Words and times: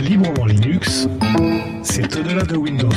Librement 0.00 0.46
Linux, 0.46 1.08
c'est 1.82 2.16
au-delà 2.16 2.42
de 2.42 2.56
Windows. 2.56 2.88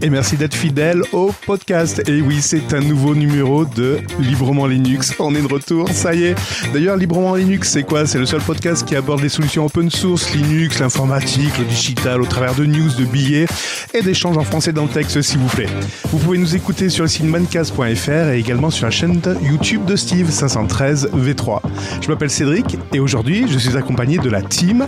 Et 0.00 0.10
merci 0.10 0.36
d'être 0.36 0.54
fidèle 0.54 1.02
au 1.12 1.32
podcast. 1.44 2.02
Et 2.08 2.20
oui, 2.20 2.38
c'est 2.40 2.72
un 2.72 2.80
nouveau 2.80 3.16
numéro 3.16 3.64
de 3.64 3.98
Librement 4.20 4.66
Linux. 4.66 5.12
On 5.18 5.34
est 5.34 5.42
de 5.42 5.52
retour, 5.52 5.88
ça 5.90 6.14
y 6.14 6.24
est. 6.24 6.34
D'ailleurs, 6.72 6.96
Librement 6.96 7.34
Linux, 7.34 7.70
c'est 7.70 7.82
quoi? 7.82 8.06
C'est 8.06 8.18
le 8.18 8.26
seul 8.26 8.40
podcast 8.40 8.86
qui 8.86 8.94
aborde 8.94 9.20
les 9.20 9.28
solutions 9.28 9.66
open 9.66 9.90
source, 9.90 10.32
Linux, 10.34 10.78
l'informatique, 10.78 11.58
le 11.58 11.64
digital, 11.64 12.22
au 12.22 12.26
travers 12.26 12.54
de 12.54 12.64
news, 12.64 12.90
de 12.96 13.04
billets 13.04 13.46
et 13.92 14.02
d'échanges 14.02 14.38
en 14.38 14.44
français 14.44 14.72
dans 14.72 14.84
le 14.84 14.88
texte, 14.88 15.20
s'il 15.20 15.40
vous 15.40 15.48
plaît. 15.48 15.68
Vous 16.12 16.18
pouvez 16.18 16.38
nous 16.38 16.54
écouter 16.54 16.88
sur 16.90 17.04
le 17.04 17.08
site 17.08 17.24
mancast.fr 17.24 18.10
et 18.30 18.38
également 18.38 18.70
sur 18.70 18.86
la 18.86 18.92
chaîne 18.92 19.20
YouTube 19.42 19.84
de 19.84 19.96
Steve 19.96 20.30
513 20.30 21.10
V3. 21.12 21.60
Je 22.00 22.08
m'appelle 22.08 22.30
Cédric 22.30 22.78
et 22.92 23.00
aujourd'hui, 23.00 23.46
je 23.50 23.58
suis 23.58 23.76
accompagné 23.76 24.18
de 24.18 24.30
la 24.30 24.42
team, 24.42 24.86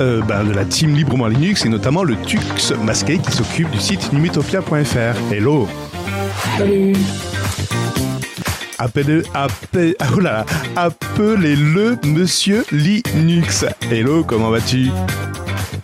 euh, 0.00 0.20
bah, 0.22 0.44
de 0.44 0.52
la 0.52 0.66
team 0.66 0.94
Librement 0.94 1.28
Linux 1.28 1.64
et 1.64 1.70
notamment 1.70 2.04
le 2.04 2.16
Tux 2.16 2.38
Qui 3.06 3.32
s'occupe 3.32 3.70
du 3.70 3.80
site 3.80 4.12
Numitopia 4.12 4.62
Hello 5.32 5.66
Salut 6.58 6.92
Appelez, 8.78 9.22
appelez, 9.34 9.96
oh 10.14 10.20
là, 10.20 10.44
appelez-le 10.76 11.98
Monsieur 12.04 12.64
Linux. 12.70 13.64
Hello, 13.90 14.22
comment 14.22 14.50
vas-tu? 14.50 14.90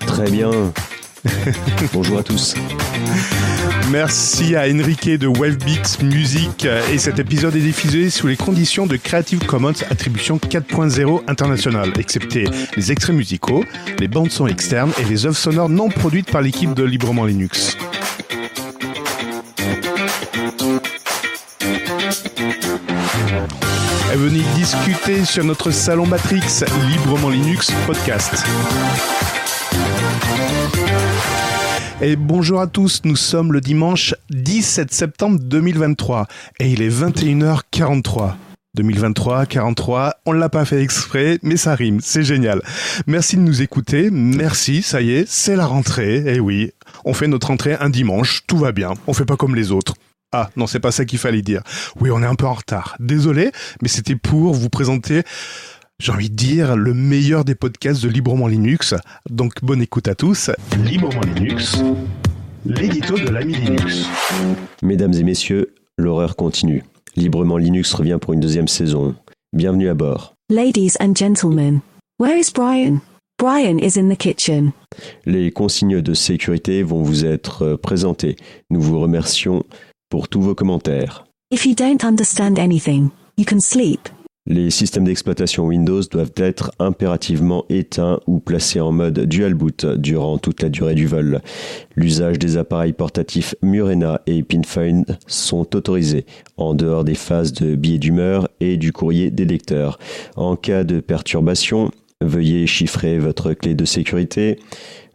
Très 0.07 0.31
bien. 0.31 0.51
Bonjour 1.93 2.19
à 2.19 2.23
tous. 2.23 2.55
Merci 3.91 4.57
à 4.57 4.63
Enrique 4.63 5.09
de 5.09 5.29
Wavebix 5.29 6.01
Music 6.03 6.67
et 6.93 6.99
cet 6.99 7.19
épisode 7.19 7.55
est 7.55 7.61
diffusé 7.61 8.11
sous 8.11 8.27
les 8.27 8.37
conditions 8.37 8.87
de 8.87 8.97
Creative 8.97 9.39
Commons 9.47 9.73
Attribution 9.91 10.39
4.0 10.39 11.23
internationale, 11.29 11.93
excepté 11.99 12.47
les 12.77 12.93
extraits 12.93 13.15
musicaux, 13.15 13.65
les 13.99 14.09
bandes 14.09 14.31
son 14.31 14.49
externes 14.49 14.93
et 14.99 15.05
les 15.05 15.27
œuvres 15.27 15.37
sonores 15.37 15.69
non 15.69 15.89
produites 15.89 16.31
par 16.31 16.43
l'équipe 16.43 16.75
de 16.75 16.83
Librement 16.83 17.25
Linux. 17.25 17.77
Et 24.13 24.17
venez 24.17 24.43
discuter 24.57 25.25
sur 25.25 25.45
notre 25.45 25.71
salon 25.71 26.07
Matrix 26.07 26.65
Librement 26.91 27.31
Linux 27.31 27.71
podcast. 27.87 28.45
Et 32.03 32.15
bonjour 32.15 32.61
à 32.61 32.67
tous, 32.67 33.01
nous 33.05 33.17
sommes 33.17 33.55
le 33.55 33.63
dimanche 33.63 34.15
17 34.29 34.93
septembre 34.93 35.39
2023 35.41 36.27
et 36.61 36.71
il 36.71 36.83
est 36.83 36.91
21h43. 36.91 38.35
2023, 38.75 39.47
43, 39.47 40.17
on 40.27 40.35
ne 40.35 40.39
l'a 40.39 40.51
pas 40.51 40.67
fait 40.67 40.83
exprès, 40.83 41.39
mais 41.43 41.57
ça 41.57 41.75
rime, 41.75 42.01
c'est 42.03 42.23
génial. 42.23 42.61
Merci 43.07 43.37
de 43.37 43.41
nous 43.41 43.63
écouter, 43.63 44.11
merci, 44.13 44.83
ça 44.83 45.01
y 45.01 45.13
est, 45.13 45.25
c'est 45.27 45.57
la 45.57 45.65
rentrée, 45.65 46.35
et 46.35 46.39
oui, 46.39 46.73
on 47.07 47.15
fait 47.15 47.29
notre 47.29 47.47
rentrée 47.47 47.75
un 47.81 47.89
dimanche, 47.89 48.43
tout 48.47 48.59
va 48.59 48.73
bien, 48.73 48.93
on 49.07 49.15
fait 49.15 49.25
pas 49.25 49.39
comme 49.39 49.55
les 49.55 49.73
autres. 49.73 49.95
Ah, 50.33 50.51
non, 50.57 50.67
c'est 50.67 50.81
pas 50.81 50.91
ça 50.91 51.07
qu'il 51.07 51.19
fallait 51.19 51.41
dire. 51.41 51.63
Oui, 51.99 52.11
on 52.11 52.23
est 52.23 52.27
un 52.27 52.35
peu 52.35 52.47
en 52.47 52.53
retard. 52.53 52.97
Désolé, 53.01 53.53
mais 53.81 53.89
c'était 53.89 54.17
pour 54.17 54.53
vous 54.53 54.69
présenter, 54.69 55.23
j'ai 55.99 56.13
envie 56.13 56.29
de 56.31 56.35
dire, 56.35 56.77
le 56.77 56.93
meilleur 56.93 57.45
des 57.45 57.55
podcasts 57.55 58.03
de 58.03 58.09
Librement 58.09 58.49
Linux. 58.49 58.95
Donc, 59.31 59.63
bonne 59.63 59.81
écoute 59.81 60.09
à 60.09 60.15
tous. 60.15 60.51
Librement 60.85 61.23
Linux, 61.35 61.83
l'édito 62.67 63.17
de 63.17 63.29
l'ami 63.31 63.55
Linux. 63.55 64.07
Mesdames 64.83 65.15
et 65.15 65.25
messieurs, 65.25 65.75
l'horreur 65.97 66.37
continue. 66.37 66.85
Librement 67.17 67.57
Linux 67.57 67.95
revient 67.95 68.19
pour 68.21 68.35
une 68.35 68.41
deuxième 68.41 68.69
saison. 68.69 69.15
Bienvenue 69.55 69.89
à 69.89 69.95
bord. 69.95 70.35
Ladies 70.51 70.97
and 71.01 71.15
gentlemen, 71.17 71.81
where 72.21 72.39
is 72.39 72.51
Brian? 72.55 73.01
Brian 73.39 73.79
is 73.79 73.99
in 73.99 74.09
the 74.11 74.17
kitchen. 74.17 74.73
Les 75.25 75.51
consignes 75.51 76.03
de 76.03 76.15
sécurité 76.15 76.83
vont 76.83 77.03
vous 77.03 77.25
être 77.25 77.77
présentées. 77.77 78.37
Nous 78.71 78.81
vous 78.81 79.01
remercions 79.01 79.65
pour 80.11 80.29
tous 80.29 80.43
vos 80.43 80.55
commentaires. 80.55 81.25
If 81.51 81.65
you 81.65 81.75
don't 81.75 82.05
understand 82.05 82.59
anything, 82.59 83.11
you 83.39 83.45
can 83.47 83.61
sleep. 83.61 84.09
Les 84.49 84.71
systèmes 84.71 85.05
d'exploitation 85.05 85.67
Windows 85.67 86.03
doivent 86.09 86.33
être 86.37 86.71
impérativement 86.79 87.65
éteints 87.69 88.21
ou 88.29 88.39
placés 88.39 88.81
en 88.81 88.93
mode 88.93 89.19
dual 89.21 89.55
boot 89.55 89.85
durant 89.87 90.39
toute 90.39 90.63
la 90.63 90.69
durée 90.69 90.95
du 90.95 91.09
vol. 91.09 91.41
L'usage 91.97 92.39
des 92.39 92.57
appareils 92.57 92.93
portatifs 92.93 93.57
Murena 93.63 94.21
et 94.27 94.45
Pinfind 94.45 95.19
sont 95.27 95.75
autorisés 95.75 96.27
en 96.57 96.75
dehors 96.75 97.03
des 97.03 97.17
phases 97.17 97.53
de 97.53 97.75
billets 97.75 97.99
d'humeur 97.99 98.49
et 98.61 98.77
du 98.77 98.93
courrier 98.93 99.33
des 99.33 99.47
lecteurs. 99.47 99.99
En 100.37 100.55
cas 100.55 100.85
de 100.85 101.01
perturbation, 101.01 101.91
veuillez 102.21 102.69
chiffrer 102.69 103.19
votre 103.19 103.53
clé 103.53 103.75
de 103.75 103.85
sécurité. 103.85 104.61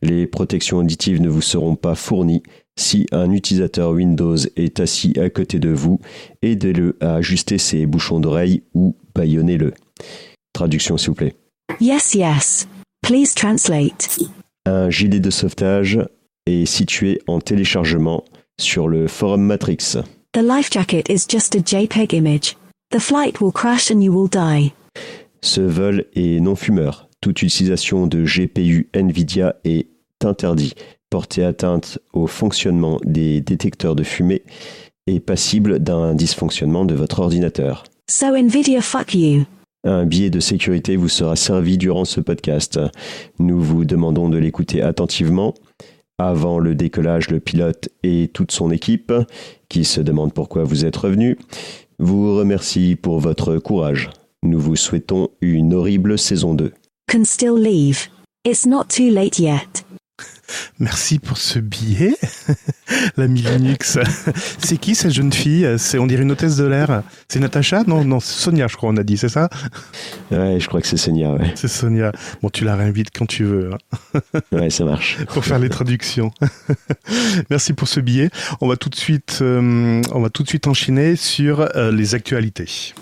Les 0.01 0.27
protections 0.27 0.79
auditives 0.79 1.21
ne 1.21 1.29
vous 1.29 1.41
seront 1.41 1.75
pas 1.75 1.95
fournies 1.95 2.43
si 2.77 3.05
un 3.11 3.31
utilisateur 3.31 3.91
Windows 3.91 4.37
est 4.55 4.79
assis 4.79 5.13
à 5.19 5.29
côté 5.29 5.59
de 5.59 5.69
vous, 5.69 5.99
aidez-le 6.41 6.97
à 6.99 7.15
ajuster 7.15 7.57
ses 7.57 7.85
bouchons 7.85 8.19
d'oreille 8.19 8.63
ou 8.73 8.95
baillonnez-le. 9.15 9.73
Traduction 10.53 10.97
s'il 10.97 11.09
vous 11.09 11.15
plaît. 11.15 11.35
Yes, 11.79 12.13
yes. 12.13 12.67
Please 13.01 13.33
translate. 13.35 14.19
Un 14.65 14.89
gilet 14.89 15.19
de 15.19 15.29
sauvetage 15.29 15.99
est 16.45 16.65
situé 16.65 17.21
en 17.27 17.39
téléchargement 17.39 18.23
sur 18.59 18.87
le 18.87 19.07
forum 19.07 19.41
Matrix. 19.41 19.97
The 20.33 20.41
life 20.43 20.69
jacket 20.71 21.09
is 21.09 21.25
just 21.27 21.55
a 21.55 21.59
JPEG 21.59 22.13
image. 22.13 22.57
The 22.91 22.99
flight 22.99 23.41
will 23.41 23.51
crash 23.51 23.91
and 23.91 24.01
you 24.01 24.13
will 24.13 24.29
die. 24.29 24.73
Ce 25.41 25.61
vol 25.61 26.05
est 26.13 26.39
non 26.39 26.55
fumeur. 26.55 27.09
Toute 27.21 27.41
utilisation 27.41 28.07
de 28.07 28.23
GPU 28.23 28.89
Nvidia 28.93 29.55
est 29.63 29.87
interdit 30.23 30.73
porter 31.09 31.43
atteinte 31.43 31.99
au 32.13 32.25
fonctionnement 32.25 32.99
des 33.03 33.41
détecteurs 33.41 33.95
de 33.95 34.03
fumée 34.03 34.43
est 35.07 35.19
passible 35.19 35.79
d'un 35.79 36.15
dysfonctionnement 36.15 36.85
de 36.85 36.95
votre 36.95 37.19
ordinateur. 37.19 37.83
So 38.11 38.35
Nvidia 38.35 38.81
fuck 38.81 39.15
you. 39.15 39.45
Un 39.85 40.05
billet 40.05 40.29
de 40.29 40.41
sécurité 40.41 40.97
vous 40.97 41.07
sera 41.07 41.37
servi 41.37 41.77
durant 41.77 42.03
ce 42.03 42.19
podcast. 42.19 42.77
Nous 43.39 43.61
vous 43.61 43.85
demandons 43.85 44.27
de 44.27 44.37
l'écouter 44.37 44.81
attentivement. 44.81 45.53
Avant 46.17 46.59
le 46.59 46.75
décollage, 46.75 47.29
le 47.29 47.39
pilote 47.39 47.87
et 48.03 48.29
toute 48.33 48.51
son 48.51 48.69
équipe, 48.69 49.13
qui 49.69 49.85
se 49.85 50.01
demandent 50.01 50.33
pourquoi 50.33 50.65
vous 50.65 50.83
êtes 50.83 50.97
revenu, 50.97 51.39
vous 51.99 52.35
remercie 52.35 52.97
pour 52.97 53.21
votre 53.21 53.55
courage. 53.59 54.09
Nous 54.43 54.59
vous 54.59 54.75
souhaitons 54.75 55.29
une 55.39 55.73
horrible 55.73 56.19
saison 56.19 56.53
2. 56.53 56.73
Can 57.09 57.23
still 57.23 57.55
leave. 57.57 58.09
It's 58.43 58.65
not 58.65 58.89
too 58.89 59.09
late 59.09 59.39
yet. 59.39 59.85
Merci 60.79 61.19
pour 61.19 61.37
ce 61.37 61.59
billet, 61.59 62.15
l'ami 63.17 63.41
Linux. 63.41 63.97
C'est 64.59 64.77
qui 64.77 64.95
cette 64.95 65.11
jeune 65.11 65.33
fille? 65.33 65.67
C'est 65.77 65.99
on 65.99 66.07
dirait 66.07 66.23
une 66.23 66.31
hôtesse 66.31 66.57
de 66.57 66.65
l'air. 66.65 67.03
C'est 67.27 67.39
Natacha? 67.39 67.83
Non, 67.87 68.03
non, 68.03 68.19
c'est 68.19 68.41
Sonia, 68.41 68.67
je 68.67 68.75
crois, 68.75 68.89
on 68.89 68.97
a 68.97 69.03
dit, 69.03 69.17
c'est 69.17 69.29
ça? 69.29 69.49
Ouais, 70.31 70.59
je 70.59 70.67
crois 70.67 70.81
que 70.81 70.87
c'est 70.87 70.97
Sonia. 70.97 71.31
Ouais. 71.31 71.51
C'est 71.55 71.67
Sonia. 71.67 72.11
Bon, 72.41 72.49
tu 72.49 72.65
la 72.65 72.75
réinvites 72.75 73.09
quand 73.17 73.25
tu 73.25 73.43
veux. 73.43 73.71
Hein. 73.73 74.39
ouais, 74.51 74.69
ça 74.69 74.85
marche. 74.85 75.17
pour 75.33 75.45
faire 75.45 75.59
les 75.59 75.69
traductions. 75.69 76.31
Merci 77.49 77.73
pour 77.73 77.87
ce 77.87 77.99
billet. 77.99 78.29
On 78.59 78.67
va 78.67 78.75
tout 78.75 78.89
de 78.89 78.95
suite, 78.95 79.39
euh, 79.41 80.01
on 80.11 80.21
va 80.21 80.29
tout 80.29 80.43
de 80.43 80.47
suite 80.47 80.67
enchaîner 80.67 81.15
sur 81.15 81.61
euh, 81.75 81.91
les 81.91 82.15
actualités. 82.15 82.93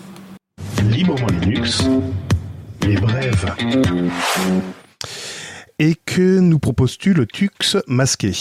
Librement 0.90 1.26
Linux, 1.40 1.84
les 2.86 2.96
brèves. 2.96 3.54
Et 5.82 5.96
que 6.04 6.40
nous 6.40 6.58
proposes-tu 6.58 7.14
le 7.14 7.24
Tux 7.24 7.78
masqué? 7.86 8.32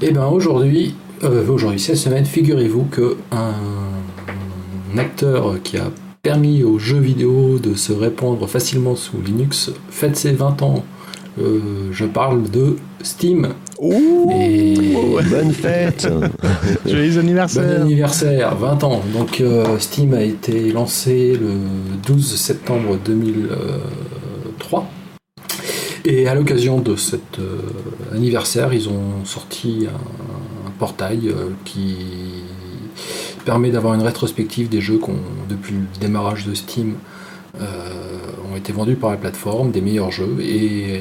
Eh 0.00 0.12
bien 0.12 0.26
aujourd'hui, 0.26 0.94
euh, 1.24 1.44
aujourd'hui 1.48 1.80
cette 1.80 1.96
semaine, 1.96 2.24
figurez-vous 2.24 2.84
que 2.84 3.16
un, 3.32 3.54
acteur 4.96 5.60
qui 5.64 5.76
a 5.76 5.90
permis 6.22 6.62
aux 6.62 6.78
jeux 6.78 7.00
vidéo 7.00 7.58
de 7.58 7.74
se 7.74 7.92
répandre 7.92 8.48
facilement 8.48 8.94
sous 8.94 9.20
Linux 9.20 9.72
fête 9.90 10.14
ses 10.14 10.30
20 10.30 10.62
ans. 10.62 10.84
Euh, 11.40 11.88
je 11.90 12.04
parle 12.04 12.48
de 12.48 12.76
Steam. 13.02 13.48
Ouh, 13.80 14.30
Et 14.40 14.94
Bonne 15.28 15.50
fête 15.50 16.06
Joyeux 16.86 17.18
anniversaire 17.18 17.64
Bon 17.64 17.86
anniversaire, 17.86 18.54
20 18.54 18.84
ans. 18.84 19.02
Donc 19.12 19.40
euh, 19.40 19.80
Steam 19.80 20.14
a 20.14 20.22
été 20.22 20.70
lancé 20.70 21.36
le 21.36 21.56
12 22.06 22.36
septembre 22.36 23.00
2003. 23.04 24.88
Et 26.04 26.28
à 26.28 26.34
l'occasion 26.34 26.80
de 26.80 26.96
cet 26.96 27.38
euh, 27.38 27.60
anniversaire, 28.12 28.74
ils 28.74 28.88
ont 28.88 29.24
sorti 29.24 29.86
un, 29.88 30.68
un 30.68 30.70
portail 30.78 31.28
euh, 31.28 31.50
qui 31.64 31.96
permet 33.44 33.70
d'avoir 33.70 33.94
une 33.94 34.02
rétrospective 34.02 34.68
des 34.68 34.80
jeux 34.82 34.98
qu'on, 34.98 35.16
depuis 35.48 35.74
le 35.74 35.98
démarrage 36.00 36.44
de 36.46 36.54
Steam, 36.54 36.94
euh, 37.60 37.64
ont 38.52 38.56
été 38.56 38.72
vendus 38.72 38.96
par 38.96 39.10
la 39.10 39.16
plateforme, 39.16 39.70
des 39.70 39.80
meilleurs 39.80 40.10
jeux, 40.12 40.36
et 40.40 41.00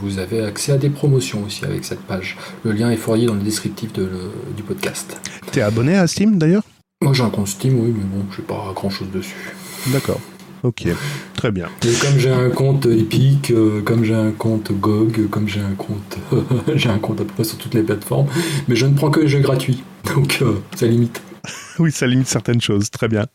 vous 0.00 0.18
avez 0.18 0.42
accès 0.42 0.72
à 0.72 0.76
des 0.76 0.90
promotions 0.90 1.42
aussi 1.46 1.64
avec 1.64 1.84
cette 1.84 2.00
page. 2.00 2.36
Le 2.64 2.72
lien 2.72 2.90
est 2.90 2.96
fourni 2.96 3.26
dans 3.26 3.34
le 3.34 3.40
descriptif 3.42 3.92
de 3.94 4.02
le- 4.02 4.30
du 4.56 4.62
podcast. 4.62 5.16
T'es 5.52 5.60
abonné 5.62 5.96
à 5.96 6.06
Steam 6.06 6.38
d'ailleurs? 6.38 6.62
Moi 7.02 7.12
j'ai 7.12 7.22
un 7.22 7.30
compte 7.30 7.48
Steam, 7.48 7.78
oui, 7.80 7.94
mais 7.96 8.04
bon, 8.04 8.24
je 8.30 8.40
n'ai 8.40 8.46
pas 8.46 8.72
grand 8.74 8.90
chose 8.90 9.08
dessus. 9.12 9.54
D'accord. 9.88 10.20
Ok, 10.64 10.86
très 11.34 11.52
bien. 11.52 11.66
Et 11.86 11.92
comme 11.92 12.18
j'ai 12.18 12.30
un 12.30 12.48
compte 12.48 12.86
Epic, 12.86 13.50
euh, 13.50 13.82
comme 13.82 14.02
j'ai 14.02 14.14
un 14.14 14.30
compte 14.30 14.72
GOG, 14.72 15.28
comme 15.28 15.46
j'ai 15.46 15.60
un 15.60 15.74
compte, 15.74 16.16
j'ai 16.74 16.88
un 16.88 16.98
compte 16.98 17.20
à 17.20 17.24
peu 17.24 17.34
près 17.34 17.44
sur 17.44 17.58
toutes 17.58 17.74
les 17.74 17.82
plateformes, 17.82 18.28
mais 18.66 18.74
je 18.74 18.86
ne 18.86 18.94
prends 18.94 19.10
que 19.10 19.20
les 19.20 19.28
jeux 19.28 19.40
gratuits, 19.40 19.84
donc 20.14 20.38
euh, 20.40 20.54
ça 20.74 20.86
limite. 20.86 21.20
oui, 21.78 21.92
ça 21.92 22.06
limite 22.06 22.28
certaines 22.28 22.62
choses. 22.62 22.90
Très 22.90 23.08
bien. 23.08 23.26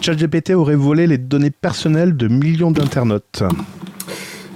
ChatGPT 0.00 0.50
aurait 0.50 0.74
volé 0.74 1.06
les 1.06 1.18
données 1.18 1.52
personnelles 1.52 2.16
de 2.16 2.26
millions 2.26 2.72
d'internautes. 2.72 3.44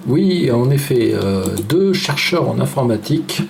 Oui, 0.09 0.51
en 0.51 0.71
effet, 0.71 1.13
euh, 1.15 1.45
deux 1.69 1.93
chercheurs 1.93 2.49
en 2.49 2.59
informatique 2.59 3.43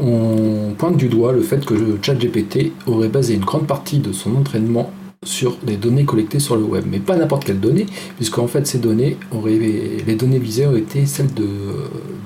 ont 0.00 0.74
pointé 0.78 0.96
du 0.96 1.08
doigt 1.08 1.32
le 1.32 1.42
fait 1.42 1.62
que 1.62 1.74
ChatGPT 2.00 2.72
aurait 2.86 3.08
basé 3.08 3.34
une 3.34 3.44
grande 3.44 3.66
partie 3.66 3.98
de 3.98 4.12
son 4.12 4.34
entraînement 4.36 4.90
sur 5.24 5.56
des 5.62 5.76
données 5.76 6.04
collectées 6.04 6.38
sur 6.38 6.56
le 6.56 6.62
web, 6.62 6.84
mais 6.88 6.98
pas 6.98 7.16
n'importe 7.16 7.44
quelles 7.44 7.60
données, 7.60 7.86
puisqu'en 8.16 8.46
fait 8.46 8.66
ces 8.66 8.78
données 8.78 9.16
les 9.44 10.14
données 10.14 10.38
visées 10.38 10.66
auraient 10.66 10.80
été 10.80 11.06
celles 11.06 11.32
de, 11.34 11.48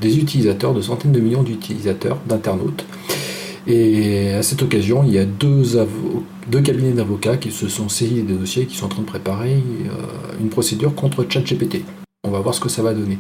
des 0.01 0.19
utilisateurs, 0.19 0.75
de 0.75 0.81
centaines 0.81 1.13
de 1.13 1.21
millions 1.21 1.43
d'utilisateurs, 1.43 2.19
d'internautes. 2.27 2.85
Et 3.67 4.33
à 4.33 4.43
cette 4.43 4.63
occasion, 4.63 5.05
il 5.05 5.13
y 5.13 5.19
a 5.19 5.25
deux, 5.25 5.79
deux 6.51 6.61
cabinets 6.61 6.93
d'avocats 6.93 7.37
qui 7.37 7.51
se 7.51 7.69
sont 7.69 7.89
saisis 7.89 8.23
des 8.23 8.35
dossiers 8.35 8.67
qui 8.67 8.77
sont 8.77 8.87
en 8.87 8.89
train 8.89 9.03
de 9.03 9.07
préparer 9.07 9.55
euh, 9.55 10.41
une 10.41 10.49
procédure 10.49 10.95
contre 10.95 11.27
ChatGPT. 11.29 11.85
On 12.25 12.31
va 12.31 12.41
voir 12.41 12.55
ce 12.55 12.61
que 12.61 12.69
ça 12.69 12.83
va 12.83 12.95
donner. 12.95 13.19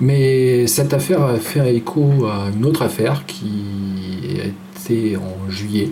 Mais 0.00 0.66
cette 0.66 0.94
affaire 0.94 1.22
a 1.22 1.36
fait 1.36 1.74
écho 1.74 2.26
à 2.26 2.50
une 2.56 2.64
autre 2.64 2.82
affaire 2.82 3.26
qui 3.26 4.40
a 4.42 4.46
été 4.46 5.16
en 5.16 5.50
juillet, 5.50 5.90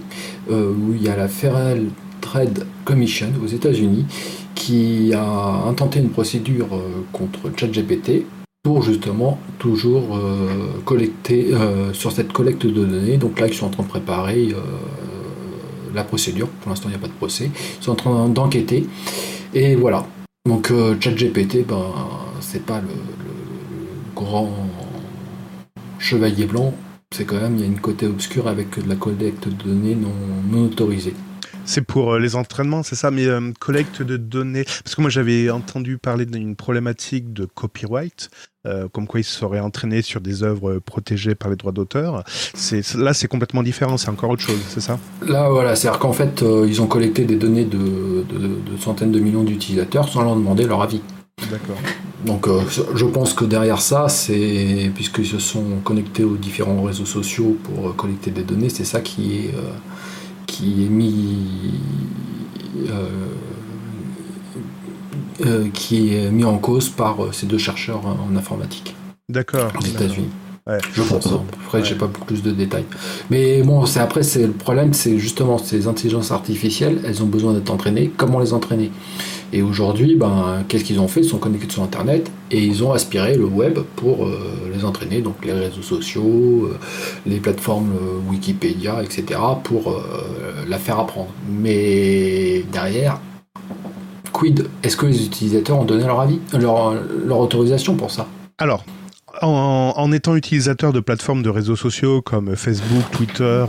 euh, 0.51 0.73
où 0.73 0.95
il 0.95 1.03
y 1.03 1.09
a 1.09 1.17
la 1.17 1.29
Federal 1.29 1.85
Trade 2.21 2.67
Commission 2.85 3.29
aux 3.43 3.47
États-Unis 3.47 4.07
qui 4.55 5.13
a 5.15 5.65
intenté 5.67 6.01
une 6.01 6.11
procédure 6.11 6.69
euh, 6.73 7.05
contre 7.13 7.51
ChatGPT 7.57 8.27
pour 8.63 8.83
justement 8.83 9.39
toujours 9.59 10.17
euh, 10.17 10.81
collecter 10.85 11.55
sur 11.93 12.13
cette 12.13 12.33
collecte 12.33 12.67
de 12.67 12.85
données. 12.85 13.17
Donc 13.17 13.39
là, 13.41 13.47
ils 13.47 13.55
sont 13.55 13.67
en 13.67 13.71
train 13.71 13.85
de 13.85 13.89
préparer 13.89 14.49
la 15.95 16.05
procédure. 16.05 16.49
Pour 16.49 16.71
l'instant, 16.71 16.89
il 16.89 16.91
n'y 16.91 16.97
a 16.97 17.01
pas 17.01 17.07
de 17.07 17.13
procès. 17.13 17.51
Ils 17.81 17.85
sont 17.85 17.93
en 17.93 17.95
train 17.95 18.29
d'enquêter. 18.29 18.87
Et 19.55 19.75
voilà. 19.77 20.07
Donc 20.47 20.73
ChatGPT, 21.01 21.67
ben 21.67 21.83
c'est 22.41 22.67
pas 22.67 22.81
le, 22.81 22.89
grand 24.19 24.51
chevalier 25.99 26.47
blanc, 26.47 26.75
c'est 27.15 27.25
quand 27.25 27.41
même, 27.41 27.55
il 27.57 27.61
y 27.61 27.65
a 27.65 27.67
une 27.67 27.81
côté 27.81 28.07
obscure 28.07 28.49
avec 28.49 28.83
de 28.83 28.89
la 28.89 28.97
collecte 28.97 29.49
de 29.49 29.65
données 29.65 29.97
non 29.97 30.65
autorisée. 30.65 31.15
C'est 31.69 31.83
pour 31.83 32.15
euh, 32.15 32.19
les 32.19 32.35
entraînements, 32.35 32.83
c'est 32.83 32.95
ça, 32.95 33.11
mais 33.11 33.27
euh, 33.27 33.53
collecte 33.61 34.01
de 34.01 34.17
données. 34.17 34.65
Parce 34.65 34.95
que 34.95 35.03
moi 35.03 35.11
j'avais 35.11 35.51
entendu 35.51 35.99
parler 35.99 36.25
d'une 36.25 36.57
problématique 36.57 37.35
de 37.35 37.45
copyright, 37.45 38.31
euh, 38.67 38.89
comme 38.89 39.07
quoi 39.07 39.21
ils 39.21 39.25
seraient 39.25 39.61
entraînés 39.61 40.01
sur 40.01 40.23
des 40.23 40.43
œuvres 40.43 40.79
protégées 40.79 41.35
par 41.35 41.51
les 41.51 41.57
droits 41.57 41.73
d'auteur. 41.73 42.25
là, 42.95 43.13
c'est 43.13 43.29
complètement 43.29 43.63
différent, 43.63 43.99
c'est 43.99 44.09
encore 44.09 44.31
autre 44.31 44.41
chose, 44.41 44.61
c'est 44.71 44.81
ça? 44.81 44.99
Là, 45.27 45.51
voilà, 45.51 45.77
c'est-à-dire 45.77 46.01
qu'en 46.01 46.15
fait, 46.15 46.43
ils 46.43 46.81
ont 46.81 46.87
collecté 46.87 47.27
des 47.27 47.37
données 47.37 47.67
de, 47.67 48.25
de 48.31 48.77
centaines 48.81 49.13
de 49.13 49.21
millions 49.21 49.45
d'utilisateurs 49.45 50.09
sans 50.09 50.23
leur 50.23 50.37
demander 50.37 50.65
leur 50.65 50.81
avis. 50.81 51.03
D'accord. 51.51 51.77
Donc 52.25 52.49
euh, 52.49 52.61
je 52.95 53.05
pense 53.05 53.33
que 53.33 53.45
derrière 53.45 53.81
ça, 53.81 54.09
c'est 54.09 54.91
puisqu'ils 54.95 55.27
se 55.27 55.39
sont 55.39 55.81
connectés 55.85 56.25
aux 56.25 56.37
différents 56.37 56.83
réseaux 56.83 57.07
sociaux 57.07 57.57
pour 57.63 57.95
collecter 57.95 58.31
des 58.31 58.43
données, 58.43 58.71
c'est 58.71 58.85
ça 58.85 59.01
qui 59.01 59.37
est, 59.37 59.55
qui 60.59 60.85
est 60.85 60.89
mis 60.89 61.75
qui 65.73 66.15
est 66.15 66.31
mis 66.31 66.45
en 66.45 66.59
cause 66.59 66.89
par 66.89 67.17
ces 67.33 67.47
deux 67.47 67.59
chercheurs 67.59 68.03
en 68.05 68.37
informatique. 68.37 68.95
D'accord. 69.29 69.73
Aux 69.79 69.85
États-Unis. 69.85 70.31
Je 70.93 71.03
pense. 71.03 71.27
Hein. 71.27 71.45
Après, 71.65 71.85
j'ai 71.85 71.95
pas 71.95 72.09
plus 72.09 72.43
de 72.43 72.51
détails. 72.51 72.85
Mais 73.31 73.63
bon, 73.63 73.87
c'est 73.87 74.01
après, 74.01 74.23
c'est 74.23 74.47
le 74.47 74.53
problème, 74.53 74.93
c'est 74.93 75.19
justement 75.19 75.57
ces 75.59 75.87
intelligences 75.87 76.33
artificielles, 76.33 77.01
elles 77.05 77.23
ont 77.23 77.27
besoin 77.27 77.55
d'être 77.55 77.71
entraînées. 77.71 78.11
Comment 78.17 78.41
les 78.41 78.53
entraîner? 78.53 78.91
Et 79.53 79.63
aujourd'hui, 79.63 80.15
ben, 80.15 80.65
qu'est-ce 80.69 80.85
qu'ils 80.85 81.01
ont 81.01 81.09
fait? 81.09 81.21
Ils 81.21 81.29
sont 81.29 81.39
connectés 81.39 81.71
sur 81.71 81.83
Internet 81.83 82.31
et 82.51 82.63
ils 82.63 82.85
ont 82.85 82.93
aspiré 82.93 83.35
le 83.35 83.47
web 83.47 83.79
pour 83.97 84.27
euh, 84.27 84.39
les 84.75 84.85
entraîner, 84.85 85.23
donc 85.23 85.45
les 85.45 85.53
réseaux 85.53 85.83
sociaux, 85.83 86.67
euh, 86.67 86.79
les 87.27 87.41
plateformes 87.41 87.93
euh, 87.93 88.31
Wikipédia, 88.31 89.03
etc., 89.03 89.41
pour 89.65 90.03
la 90.69 90.79
faire 90.79 90.99
apprendre. 90.99 91.31
Mais 91.51 92.63
derrière, 92.73 93.21
quid? 94.33 94.69
Est-ce 94.83 94.97
que 94.97 95.07
les 95.07 95.25
utilisateurs 95.25 95.79
ont 95.79 95.85
donné 95.85 96.05
leur 96.05 96.21
avis, 96.21 96.41
leur, 96.53 96.95
leur 97.25 97.39
autorisation 97.39 97.95
pour 97.95 98.11
ça? 98.11 98.27
Alors, 98.59 98.85
en, 99.43 100.13
étant 100.13 100.37
utilisateur 100.37 100.93
de 100.93 101.01
plateformes 101.01 101.43
de 101.43 101.51
réseaux 101.51 101.77
sociaux 101.77 102.23
comme 102.23 102.57
Facebook, 102.57 103.05
Twitter, 103.13 103.65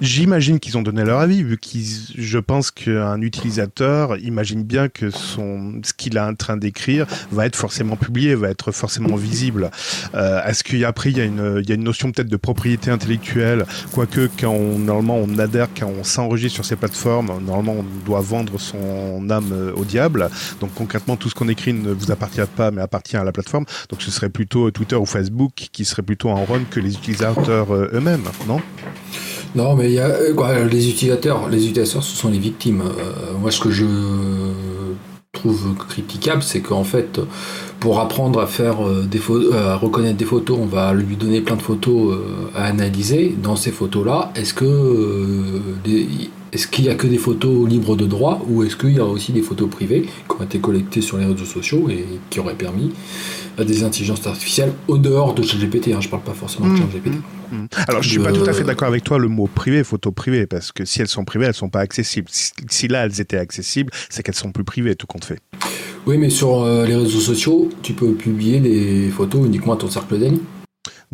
j'imagine 0.00 0.58
qu'ils 0.58 0.78
ont 0.78 0.82
donné 0.82 1.04
leur 1.04 1.20
avis, 1.20 1.42
vu 1.42 1.58
qu'ils, 1.58 1.86
je 2.16 2.38
pense 2.38 2.70
qu'un 2.70 3.20
utilisateur 3.20 4.16
imagine 4.18 4.62
bien 4.62 4.88
que 4.88 5.10
son, 5.10 5.80
ce 5.84 5.92
qu'il 5.92 6.16
est 6.16 6.20
en 6.20 6.34
train 6.34 6.56
d'écrire 6.56 7.06
va 7.30 7.46
être 7.46 7.56
forcément 7.56 7.96
publié, 7.96 8.34
va 8.34 8.48
être 8.48 8.72
forcément 8.72 9.16
visible. 9.16 9.70
Euh, 10.14 10.44
est-ce 10.44 10.64
qu'après 10.64 11.10
il 11.10 11.18
y 11.18 11.20
a 11.20 11.24
une, 11.24 11.60
il 11.62 11.68
y 11.68 11.72
a 11.72 11.74
une 11.74 11.84
notion 11.84 12.10
peut-être 12.10 12.28
de 12.28 12.36
propriété 12.36 12.90
intellectuelle, 12.90 13.66
quoique 13.92 14.28
quand 14.40 14.52
on, 14.52 14.78
normalement 14.78 15.16
on 15.16 15.38
adhère, 15.38 15.68
quand 15.78 15.90
on 15.98 16.04
s'enregistre 16.04 16.54
sur 16.54 16.64
ces 16.64 16.76
plateformes, 16.76 17.30
normalement 17.44 17.76
on 17.78 18.04
doit 18.04 18.20
vendre 18.20 18.58
son 18.58 19.28
âme 19.30 19.52
euh, 19.52 19.72
au 19.74 19.84
diable. 19.84 20.28
Donc 20.60 20.74
concrètement 20.74 21.16
tout 21.16 21.28
ce 21.28 21.34
qu'on 21.34 21.48
écrit 21.48 21.72
ne 21.72 21.92
vous 21.92 22.10
appartient 22.10 22.40
pas, 22.56 22.70
mais 22.70 22.82
appartient 22.82 23.16
à 23.16 23.24
la 23.24 23.32
plateforme. 23.32 23.64
Donc 23.90 24.02
ce 24.02 24.10
serait 24.10 24.30
plutôt 24.30 24.70
Twitter 24.70 24.96
Facebook 25.04 25.68
qui 25.72 25.84
serait 25.84 26.02
plutôt 26.02 26.30
en 26.30 26.44
run 26.44 26.62
que 26.70 26.80
les 26.80 26.94
utilisateurs 26.94 27.72
euh, 27.72 27.90
eux-mêmes, 27.92 28.24
non? 28.48 28.60
Non, 29.54 29.76
mais 29.76 29.90
il 29.90 29.94
y 29.94 30.00
a 30.00 30.08
euh, 30.08 30.68
les 30.68 30.88
utilisateurs. 30.88 31.48
Les 31.48 31.66
utilisateurs, 31.66 32.02
ce 32.02 32.16
sont 32.16 32.30
les 32.30 32.38
victimes. 32.38 32.82
Euh, 32.82 33.38
moi, 33.40 33.50
ce 33.50 33.60
que 33.60 33.70
je 33.70 33.86
trouve 35.32 35.74
critiquable, 35.88 36.42
c'est 36.42 36.60
qu'en 36.60 36.84
fait, 36.84 37.20
pour 37.80 38.00
apprendre 38.00 38.40
à 38.40 38.46
faire 38.46 38.76
des 39.04 39.20
à 39.52 39.76
reconnaître 39.76 40.16
des 40.16 40.24
photos, 40.24 40.58
on 40.60 40.66
va 40.66 40.92
lui 40.94 41.16
donner 41.16 41.40
plein 41.40 41.56
de 41.56 41.62
photos 41.62 42.16
à 42.54 42.64
analyser. 42.64 43.36
Dans 43.42 43.56
ces 43.56 43.72
photos-là, 43.72 44.32
est-ce 44.36 44.54
que 44.54 45.60
est-ce 46.54 46.68
qu'il 46.68 46.84
n'y 46.84 46.90
a 46.90 46.94
que 46.94 47.08
des 47.08 47.18
photos 47.18 47.68
libres 47.68 47.96
de 47.96 48.06
droit 48.06 48.40
ou 48.48 48.62
est-ce 48.62 48.76
qu'il 48.76 48.94
y 48.94 49.00
a 49.00 49.04
aussi 49.04 49.32
des 49.32 49.42
photos 49.42 49.68
privées 49.68 50.02
qui 50.02 50.40
ont 50.40 50.44
été 50.44 50.60
collectées 50.60 51.00
sur 51.00 51.18
les 51.18 51.24
réseaux 51.24 51.44
sociaux 51.44 51.88
et 51.90 52.06
qui 52.30 52.38
auraient 52.38 52.54
permis 52.54 52.92
à 53.58 53.64
des 53.64 53.82
intelligences 53.82 54.24
artificielles 54.24 54.72
au 54.86 54.96
dehors 54.96 55.34
de 55.34 55.42
ChatGPT. 55.42 55.88
Hein, 55.88 56.00
je 56.00 56.08
parle 56.08 56.22
pas 56.22 56.32
forcément 56.32 56.68
de 56.68 56.72
mmh, 56.72 56.76
ChatGPT. 56.78 57.10
Mmh, 57.10 57.56
mmh. 57.56 57.68
Alors, 57.88 58.02
je 58.02 58.08
suis 58.08 58.18
pas 58.20 58.32
tout 58.32 58.44
à 58.44 58.52
fait 58.52 58.62
d'accord 58.62 58.86
avec 58.86 59.02
toi 59.02 59.18
le 59.18 59.28
mot 59.28 59.48
privé, 59.52 59.82
photo 59.82 60.12
privée, 60.12 60.46
parce 60.46 60.70
que 60.70 60.84
si 60.84 61.00
elles 61.00 61.08
sont 61.08 61.24
privées, 61.24 61.46
elles 61.46 61.54
sont 61.54 61.70
pas 61.70 61.80
accessibles. 61.80 62.28
Si, 62.30 62.88
là 62.88 63.04
elles 63.04 63.20
étaient 63.20 63.36
accessibles, 63.36 63.90
c'est 64.08 64.22
qu'elles 64.22 64.34
sont 64.34 64.52
plus 64.52 64.64
privées, 64.64 64.94
tout 64.94 65.08
compte 65.08 65.24
fait. 65.24 65.40
Oui, 66.06 66.18
mais 66.18 66.30
sur 66.30 66.62
euh, 66.62 66.86
les 66.86 66.94
réseaux 66.94 67.20
sociaux, 67.20 67.70
tu 67.82 67.94
peux 67.94 68.12
publier 68.12 68.60
des 68.60 69.08
photos 69.08 69.46
uniquement 69.46 69.74
à 69.74 69.76
ton 69.76 69.90
cercle 69.90 70.18
d'amis. 70.18 70.42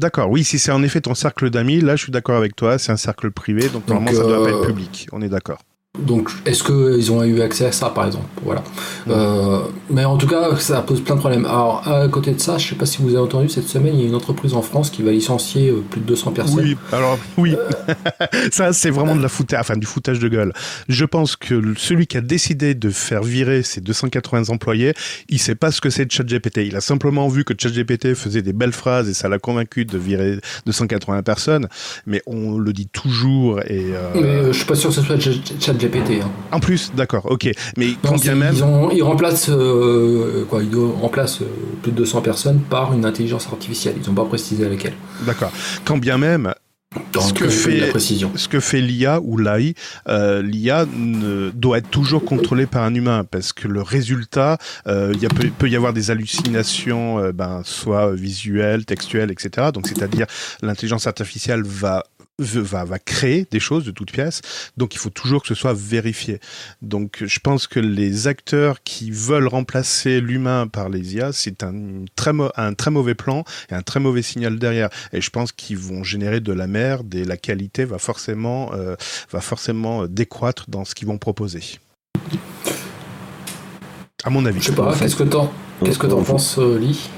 D'accord, 0.01 0.31
oui, 0.31 0.45
si 0.45 0.59
c'est 0.59 0.73
en 0.73 0.83
effet 0.83 1.03
ton 1.03 1.15
cercle 1.15 1.51
d'amis, 1.51 1.83
là 1.83 1.95
je 1.95 2.05
suis 2.05 2.11
d'accord 2.11 2.39
avec 2.39 2.57
toi, 2.57 2.79
c'est 2.79 2.91
un 2.91 2.97
cercle 2.97 3.31
privé, 3.31 3.69
donc, 3.69 3.87
normalement 3.87 4.19
ça 4.19 4.25
doit 4.27 4.43
pas 4.43 4.49
être 4.49 4.63
euh, 4.63 4.67
public, 4.67 5.07
on 5.13 5.21
est 5.21 5.29
d'accord. 5.29 5.59
Donc, 5.99 6.31
est-ce 6.47 6.63
qu'ils 6.63 7.11
ont 7.11 7.25
eu 7.25 7.41
accès 7.43 7.67
à 7.67 7.73
ça, 7.73 7.91
par 7.91 8.07
exemple? 8.07 8.27
Voilà. 8.45 8.63
Euh, 9.09 9.63
mais 9.91 10.05
en 10.05 10.17
tout 10.17 10.29
cas, 10.29 10.55
ça 10.57 10.83
pose 10.83 11.01
plein 11.03 11.17
de 11.17 11.21
problèmes. 11.21 11.45
Alors, 11.45 11.87
à 11.87 12.07
côté 12.07 12.33
de 12.33 12.39
ça, 12.39 12.59
je 12.59 12.67
ne 12.67 12.71
sais 12.71 12.75
pas 12.77 12.87
si 12.87 13.03
vous 13.03 13.09
avez 13.09 13.19
entendu, 13.19 13.49
cette 13.49 13.67
semaine, 13.67 13.95
il 13.97 14.03
y 14.03 14.05
a 14.05 14.07
une 14.07 14.15
entreprise 14.15 14.55
en 14.55 14.63
France 14.63 14.91
qui 14.91 15.03
va 15.03 15.11
licencier 15.11 15.71
euh, 15.71 15.83
plus 15.91 16.01
de 16.01 16.07
200 16.07 16.31
personnes. 16.31 16.61
Oui, 16.61 16.77
alors, 16.93 17.19
oui. 17.37 17.57
ça, 18.53 18.73
c'est 18.73 18.91
vraiment 18.91 19.17
de 19.17 19.21
la 19.21 19.29
foutage, 19.29 19.59
enfin, 19.59 19.77
du 19.77 19.87
foutage 19.87 20.21
de 20.21 20.29
gueule. 20.29 20.53
Je 20.89 21.05
pense 21.05 21.35
que 21.35 21.61
celui 21.77 22.07
qui 22.07 22.17
a 22.17 22.21
décidé 22.21 22.77
de 22.77 22.91
faire 22.91 23.25
virer 23.25 23.65
ces 23.65 23.81
280 23.81 24.49
employés, 24.49 24.95
il 25.29 25.41
sait 25.41 25.57
pas 25.57 25.73
ce 25.73 25.81
que 25.81 25.91
c'est 25.91 26.07
de 26.07 26.13
ChatGPT. 26.13 26.59
Il 26.59 26.77
a 26.77 26.81
simplement 26.81 27.27
vu 27.27 27.45
que 27.45 27.53
ChatGPT 27.59 28.15
faisait 28.15 28.43
des 28.43 28.53
belles 28.53 28.73
phrases 28.73 29.09
et 29.09 29.15
ça 29.15 29.29
l'a 29.29 29.41
convaincu 29.41 29.87
de 29.87 29.99
virer 29.99 30.39
280 30.67 31.25
personnes. 31.25 31.67
Mais 32.07 32.23
on 32.27 32.59
le 32.59 32.73
dit 32.73 32.87
toujours 32.87 33.61
et. 33.63 33.87
Euh... 33.93 34.11
Mais 34.15 34.53
je 34.53 34.57
suis 34.57 34.67
pas 34.67 34.77
sûr 34.77 34.91
que 34.91 34.95
ce 34.95 35.03
soit 35.03 35.19
ChatGPT 35.19 35.80
GPT. 35.81 36.23
Hein. 36.23 36.31
En 36.53 36.61
plus, 36.61 36.93
d'accord, 36.95 37.27
ok. 37.31 37.51
Mais 37.77 37.89
quand 38.03 38.21
bien 38.21 38.35
même. 38.35 38.55
Ils, 38.93 39.03
remplacent, 39.03 39.51
euh, 39.51 40.45
quoi, 40.49 40.63
ils 40.63 40.77
remplacent 40.77 41.43
euh, 41.43 41.49
plus 41.83 41.93
de 41.93 41.97
200 41.97 42.21
personnes 42.23 42.61
par 42.61 42.93
une 42.93 43.05
intelligence 43.05 43.47
artificielle. 43.47 43.95
Ils 44.01 44.09
n'ont 44.09 44.15
pas 44.15 44.25
précisé 44.25 44.69
laquelle. 44.69 44.95
D'accord. 45.23 45.53
Quand 45.85 45.99
bien 45.99 46.19
même, 46.19 46.53
ce 47.19 47.33
que, 47.33 47.49
fait, 47.49 47.93
ce 47.99 48.49
que 48.49 48.61
fait 48.61 48.81
l'IA 48.81 49.21
ou 49.23 49.39
l'AI, 49.39 49.75
euh, 50.09 50.43
l'IA 50.43 50.87
doit 51.55 51.79
être 51.79 51.89
toujours 51.89 52.25
contrôlée 52.25 52.67
par 52.67 52.83
un 52.83 52.95
humain 52.95 53.25
parce 53.31 53.53
que 53.53 53.69
le 53.69 53.81
résultat, 53.81 54.59
il 54.87 55.29
peut, 55.59 55.69
y 55.69 55.77
avoir 55.77 55.93
des 55.93 56.11
hallucinations, 56.11 57.31
ben, 57.33 57.63
soit 57.65 58.13
visuelles, 58.13 58.85
textuelles, 58.85 59.31
etc. 59.31 59.69
Donc, 59.73 59.87
c'est-à-dire 59.87 60.27
l'intelligence 60.63 61.07
artificielle 61.07 61.63
va 61.65 62.05
va, 62.41 62.85
va 62.85 62.99
créer 62.99 63.47
des 63.51 63.61
choses 63.61 63.85
de 63.85 63.91
toutes 63.91 64.13
pièces, 64.13 64.41
donc 64.77 64.95
il 64.95 64.99
faut 64.99 65.11
toujours 65.11 65.43
que 65.43 65.49
ce 65.49 65.55
soit 65.55 65.75
vérifié. 65.75 66.41
Donc 66.83 67.23
je 67.25 67.39
pense 67.41 67.67
que 67.67 67.81
les 67.81 68.27
acteurs 68.27 68.83
qui 68.83 69.11
veulent 69.11 69.49
remplacer 69.49 70.21
l'humain 70.21 70.67
par 70.67 70.89
les 70.89 71.15
IA, 71.15 71.33
c'est 71.33 71.63
un 71.63 72.05
très, 72.17 72.33
un 72.57 72.75
très 72.75 72.91
mauvais 72.91 73.15
plan 73.15 73.45
et 73.71 73.75
un 73.75 73.83
très 73.83 74.01
mauvais 74.01 74.23
signal 74.23 74.59
derrière. 74.59 74.89
Et 75.13 75.21
je 75.21 75.31
pense 75.31 75.53
qu'ils 75.53 75.79
vont 75.79 76.03
générer 76.03 76.41
de 76.41 76.53
la 76.53 76.67
merde 76.67 77.15
et 77.15 77.25
la 77.25 77.37
qualité 77.37 77.85
va 77.85 77.99
forcément, 77.99 78.73
euh, 78.75 78.97
va 79.31 79.41
forcément 79.41 80.07
décroître 80.07 80.67
dans 80.69 80.85
ce 80.85 80.95
qu'ils 80.95 81.09
vont 81.09 81.19
proposer. 81.19 81.63
À 84.25 84.31
mon 84.31 84.45
avis. 84.45 84.61
Je 84.61 84.67
sais 84.67 84.73
pas, 84.73 84.95
qu'est-ce 84.97 85.17
que 85.17 85.23
t'en 85.23 85.51
que 85.81 86.07
en 86.13 86.23
penses, 86.23 86.59
euh, 86.59 86.79
Lee? 86.79 87.09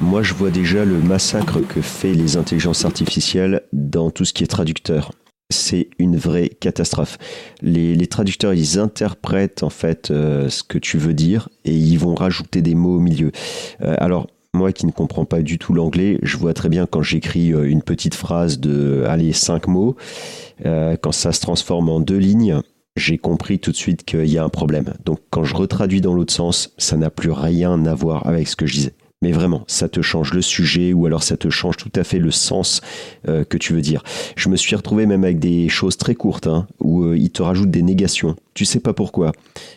Moi, 0.00 0.22
je 0.22 0.32
vois 0.32 0.50
déjà 0.50 0.84
le 0.84 0.98
massacre 1.00 1.60
que 1.60 1.80
fait 1.80 2.12
les 2.12 2.36
intelligences 2.36 2.84
artificielles 2.84 3.62
dans 3.72 4.10
tout 4.10 4.24
ce 4.24 4.32
qui 4.32 4.44
est 4.44 4.48
traducteur. 4.48 5.10
C'est 5.50 5.88
une 5.98 6.16
vraie 6.16 6.48
catastrophe. 6.48 7.18
Les, 7.62 8.06
traducteurs, 8.06 8.54
ils 8.54 8.78
interprètent 8.78 9.62
en 9.62 9.70
fait 9.70 10.10
euh, 10.10 10.48
ce 10.50 10.62
que 10.62 10.78
tu 10.78 10.98
veux 10.98 11.14
dire 11.14 11.48
et 11.64 11.74
ils 11.74 11.98
vont 11.98 12.14
rajouter 12.14 12.62
des 12.62 12.74
mots 12.74 12.96
au 12.96 13.00
milieu. 13.00 13.32
Euh, 13.82 13.96
alors, 13.98 14.28
moi 14.54 14.72
qui 14.72 14.86
ne 14.86 14.92
comprends 14.92 15.24
pas 15.24 15.42
du 15.42 15.58
tout 15.58 15.72
l'anglais, 15.72 16.18
je 16.22 16.36
vois 16.36 16.54
très 16.54 16.68
bien 16.68 16.86
quand 16.86 17.02
j'écris 17.02 17.52
euh, 17.52 17.68
une 17.68 17.82
petite 17.82 18.14
phrase 18.14 18.60
de, 18.60 19.04
allez, 19.08 19.32
cinq 19.32 19.66
mots, 19.66 19.96
quand 20.64 21.12
ça 21.12 21.32
se 21.32 21.40
transforme 21.40 21.88
en 21.88 22.00
deux 22.00 22.18
lignes, 22.18 22.60
j'ai 22.96 23.16
compris 23.16 23.58
tout 23.60 23.70
de 23.70 23.76
suite 23.76 24.04
qu'il 24.04 24.26
y 24.26 24.38
a 24.38 24.44
un 24.44 24.48
problème. 24.48 24.92
Donc 25.04 25.20
quand 25.30 25.44
je 25.44 25.54
retraduis 25.54 26.00
dans 26.00 26.14
l'autre 26.14 26.32
sens, 26.32 26.74
ça 26.78 26.96
n'a 26.96 27.10
plus 27.10 27.30
rien 27.30 27.86
à 27.86 27.94
voir 27.94 28.26
avec 28.26 28.48
ce 28.48 28.56
que 28.56 28.66
je 28.66 28.74
disais 28.74 28.94
mais 29.20 29.32
vraiment, 29.32 29.64
ça 29.66 29.88
te 29.88 30.00
change 30.00 30.32
le 30.32 30.42
sujet 30.42 30.92
ou 30.92 31.06
alors 31.06 31.22
ça 31.22 31.36
te 31.36 31.50
change 31.50 31.76
tout 31.76 31.90
à 31.96 32.04
fait 32.04 32.20
le 32.20 32.30
sens 32.30 32.80
euh, 33.28 33.44
que 33.44 33.58
tu 33.58 33.72
veux 33.72 33.80
dire. 33.80 34.04
Je 34.36 34.48
me 34.48 34.56
suis 34.56 34.76
retrouvé 34.76 35.06
même 35.06 35.24
avec 35.24 35.40
des 35.40 35.68
choses 35.68 35.96
très 35.96 36.14
courtes 36.14 36.46
hein, 36.46 36.68
où 36.78 37.02
euh, 37.02 37.18
il 37.18 37.30
te 37.30 37.42
rajoute 37.42 37.70
des 37.70 37.82
négations. 37.82 38.36
Tu 38.54 38.64
sais 38.64 38.80
pas 38.80 38.92
pourquoi. 38.92 39.32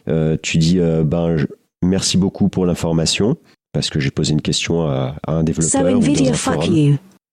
Euh, 0.08 0.38
tu 0.42 0.58
dis 0.58 0.78
ben 0.80 1.38
merci 1.84 2.18
beaucoup 2.18 2.50
pour 2.50 2.66
l'information 2.66 3.38
parce 3.74 3.90
que 3.90 4.00
j'ai 4.00 4.12
posé 4.12 4.34
une 4.34 4.42
question 4.42 4.88
à, 4.88 5.16
un 5.28 5.44
développeur. 5.44 5.98
ou 5.98 6.02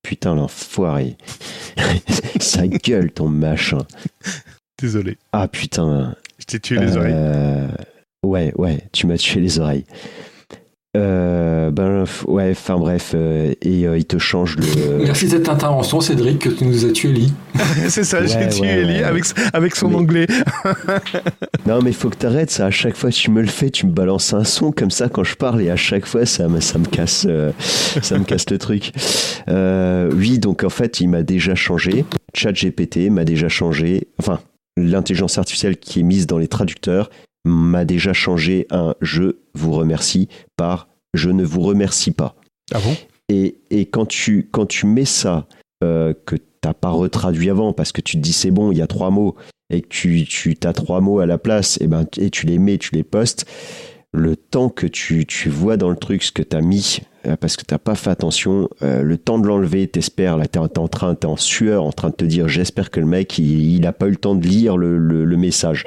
Putain 0.03 0.35
l'enfoiré. 0.35 1.17
ça 2.41 2.67
gueule 2.67 3.11
ton 3.11 3.29
machin. 3.29 3.85
Désolé. 4.81 5.19
Ah 5.33 5.49
putain. 5.49 6.15
Je 6.39 6.45
t'ai 6.47 6.61
tué 6.61 6.79
les 6.79 6.97
oreilles. 6.97 7.69
Ouais, 8.25 8.53
ouais, 8.57 8.89
tu 8.93 9.07
m'as 9.07 9.19
tué 9.19 9.41
les 9.41 9.59
oreilles. 9.59 9.85
Euh, 10.99 11.71
ben 11.71 12.05
ouais, 12.27 12.51
enfin 12.51 12.77
bref, 12.77 13.13
euh, 13.15 13.55
et 13.63 13.87
euh, 13.87 13.99
il 13.99 14.05
te 14.05 14.19
change 14.19 14.57
le. 14.57 14.99
Merci 15.05 15.27
de 15.27 15.31
cette 15.31 15.49
intervention, 15.49 16.01
Cédric, 16.01 16.41
que 16.41 16.49
tu 16.49 16.65
nous 16.65 16.85
as 16.85 16.91
tué 16.91 17.11
Ellie. 17.11 17.33
c'est 17.89 18.03
ça, 18.03 18.27
j'ai 18.27 18.49
tué 18.49 18.67
Ellie 18.67 19.05
avec, 19.05 19.25
avec 19.53 19.77
son 19.77 19.95
anglais. 19.95 20.27
non, 21.67 21.81
mais 21.83 21.91
il 21.91 21.97
faut 21.97 22.11
que 22.11 22.17
t'arrêtes 22.17 22.51
ça. 22.51 22.67
À 22.67 22.71
chaque 22.73 22.97
fois, 22.97 23.11
tu 23.11 23.31
me 23.31 23.41
le 23.41 23.47
fais, 23.47 23.71
tu 23.71 23.87
me 23.87 23.93
balances 23.93 24.33
un 24.33 24.43
son 24.43 24.73
comme 24.73 24.91
ça 24.91 25.09
quand 25.09 25.23
je 25.23 25.37
parle, 25.37 25.63
et 25.63 25.71
à 25.71 25.77
chaque 25.77 26.05
fois, 26.05 26.27
ça, 26.27 26.49
me, 26.49 26.61
ça 26.61 26.79
me 26.79 26.87
casse, 26.87 27.29
ça 28.03 28.19
me 28.19 28.25
casse 28.25 28.51
le 28.51 28.59
truc. 28.59 28.93
oui, 30.17 30.39
donc 30.41 30.65
en 30.65 30.71
fait, 30.71 31.01
il 31.01 31.09
m'a 31.09 31.23
déjà 31.23 31.55
changé. 31.55 32.05
ChatGPT 32.35 33.09
m'a 33.11 33.25
déjà 33.25 33.49
changé. 33.49 34.09
Enfin, 34.19 34.41
l'intelligence 34.77 35.39
artificielle 35.39 35.77
qui 35.77 36.01
est 36.01 36.05
mise 36.05 36.27
dans 36.27 36.39
les 36.39 36.49
traducteurs 36.49 37.09
m'a 37.45 37.85
déjà 37.85 38.13
changé 38.13 38.67
un 38.71 38.95
je 39.01 39.37
vous 39.55 39.73
remercie 39.73 40.29
par 40.57 40.88
je 41.15 41.31
ne 41.31 41.45
vous 41.45 41.61
remercie 41.61 42.11
pas. 42.11 42.37
Ah 42.73 42.81
bon? 42.81 42.97
Et, 43.29 43.59
et, 43.71 43.87
quand, 43.87 44.07
tu, 44.07 44.49
quand 44.51 44.67
tu 44.67 44.87
mets 44.87 45.05
ça, 45.05 45.47
euh, 45.85 46.15
que 46.27 46.37
tu 46.37 46.43
n'as 46.65 46.75
pas 46.75 46.91
retraduit 46.91 47.51
avant, 47.51 47.73
parce 47.73 47.93
que 47.93 48.01
tu 48.01 48.17
te 48.17 48.23
dis 48.23 48.33
c'est 48.33 48.51
bon, 48.51 48.73
il 48.73 48.79
y 48.79 48.83
a 48.83 48.87
trois 48.87 49.11
mots, 49.11 49.37
et 49.71 49.83
que 49.83 49.89
tu, 49.89 50.25
tu 50.25 50.57
as 50.65 50.73
trois 50.73 51.01
mots 51.01 51.21
à 51.21 51.27
la 51.27 51.39
place, 51.39 51.79
et, 51.81 51.87
ben, 51.87 52.07
et 52.17 52.31
tu 52.31 52.47
les 52.47 52.59
mets, 52.59 52.79
tu 52.79 52.95
les 52.95 53.03
postes, 53.05 53.47
le 54.13 54.37
temps 54.37 54.71
que 54.71 54.87
tu, 54.87 55.27
tu 55.27 55.51
vois 55.51 55.77
dans 55.77 55.91
le 55.91 55.97
truc 55.97 56.23
ce 56.23 56.33
que 56.33 56.43
tu 56.43 56.57
as 56.57 56.63
mis, 56.63 57.01
parce 57.41 57.57
que 57.57 57.65
tu 57.65 57.75
n'as 57.75 57.79
pas 57.79 57.95
fait 57.95 58.11
attention, 58.11 58.69
euh, 58.83 59.03
le 59.03 59.19
temps 59.19 59.39
de 59.39 59.47
l'enlever, 59.47 59.87
t'espères, 59.89 60.37
là 60.37 60.47
tu 60.47 60.59
es, 60.59 60.79
en 60.79 60.89
train, 60.89 61.15
es 61.15 61.27
en 61.27 61.37
sueur, 61.37 61.85
en 61.85 61.93
train 61.93 62.11
de 62.11 62.15
te 62.15 62.25
dire 62.25 62.49
j'espère 62.49 62.91
que 62.91 63.01
le 63.01 63.07
mec, 63.07 63.39
il 63.39 63.81
n'a 63.81 63.93
pas 63.93 64.07
eu 64.07 64.11
le 64.11 64.17
temps 64.17 64.35
de 64.35 64.47
lire 64.47 64.77
le, 64.77 64.99
le, 64.99 65.25
le 65.25 65.37
message 65.37 65.85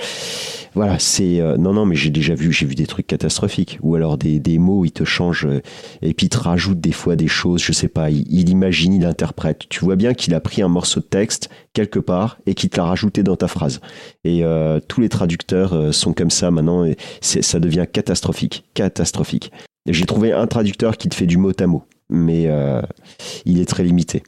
voilà, 0.73 1.00
c'est 1.00 1.41
euh, 1.41 1.57
non 1.57 1.73
non, 1.73 1.85
mais 1.85 1.95
j'ai 1.95 2.09
déjà 2.09 2.33
vu, 2.33 2.53
j'ai 2.53 2.65
vu 2.65 2.75
des 2.75 2.88
trucs 2.88 3.07
catastrophiques 3.07 3.77
ou 3.81 3.95
alors 3.95 4.17
des, 4.17 4.39
des 4.39 4.57
mots, 4.57 4.85
il 4.85 4.91
te 4.91 5.03
change 5.03 5.45
euh, 5.45 5.61
et 6.01 6.13
puis 6.13 6.27
il 6.27 6.29
te 6.29 6.38
rajoute 6.38 6.79
des 6.79 6.93
fois 6.93 7.17
des 7.17 7.27
choses, 7.27 7.61
je 7.61 7.73
sais 7.73 7.89
pas, 7.89 8.09
il, 8.09 8.50
imagine, 8.50 8.93
il 8.93 9.05
interprète. 9.05 9.67
Tu 9.67 9.83
vois 9.83 9.97
bien 9.97 10.13
qu'il 10.13 10.33
a 10.33 10.39
pris 10.39 10.61
un 10.61 10.69
morceau 10.69 11.01
de 11.01 11.05
texte 11.05 11.50
quelque 11.73 12.00
part 12.00 12.38
et 12.45 12.53
qu'il 12.53 12.69
te 12.69 12.77
l'a 12.77 12.85
rajouté 12.85 13.21
dans 13.21 13.35
ta 13.35 13.50
phrase. 13.50 13.81
Et 14.23 14.45
euh, 14.45 14.79
tous 14.88 15.01
les 15.01 15.09
traducteurs 15.09 15.93
sont 15.93 16.13
comme 16.13 16.31
ça 16.31 16.51
maintenant, 16.51 16.85
et 16.85 16.95
ça 17.19 17.59
devient 17.59 17.85
catastrophique, 17.91 18.63
catastrophique. 18.73 19.51
J'ai 19.88 20.05
trouvé 20.05 20.31
un 20.31 20.47
traducteur 20.47 20.97
qui 20.97 21.09
te 21.09 21.15
fait 21.15 21.25
du 21.25 21.38
mot 21.38 21.51
à 21.59 21.67
mot, 21.67 21.83
mais 22.09 22.50
il 23.45 23.59
est 23.59 23.65
très 23.65 23.83
limité. 23.83 24.23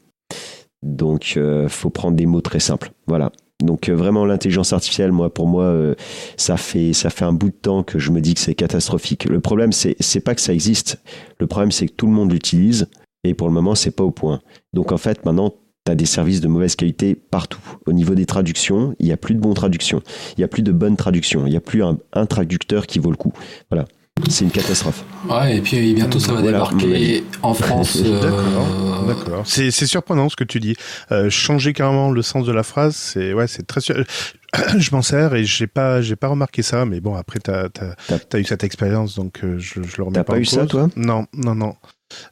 Donc, 0.81 1.39
faut 1.67 1.89
prendre 1.89 2.17
des 2.17 2.25
mots 2.25 2.41
très 2.41 2.59
simples. 2.59 2.91
Voilà. 3.07 3.31
Donc 3.63 3.87
euh, 3.87 3.95
vraiment 3.95 4.25
l'intelligence 4.25 4.73
artificielle, 4.73 5.11
moi 5.11 5.33
pour 5.33 5.47
moi, 5.47 5.63
euh, 5.63 5.95
ça 6.37 6.57
fait 6.57 6.91
ça 6.93 7.09
fait 7.09 7.25
un 7.25 7.31
bout 7.33 7.49
de 7.49 7.55
temps 7.55 7.81
que 7.83 7.97
je 7.97 8.11
me 8.11 8.19
dis 8.19 8.33
que 8.33 8.41
c'est 8.41 8.55
catastrophique. 8.55 9.25
Le 9.25 9.39
problème 9.39 9.71
c'est 9.71 9.95
c'est 9.99 10.19
pas 10.19 10.35
que 10.35 10.41
ça 10.41 10.53
existe. 10.53 11.01
Le 11.39 11.47
problème 11.47 11.71
c'est 11.71 11.87
que 11.87 11.93
tout 11.93 12.05
le 12.05 12.11
monde 12.11 12.31
l'utilise 12.31 12.87
et 13.23 13.33
pour 13.33 13.47
le 13.47 13.53
moment 13.53 13.73
c'est 13.73 13.91
pas 13.91 14.03
au 14.03 14.11
point. 14.11 14.41
Donc 14.73 14.91
en 14.91 14.97
fait 14.97 15.25
maintenant 15.25 15.53
tu 15.85 15.91
as 15.91 15.95
des 15.95 16.05
services 16.05 16.41
de 16.41 16.47
mauvaise 16.47 16.75
qualité 16.75 17.15
partout. 17.15 17.61
Au 17.85 17.93
niveau 17.93 18.15
des 18.15 18.25
traductions, 18.25 18.95
il 18.99 19.05
n'y 19.05 19.11
a 19.11 19.17
plus 19.17 19.35
de 19.35 19.39
bonnes 19.39 19.53
traductions. 19.53 20.01
Il 20.37 20.41
n'y 20.41 20.43
a 20.45 20.47
plus 20.47 20.63
de 20.63 20.71
bonnes 20.71 20.95
traductions. 20.95 21.45
Il 21.45 21.49
n'y 21.49 21.57
a 21.57 21.61
plus 21.61 21.83
un, 21.83 21.97
un 22.13 22.25
traducteur 22.25 22.87
qui 22.87 22.99
vaut 22.99 23.11
le 23.11 23.17
coup. 23.17 23.33
Voilà. 23.69 23.85
C'est 24.29 24.45
une 24.45 24.51
catastrophe. 24.51 25.03
Ouais, 25.27 25.57
et 25.57 25.61
puis 25.61 25.93
bientôt 25.95 26.19
ça 26.19 26.33
va 26.33 26.41
débarquer 26.41 27.23
en 27.41 27.53
France. 27.53 28.01
Euh, 28.13 29.07
d'accord, 29.07 29.43
C'est, 29.45 29.71
surprenant 29.71 30.29
ce 30.29 30.35
que 30.35 30.43
tu 30.43 30.59
dis. 30.59 30.75
Euh, 31.11 31.29
changer 31.29 31.73
carrément 31.73 32.11
le 32.11 32.21
sens 32.21 32.45
de 32.45 32.51
la 32.51 32.63
phrase, 32.63 32.95
c'est 32.95 33.33
ouais, 33.33 33.47
c'est 33.47 33.65
très 33.65 33.81
sûr. 33.81 33.95
je 34.77 34.91
m'en 34.95 35.01
sers 35.01 35.33
et 35.33 35.43
j'ai 35.45 35.67
pas 35.67 36.01
j'ai 36.01 36.15
pas 36.15 36.27
remarqué 36.27 36.61
ça, 36.61 36.85
mais 36.85 36.99
bon 36.99 37.15
après 37.15 37.39
t'as 37.39 37.67
as, 37.79 38.15
as, 38.31 38.39
eu 38.39 38.43
cette 38.43 38.63
expérience 38.63 39.15
donc 39.15 39.43
euh, 39.43 39.57
je, 39.57 39.81
je 39.81 39.97
le 39.97 40.03
remets 40.03 40.19
pas, 40.19 40.33
pas 40.33 40.39
eu 40.39 40.45
ça 40.45 40.65
toi? 40.65 40.89
Non 40.95 41.25
non 41.33 41.55
non. 41.55 41.75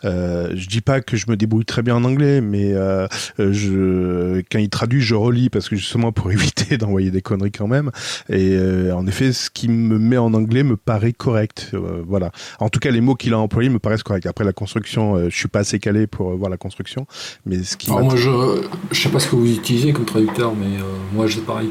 Euh, 0.03 0.51
je 0.55 0.67
dis 0.67 0.81
pas 0.81 1.01
que 1.01 1.17
je 1.17 1.25
me 1.29 1.35
débrouille 1.35 1.65
très 1.65 1.81
bien 1.81 1.95
en 1.95 2.03
anglais, 2.03 2.41
mais 2.41 2.73
euh, 2.73 3.07
je, 3.37 4.41
quand 4.51 4.59
il 4.59 4.69
traduit, 4.69 5.01
je 5.01 5.15
relis 5.15 5.49
parce 5.49 5.69
que 5.69 5.75
justement 5.75 6.11
pour 6.11 6.31
éviter 6.31 6.77
d'envoyer 6.77 7.11
des 7.11 7.21
conneries 7.21 7.51
quand 7.51 7.67
même. 7.67 7.91
Et 8.29 8.55
euh, 8.55 8.95
en 8.95 9.05
effet, 9.07 9.33
ce 9.33 9.49
qui 9.49 9.67
me 9.67 9.97
met 9.97 10.17
en 10.17 10.33
anglais 10.33 10.63
me 10.63 10.77
paraît 10.77 11.13
correct. 11.13 11.71
voilà. 12.07 12.31
En 12.59 12.69
tout 12.69 12.79
cas, 12.79 12.91
les 12.91 13.01
mots 13.01 13.15
qu'il 13.15 13.33
a 13.33 13.39
employés 13.39 13.69
me 13.69 13.79
paraissent 13.79 14.03
corrects. 14.03 14.25
Après 14.25 14.45
la 14.45 14.53
construction, 14.53 15.29
je 15.29 15.35
suis 15.35 15.47
pas 15.47 15.59
assez 15.59 15.79
calé 15.79 16.07
pour 16.07 16.35
voir 16.35 16.49
la 16.49 16.57
construction, 16.57 17.05
mais 17.45 17.63
ce 17.63 17.77
qui. 17.77 17.89
Alors 17.89 18.03
moi, 18.03 18.15
je, 18.15 18.63
je 18.91 18.99
sais 18.99 19.09
pas 19.09 19.19
ce 19.19 19.29
que 19.29 19.35
vous 19.35 19.51
utilisez 19.51 19.93
comme 19.93 20.05
traducteur, 20.05 20.53
mais 20.55 20.77
moi, 21.13 21.27
j'ai 21.27 21.41
pareil 21.41 21.69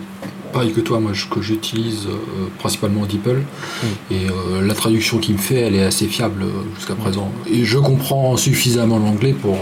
pareil 0.53 0.73
que 0.73 0.81
toi, 0.81 1.01
moi, 1.01 1.13
que 1.31 1.41
j'utilise 1.41 2.07
euh, 2.07 2.49
principalement 2.59 3.07
DeepL. 3.07 3.37
Mm. 3.39 3.87
Et 4.11 4.27
euh, 4.27 4.67
la 4.67 4.75
traduction 4.75 5.19
qu'il 5.19 5.35
me 5.35 5.41
fait, 5.41 5.61
elle 5.61 5.75
est 5.75 5.83
assez 5.83 6.07
fiable 6.07 6.43
euh, 6.43 6.51
jusqu'à 6.77 6.95
présent. 6.95 7.33
Et 7.51 7.65
je 7.65 7.79
comprends 7.79 8.37
suffisamment 8.37 8.99
l'anglais 8.99 9.33
pour 9.33 9.57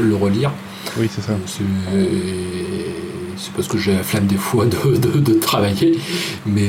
le 0.00 0.16
relire. 0.16 0.52
Oui, 0.98 1.08
c'est 1.10 1.22
ça. 1.22 1.32
C'est 3.36 3.52
parce 3.54 3.68
que 3.68 3.78
j'ai 3.78 3.94
la 3.94 4.02
flamme 4.02 4.26
des 4.26 4.36
fois 4.36 4.66
de, 4.66 5.32
travailler. 5.34 5.98
Mais 6.44 6.68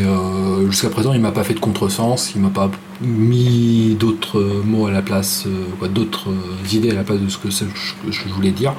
jusqu'à 0.69 0.89
présent, 0.89 1.11
il 1.13 1.19
m'a 1.19 1.31
pas 1.31 1.43
fait 1.43 1.53
de 1.53 1.59
contresens, 1.59 2.31
il 2.33 2.41
m'a 2.41 2.49
pas 2.49 2.71
mis 3.01 3.97
d'autres 3.99 4.61
mots 4.63 4.87
à 4.87 4.91
la 4.91 5.01
place, 5.01 5.45
d'autres 5.93 6.29
idées 6.71 6.91
à 6.91 6.93
la 6.93 7.03
place 7.03 7.19
de 7.19 7.27
ce 7.27 7.37
que 7.37 7.49
je 7.49 8.33
voulais 8.33 8.51
dire 8.51 8.73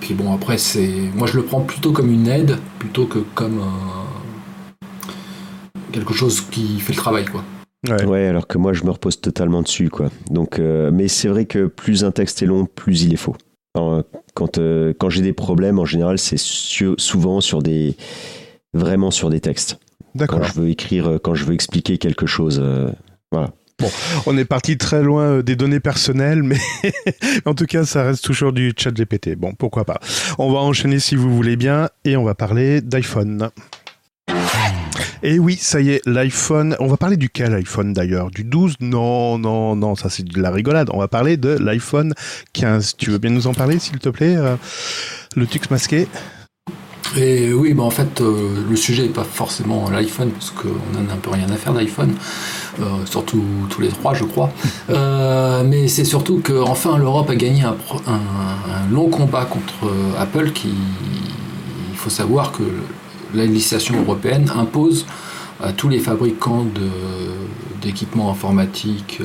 puis 0.00 0.14
bon, 0.14 0.34
après, 0.34 0.58
c'est. 0.58 0.90
Moi, 1.14 1.26
je 1.26 1.36
le 1.36 1.44
prends 1.44 1.60
plutôt 1.60 1.92
comme 1.92 2.10
une 2.10 2.26
aide, 2.28 2.58
plutôt 2.78 3.06
que 3.06 3.18
comme 3.34 3.60
quelque 5.90 6.14
chose 6.14 6.40
qui 6.40 6.80
fait 6.80 6.92
le 6.92 6.98
travail, 6.98 7.24
quoi. 7.26 7.44
Ouais. 7.88 8.26
alors 8.26 8.46
que 8.46 8.58
moi, 8.58 8.72
je 8.72 8.84
me 8.84 8.90
repose 8.90 9.20
totalement 9.20 9.62
dessus, 9.62 9.88
quoi. 9.88 10.10
Donc, 10.30 10.58
euh, 10.58 10.90
mais 10.92 11.08
c'est 11.08 11.28
vrai 11.28 11.46
que 11.46 11.66
plus 11.66 12.04
un 12.04 12.10
texte 12.10 12.42
est 12.42 12.46
long, 12.46 12.66
plus 12.66 13.04
il 13.04 13.12
est 13.12 13.16
faux. 13.16 13.36
quand 14.34 14.58
euh, 14.58 14.92
quand 14.98 15.10
j'ai 15.10 15.22
des 15.22 15.32
problèmes, 15.32 15.78
en 15.78 15.84
général, 15.84 16.18
c'est 16.18 16.38
souvent 16.38 17.40
sur 17.40 17.62
des. 17.62 17.96
Vraiment 18.72 19.10
sur 19.10 19.30
des 19.30 19.40
textes. 19.40 19.80
D'accord. 20.14 20.40
Quand 20.40 20.46
je 20.46 20.52
veux 20.60 20.68
écrire, 20.68 21.08
euh, 21.08 21.18
quand 21.18 21.34
je 21.34 21.44
veux 21.44 21.54
expliquer 21.54 21.98
quelque 21.98 22.26
chose. 22.26 22.62
voilà. 23.32 23.52
Bon, 23.80 23.90
on 24.26 24.36
est 24.36 24.44
parti 24.44 24.76
très 24.76 25.02
loin 25.02 25.22
euh, 25.22 25.42
des 25.42 25.56
données 25.56 25.80
personnelles, 25.80 26.42
mais 26.42 26.58
en 27.46 27.54
tout 27.54 27.64
cas, 27.64 27.84
ça 27.84 28.02
reste 28.02 28.22
toujours 28.22 28.52
du 28.52 28.74
chat 28.76 28.90
GPT. 28.90 29.36
Bon, 29.36 29.54
pourquoi 29.54 29.84
pas. 29.84 30.00
On 30.38 30.52
va 30.52 30.58
enchaîner 30.58 30.98
si 30.98 31.16
vous 31.16 31.34
voulez 31.34 31.56
bien 31.56 31.88
et 32.04 32.16
on 32.16 32.24
va 32.24 32.34
parler 32.34 32.82
d'iPhone. 32.82 33.50
Et 35.22 35.38
oui, 35.38 35.56
ça 35.56 35.80
y 35.80 35.90
est, 35.90 36.06
l'iPhone. 36.06 36.76
On 36.78 36.86
va 36.86 36.96
parler 36.96 37.16
duquel 37.16 37.54
iPhone 37.54 37.92
d'ailleurs? 37.92 38.30
Du 38.30 38.44
12 38.44 38.76
Non, 38.80 39.38
non, 39.38 39.76
non, 39.76 39.94
ça 39.94 40.08
c'est 40.08 40.24
de 40.24 40.40
la 40.40 40.50
rigolade. 40.50 40.88
On 40.92 40.98
va 40.98 41.08
parler 41.08 41.36
de 41.36 41.50
l'iPhone 41.50 42.14
15. 42.52 42.96
Tu 42.96 43.10
veux 43.10 43.18
bien 43.18 43.30
nous 43.30 43.46
en 43.46 43.54
parler, 43.54 43.78
s'il 43.78 43.98
te 43.98 44.08
plaît 44.08 44.36
euh, 44.36 44.56
Le 45.36 45.46
Tux 45.46 45.60
masqué? 45.70 46.06
Et 47.16 47.52
oui, 47.52 47.74
bah 47.74 47.82
en 47.82 47.90
fait, 47.90 48.20
euh, 48.20 48.64
le 48.68 48.76
sujet 48.76 49.02
n'est 49.04 49.08
pas 49.08 49.24
forcément 49.24 49.90
l'iPhone, 49.90 50.30
parce 50.30 50.50
qu'on 50.50 50.68
en 50.68 51.10
a 51.10 51.14
un 51.14 51.16
peu 51.16 51.30
rien 51.30 51.48
à 51.50 51.56
faire 51.56 51.72
d'iPhone, 51.72 52.14
euh, 52.80 52.84
surtout 53.04 53.42
tous 53.68 53.80
les 53.80 53.88
trois, 53.88 54.14
je 54.14 54.24
crois. 54.24 54.50
mais 55.64 55.88
c'est 55.88 56.04
surtout 56.04 56.40
que 56.42 56.60
enfin 56.62 56.98
l'Europe 56.98 57.30
a 57.30 57.36
gagné 57.36 57.62
un, 57.62 57.76
un, 58.06 58.92
long 58.92 59.08
combat 59.08 59.44
contre 59.44 59.92
Apple, 60.18 60.52
qui, 60.52 60.68
il 60.68 61.96
faut 61.96 62.10
savoir 62.10 62.52
que 62.52 62.62
la 63.34 63.44
législation 63.46 64.00
européenne 64.00 64.50
impose 64.56 65.06
à 65.62 65.72
tous 65.72 65.88
les 65.88 65.98
fabricants 65.98 66.66
d'équipements 67.82 68.30
informatiques, 68.30 69.18
euh, 69.20 69.24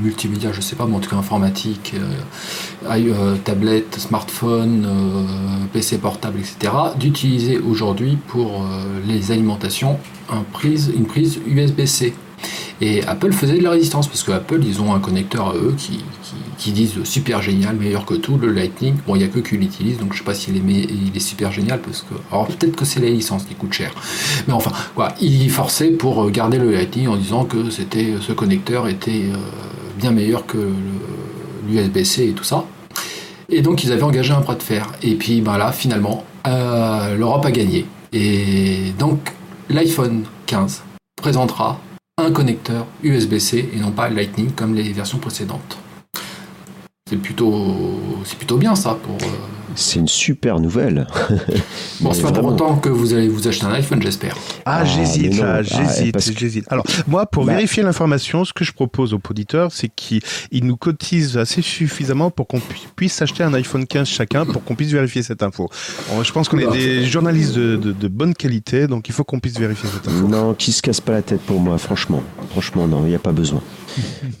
multimédia, 0.00 0.52
je 0.52 0.60
sais 0.60 0.76
pas, 0.76 0.86
mais 0.86 0.96
en 0.96 1.00
tout 1.00 1.10
cas 1.10 1.16
informatique, 1.16 1.94
euh, 1.94 2.88
euh, 2.88 3.36
tablette, 3.44 3.98
smartphone, 3.98 4.86
PC 5.72 5.98
portable, 5.98 6.40
etc., 6.40 6.72
d'utiliser 6.98 7.58
aujourd'hui 7.58 8.16
pour 8.28 8.66
les 9.06 9.32
alimentations 9.32 9.98
une 10.94 11.06
prise 11.06 11.40
USB-C. 11.46 12.14
Et 12.80 13.04
Apple 13.04 13.32
faisait 13.32 13.58
de 13.58 13.62
la 13.62 13.70
résistance 13.70 14.08
parce 14.08 14.24
que 14.24 14.32
Apple, 14.32 14.60
ils 14.64 14.80
ont 14.82 14.92
un 14.92 14.98
connecteur 14.98 15.50
à 15.50 15.54
eux 15.54 15.74
qui, 15.78 16.00
qui, 16.58 16.72
disent 16.72 17.04
super 17.04 17.40
génial, 17.40 17.76
meilleur 17.76 18.04
que 18.04 18.14
tout, 18.14 18.38
le 18.38 18.50
Lightning. 18.50 18.96
Bon, 19.06 19.14
il 19.14 19.18
n'y 19.18 19.24
a 19.24 19.28
que 19.28 19.38
qui 19.38 19.56
l'utilise, 19.56 19.98
donc 19.98 20.14
je 20.14 20.18
sais 20.18 20.24
pas 20.24 20.34
s'il 20.34 20.56
est, 20.56 20.60
il 20.60 21.12
est 21.14 21.20
super 21.20 21.52
génial 21.52 21.80
parce 21.80 22.02
que. 22.02 22.14
Alors 22.32 22.48
peut-être 22.48 22.74
que 22.74 22.84
c'est 22.84 22.98
la 22.98 23.08
licence 23.08 23.44
qui 23.44 23.54
coûte 23.54 23.72
cher. 23.72 23.92
Mais 24.48 24.52
enfin, 24.52 24.72
quoi, 24.96 25.14
il 25.20 25.48
forçait 25.50 25.90
pour 25.90 26.28
garder 26.32 26.58
le 26.58 26.72
Lightning 26.72 27.06
en 27.06 27.16
disant 27.16 27.44
que 27.44 27.70
c'était 27.70 28.14
ce 28.20 28.32
connecteur 28.32 28.88
était 28.88 29.26
euh, 29.30 29.36
bien 30.02 30.10
meilleur 30.10 30.44
que 30.46 30.58
l'USB-C 31.68 32.28
et 32.28 32.32
tout 32.32 32.44
ça. 32.44 32.64
Et 33.48 33.62
donc 33.62 33.84
ils 33.84 33.92
avaient 33.92 34.02
engagé 34.02 34.32
un 34.32 34.40
bras 34.40 34.56
de 34.56 34.62
fer. 34.62 34.90
Et 35.02 35.14
puis 35.14 35.40
ben 35.40 35.56
là, 35.56 35.72
finalement, 35.72 36.24
euh, 36.46 37.16
l'Europe 37.16 37.46
a 37.46 37.52
gagné. 37.52 37.86
Et 38.12 38.92
donc 38.98 39.32
l'iPhone 39.70 40.24
15 40.46 40.82
présentera 41.16 41.80
un 42.18 42.32
connecteur 42.32 42.86
USB-C 43.02 43.70
et 43.74 43.78
non 43.78 43.92
pas 43.92 44.10
Lightning 44.10 44.50
comme 44.50 44.74
les 44.74 44.92
versions 44.92 45.18
précédentes. 45.18 45.78
C'est 47.08 47.16
plutôt, 47.16 48.00
c'est 48.24 48.36
plutôt 48.36 48.56
bien 48.56 48.74
ça 48.74 48.98
pour. 49.02 49.16
Euh, 49.16 49.61
c'est 49.74 49.98
une 49.98 50.08
super 50.08 50.60
nouvelle. 50.60 51.06
bon, 52.00 52.12
c'est 52.12 52.22
pas 52.22 52.32
pour 52.32 52.46
autant 52.46 52.76
que 52.76 52.88
vous 52.88 53.14
allez 53.14 53.28
vous 53.28 53.48
acheter 53.48 53.64
un 53.66 53.72
iPhone, 53.72 54.02
j'espère. 54.02 54.36
Ah, 54.64 54.80
ah 54.80 54.84
j'hésite, 54.84 55.38
là, 55.38 55.56
ah, 55.58 55.62
j'hésite, 55.62 56.38
j'hésite. 56.38 56.64
Alors, 56.70 56.84
moi, 57.06 57.26
pour 57.26 57.44
bah. 57.44 57.54
vérifier 57.54 57.82
l'information, 57.82 58.44
ce 58.44 58.52
que 58.52 58.64
je 58.64 58.72
propose 58.72 59.14
aux 59.14 59.20
auditeurs, 59.28 59.72
c'est 59.72 59.88
qu'ils 59.88 60.22
nous 60.64 60.76
cotisent 60.76 61.36
assez 61.36 61.62
suffisamment 61.62 62.30
pour 62.30 62.46
qu'on 62.46 62.60
puisse 62.96 63.20
acheter 63.22 63.42
un 63.42 63.54
iPhone 63.54 63.86
15 63.86 64.08
chacun 64.08 64.44
pour 64.44 64.62
qu'on 64.64 64.74
puisse 64.74 64.90
vérifier 64.90 65.22
cette 65.22 65.42
info. 65.42 65.68
je 66.22 66.32
pense 66.32 66.48
qu'on 66.48 66.58
est 66.58 66.70
des 66.70 67.04
journalistes 67.04 67.54
de, 67.54 67.76
de, 67.76 68.08
bonne 68.08 68.34
qualité, 68.34 68.86
donc 68.86 69.08
il 69.08 69.14
faut 69.14 69.24
qu'on 69.24 69.40
puisse 69.40 69.58
vérifier 69.58 69.88
cette 69.88 70.06
info. 70.08 70.28
Non, 70.28 70.54
qui 70.54 70.72
se 70.72 70.82
casse 70.82 71.00
pas 71.00 71.12
la 71.12 71.22
tête 71.22 71.40
pour 71.40 71.60
moi, 71.60 71.78
franchement. 71.78 72.22
Franchement, 72.50 72.86
non, 72.86 73.02
il 73.04 73.10
n'y 73.10 73.14
a 73.14 73.20
pas 73.20 73.32
besoin. 73.32 73.62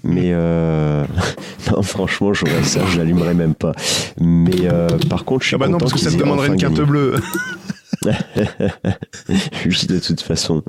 Mais 0.02 0.30
euh... 0.32 1.04
non, 1.70 1.82
franchement, 1.82 2.32
j'aurais 2.32 2.62
ça, 2.62 2.80
je 2.86 2.98
l'allumerais 2.98 3.34
même 3.34 3.54
pas. 3.54 3.72
Mais 4.20 4.64
euh, 4.64 4.88
par 5.08 5.21
contre, 5.24 5.42
je 5.42 5.48
suis 5.48 5.56
ah 5.56 5.58
bah 5.58 5.68
non, 5.68 5.78
parce 5.78 5.92
que 5.92 5.98
ça 5.98 6.10
me 6.10 6.16
demanderait 6.16 6.48
une 6.48 6.56
carte 6.56 6.80
bleue. 6.80 7.14
oui, 9.66 9.86
de 9.88 9.98
toute 9.98 10.20
façon. 10.20 10.62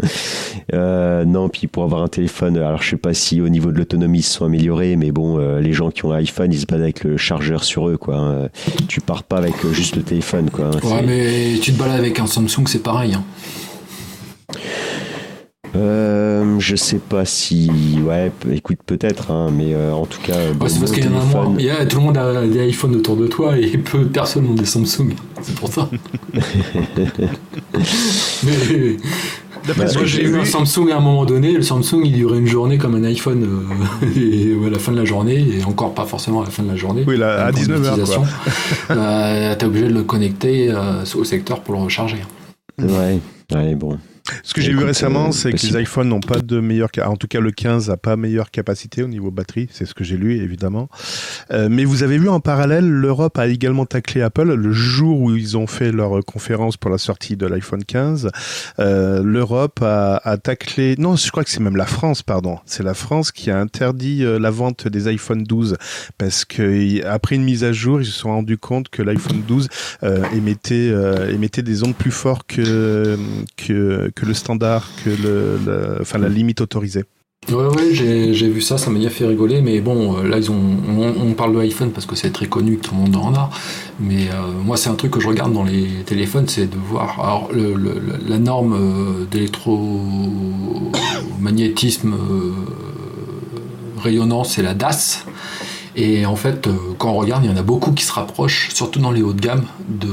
Euh, 0.73 1.25
non, 1.25 1.49
puis 1.49 1.67
pour 1.67 1.83
avoir 1.83 2.03
un 2.03 2.07
téléphone, 2.07 2.57
alors 2.57 2.81
je 2.81 2.91
sais 2.91 2.97
pas 2.97 3.13
si 3.13 3.41
au 3.41 3.49
niveau 3.49 3.71
de 3.71 3.77
l'autonomie 3.77 4.19
ils 4.19 4.23
se 4.23 4.33
sont 4.33 4.45
améliorés, 4.45 4.95
mais 4.95 5.11
bon, 5.11 5.39
euh, 5.39 5.59
les 5.59 5.73
gens 5.73 5.89
qui 5.89 6.05
ont 6.05 6.11
un 6.11 6.17
iPhone, 6.17 6.51
ils 6.51 6.59
se 6.59 6.65
battent 6.65 6.81
avec 6.81 7.03
le 7.03 7.17
chargeur 7.17 7.63
sur 7.63 7.89
eux, 7.89 7.97
quoi. 7.97 8.17
Hein. 8.17 8.49
Tu 8.87 9.01
pars 9.01 9.23
pas 9.23 9.37
avec 9.37 9.55
juste 9.71 9.95
le 9.95 10.03
téléphone, 10.03 10.49
quoi. 10.49 10.65
Hein. 10.67 10.79
Ouais, 10.83 11.03
mais 11.05 11.59
tu 11.59 11.73
te 11.73 11.79
balades 11.79 11.99
avec 11.99 12.19
un 12.19 12.27
Samsung, 12.27 12.67
c'est 12.67 12.83
pareil. 12.83 13.15
Hein. 13.15 13.23
Euh, 15.75 16.59
je 16.59 16.75
sais 16.75 16.99
pas 16.99 17.25
si. 17.25 17.71
Ouais, 18.03 18.31
écoute, 18.51 18.79
peut-être, 18.85 19.31
hein, 19.31 19.49
mais 19.51 19.73
euh, 19.73 19.91
en 19.91 20.05
tout 20.05 20.21
cas. 20.21 20.35
c'est 20.67 20.79
parce 20.79 20.91
qu'il 20.91 21.05
y 21.05 21.07
en 21.07 21.19
a 21.19 21.23
moins. 21.23 21.55
Il 21.57 21.65
y 21.65 21.69
a, 21.69 21.85
tout 21.85 21.97
le 21.97 22.03
monde 22.03 22.17
a 22.17 22.45
des 22.45 22.67
iPhones 22.69 22.95
autour 22.95 23.17
de 23.17 23.27
toi 23.27 23.57
et 23.57 23.77
peu 23.77 23.99
de 23.99 24.05
personnes 24.05 24.47
ont 24.47 24.53
des 24.53 24.65
Samsung. 24.65 25.13
C'est 25.41 25.55
pour 25.55 25.69
ça. 25.69 25.89
mais. 28.43 28.97
Ce 29.65 29.97
que 29.97 30.05
j'ai 30.05 30.23
vu 30.25 30.39
un 30.39 30.45
Samsung 30.45 30.91
à 30.91 30.97
un 30.97 30.99
moment 30.99 31.25
donné, 31.25 31.53
le 31.53 31.61
Samsung 31.61 32.01
il 32.03 32.13
durait 32.13 32.39
une 32.39 32.47
journée 32.47 32.77
comme 32.77 32.95
un 32.95 33.03
iPhone 33.03 33.43
euh, 33.43 34.05
et 34.15 34.65
à 34.65 34.69
la 34.69 34.79
fin 34.79 34.91
de 34.91 34.97
la 34.97 35.05
journée, 35.05 35.39
et 35.39 35.63
encore 35.63 35.93
pas 35.93 36.05
forcément 36.05 36.41
à 36.41 36.45
la 36.45 36.51
fin 36.51 36.63
de 36.63 36.69
la 36.69 36.75
journée. 36.75 37.03
Oui, 37.07 37.17
là, 37.17 37.45
à 37.45 37.51
19h. 37.51 38.19
euh, 38.91 39.55
T'es 39.55 39.65
obligé 39.65 39.87
de 39.87 39.93
le 39.93 40.03
connecter 40.03 40.69
euh, 40.69 41.03
au 41.15 41.23
secteur 41.23 41.61
pour 41.61 41.75
le 41.75 41.81
recharger. 41.81 42.19
Ouais, 42.79 43.19
ouais, 43.53 43.75
bon. 43.75 43.97
Ce 44.43 44.53
que 44.53 44.61
j'ai 44.61 44.71
vu 44.71 44.83
récemment, 44.83 45.31
c'est 45.31 45.51
que 45.51 45.65
les 45.67 45.81
iPhones 45.81 46.07
n'ont 46.07 46.19
pas 46.19 46.39
de 46.39 46.59
meilleure, 46.59 46.89
en 47.05 47.15
tout 47.15 47.27
cas 47.27 47.39
le 47.39 47.51
15 47.51 47.89
n'a 47.89 47.97
pas 47.97 48.15
meilleure 48.15 48.51
capacité 48.51 49.03
au 49.03 49.07
niveau 49.07 49.31
batterie, 49.31 49.67
c'est 49.71 49.85
ce 49.85 49.93
que 49.93 50.03
j'ai 50.03 50.17
lu 50.17 50.41
évidemment. 50.41 50.89
Euh, 51.51 51.67
mais 51.69 51.85
vous 51.85 52.03
avez 52.03 52.17
vu 52.17 52.29
en 52.29 52.39
parallèle, 52.39 52.87
l'Europe 52.87 53.37
a 53.37 53.47
également 53.47 53.85
taclé 53.85 54.21
Apple 54.21 54.53
le 54.53 54.71
jour 54.71 55.19
où 55.19 55.35
ils 55.35 55.57
ont 55.57 55.67
fait 55.67 55.91
leur 55.91 56.23
conférence 56.25 56.77
pour 56.77 56.89
la 56.89 56.97
sortie 56.97 57.35
de 57.35 57.45
l'iPhone 57.45 57.83
15. 57.83 58.29
Euh, 58.79 59.21
L'Europe 59.23 59.79
a, 59.81 60.17
a, 60.17 60.37
taclé, 60.37 60.95
non, 60.97 61.15
je 61.15 61.29
crois 61.31 61.43
que 61.43 61.49
c'est 61.49 61.59
même 61.59 61.75
la 61.75 61.85
France, 61.85 62.21
pardon, 62.21 62.59
c'est 62.65 62.83
la 62.83 62.93
France 62.93 63.31
qui 63.31 63.51
a 63.51 63.59
interdit 63.59 64.23
euh, 64.23 64.39
la 64.39 64.51
vente 64.51 64.87
des 64.87 65.07
iPhone 65.07 65.43
12 65.43 65.77
parce 66.17 66.45
que 66.45 67.05
après 67.05 67.35
une 67.35 67.43
mise 67.43 67.63
à 67.63 67.71
jour, 67.71 68.01
ils 68.01 68.05
se 68.05 68.11
sont 68.11 68.29
rendus 68.29 68.57
compte 68.57 68.89
que 68.89 69.01
l'iPhone 69.01 69.41
12 69.47 69.69
euh, 70.03 70.23
émettait 70.35 70.89
euh, 70.91 71.33
émettait 71.33 71.61
des 71.61 71.83
ondes 71.83 71.95
plus 71.95 72.11
fortes 72.11 72.47
que 72.47 73.17
que 73.57 74.11
que 74.15 74.25
le 74.25 74.33
standard, 74.33 74.89
que 75.03 75.09
le, 75.09 75.97
enfin, 76.01 76.17
la 76.17 76.29
limite 76.29 76.61
autorisée. 76.61 77.03
Ouais, 77.49 77.65
ouais, 77.65 77.93
j'ai 77.93 78.49
vu 78.49 78.61
ça, 78.61 78.77
ça 78.77 78.89
m'a 78.89 79.09
fait 79.09 79.25
rigoler, 79.25 79.59
mais 79.61 79.81
bon, 79.81 80.17
euh, 80.17 80.25
là, 80.25 80.37
ils 80.37 80.49
ont, 80.49 80.77
on, 81.19 81.33
parle 81.33 81.53
de 81.53 81.59
iPhone 81.59 81.91
parce 81.91 82.05
que 82.05 82.15
c'est 82.15 82.31
très 82.31 82.45
connu, 82.45 82.77
que 82.77 82.87
tout 82.87 82.95
le 82.95 83.01
monde 83.01 83.17
en 83.17 83.33
a, 83.33 83.49
mais 83.99 84.29
euh, 84.29 84.53
moi, 84.63 84.77
c'est 84.77 84.89
un 84.89 84.95
truc 84.95 85.11
que 85.11 85.19
je 85.19 85.27
regarde 85.27 85.51
dans 85.51 85.65
les 85.65 85.89
téléphones, 86.05 86.47
c'est 86.47 86.67
de 86.67 86.77
voir, 86.77 87.19
alors, 87.19 87.49
le, 87.51 87.75
la 88.27 88.39
norme 88.39 88.73
euh, 88.73 89.25
d'électromagnétisme 89.29 92.15
rayonnant, 93.97 94.45
c'est 94.45 94.61
la 94.61 94.73
DAS, 94.73 95.25
et 95.97 96.25
en 96.25 96.37
fait, 96.37 96.69
quand 96.97 97.11
on 97.11 97.15
regarde, 97.15 97.43
il 97.43 97.51
y 97.51 97.53
en 97.53 97.57
a 97.57 97.63
beaucoup 97.63 97.91
qui 97.91 98.05
se 98.05 98.13
rapprochent, 98.13 98.69
surtout 98.73 99.01
dans 99.01 99.11
les 99.11 99.21
hauts 99.21 99.33
de 99.33 99.41
gamme, 99.41 99.65
de, 99.89 100.07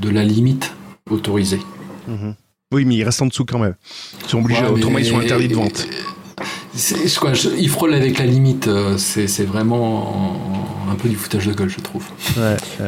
de 0.00 0.10
la 0.10 0.24
limite 0.24 0.74
autorisée. 1.08 1.60
Mhm. 2.08 2.34
Oui, 2.72 2.84
mais 2.84 2.96
ils 2.96 3.04
restent 3.04 3.22
en 3.22 3.26
dessous 3.26 3.44
quand 3.44 3.58
même. 3.58 3.74
Ils 4.22 4.28
sont 4.28 4.38
obligés, 4.38 4.64
autrement 4.64 4.98
ils 4.98 5.06
sont 5.06 5.18
interdits 5.18 5.48
de 5.48 5.54
vente. 5.54 5.88
Quoi, 7.18 7.32
ils 7.58 7.68
frôlent 7.68 7.94
avec 7.94 8.18
la 8.18 8.26
limite. 8.26 8.68
Euh, 8.68 8.96
c'est 8.96 9.44
vraiment 9.44 10.36
un 10.90 10.94
peu 10.94 11.08
du 11.08 11.16
foutage 11.16 11.46
de 11.46 11.52
gueule, 11.52 11.68
je 11.68 11.80
trouve. 11.80 12.04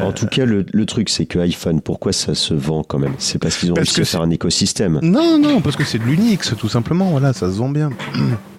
en 0.00 0.12
tout 0.12 0.26
cas, 0.26 0.44
le, 0.44 0.86
truc, 0.86 1.08
c'est 1.08 1.26
que 1.26 1.38
iPhone, 1.40 1.80
pourquoi 1.80 2.12
ça 2.12 2.34
se 2.34 2.54
vend 2.54 2.84
quand 2.84 2.98
même? 2.98 3.14
C'est 3.18 3.38
parce 3.38 3.56
qu'ils 3.56 3.72
ont 3.72 3.74
réussi 3.74 4.00
à 4.00 4.04
faire 4.04 4.22
un 4.22 4.30
écosystème. 4.30 5.00
Non, 5.02 5.38
non, 5.38 5.60
parce 5.60 5.76
que 5.76 5.84
c'est 5.84 5.98
de 5.98 6.04
l'Unix, 6.04 6.54
tout 6.56 6.68
simplement. 6.68 7.10
Voilà, 7.10 7.32
ça 7.32 7.50
se 7.50 7.56
vend 7.56 7.68
bien. 7.68 7.90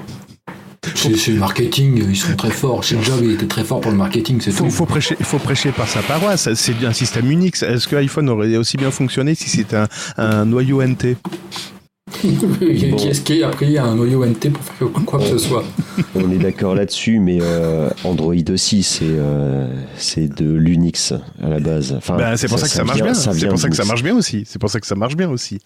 C'est 0.96 1.32
le 1.32 1.40
marketing, 1.40 2.04
ils 2.10 2.16
sont 2.16 2.36
très 2.36 2.52
forts. 2.52 2.84
Chez 2.84 3.02
Job, 3.02 3.20
il 3.24 3.32
était 3.32 3.48
très 3.48 3.64
fort 3.64 3.82
pour 3.82 3.92
le 3.92 3.98
marketing, 3.98 4.40
c'est 4.42 4.52
tout. 4.52 4.70
Faut 4.70 4.86
prêcher, 4.86 5.16
il 5.20 5.26
faut 5.26 5.40
prêcher 5.40 5.72
par 5.72 5.88
sa 5.88 6.02
paroisse. 6.02 6.54
C'est 6.54 6.86
un 6.86 6.94
système 6.94 7.30
Unix. 7.30 7.64
Est-ce 7.64 7.88
que 7.88 7.96
iPhone 7.96 8.30
aurait 8.30 8.56
aussi 8.58 8.78
bien 8.78 8.92
fonctionné 8.92 9.36
si 9.36 9.50
c'était 9.50 9.78
un, 10.18 10.46
noyau 10.46 10.84
NT 10.84 11.18
Qui 12.22 13.08
est-ce 13.08 13.22
qui 13.22 13.44
a 13.44 13.50
pris 13.50 13.78
un 13.78 13.96
noyau 13.96 14.26
NT 14.26 14.52
pour 14.52 14.64
faire 14.64 15.06
quoi 15.06 15.20
que 15.20 15.26
ce 15.26 15.38
soit? 15.38 15.64
On 16.16 16.30
est 16.32 16.38
d'accord 16.38 16.76
là-dessus, 16.76 17.20
mais 17.20 17.40
euh, 17.42 17.90
Android 18.04 18.36
aussi, 18.50 18.84
c'est 18.84 19.06
euh, 19.06 19.68
c'est 19.98 20.28
de 20.28 20.54
l'Unix 20.54 21.14
à 21.42 21.50
la 21.50 21.60
base. 21.60 21.94
Enfin, 21.98 22.18
ben, 22.18 22.38
c'est 22.38 22.48
pour 22.48 22.60
ça, 22.60 22.68
que 22.68 22.74
ça, 22.74 22.84
marche 22.84 23.02
bien. 23.02 23.14
C'est 23.14 23.48
pour 23.48 23.60
ça 23.60 23.70
que 23.70 23.76
ça 23.76 23.86
marche 23.86 24.04
bien 24.04 24.16
aussi. 24.16 24.44
C'est 24.46 24.60
pour 24.60 24.70
ça 24.70 24.80
que 24.80 24.88
ça 24.88 24.96
marche 24.96 25.16
bien 25.16 25.30
aussi. 25.30 25.60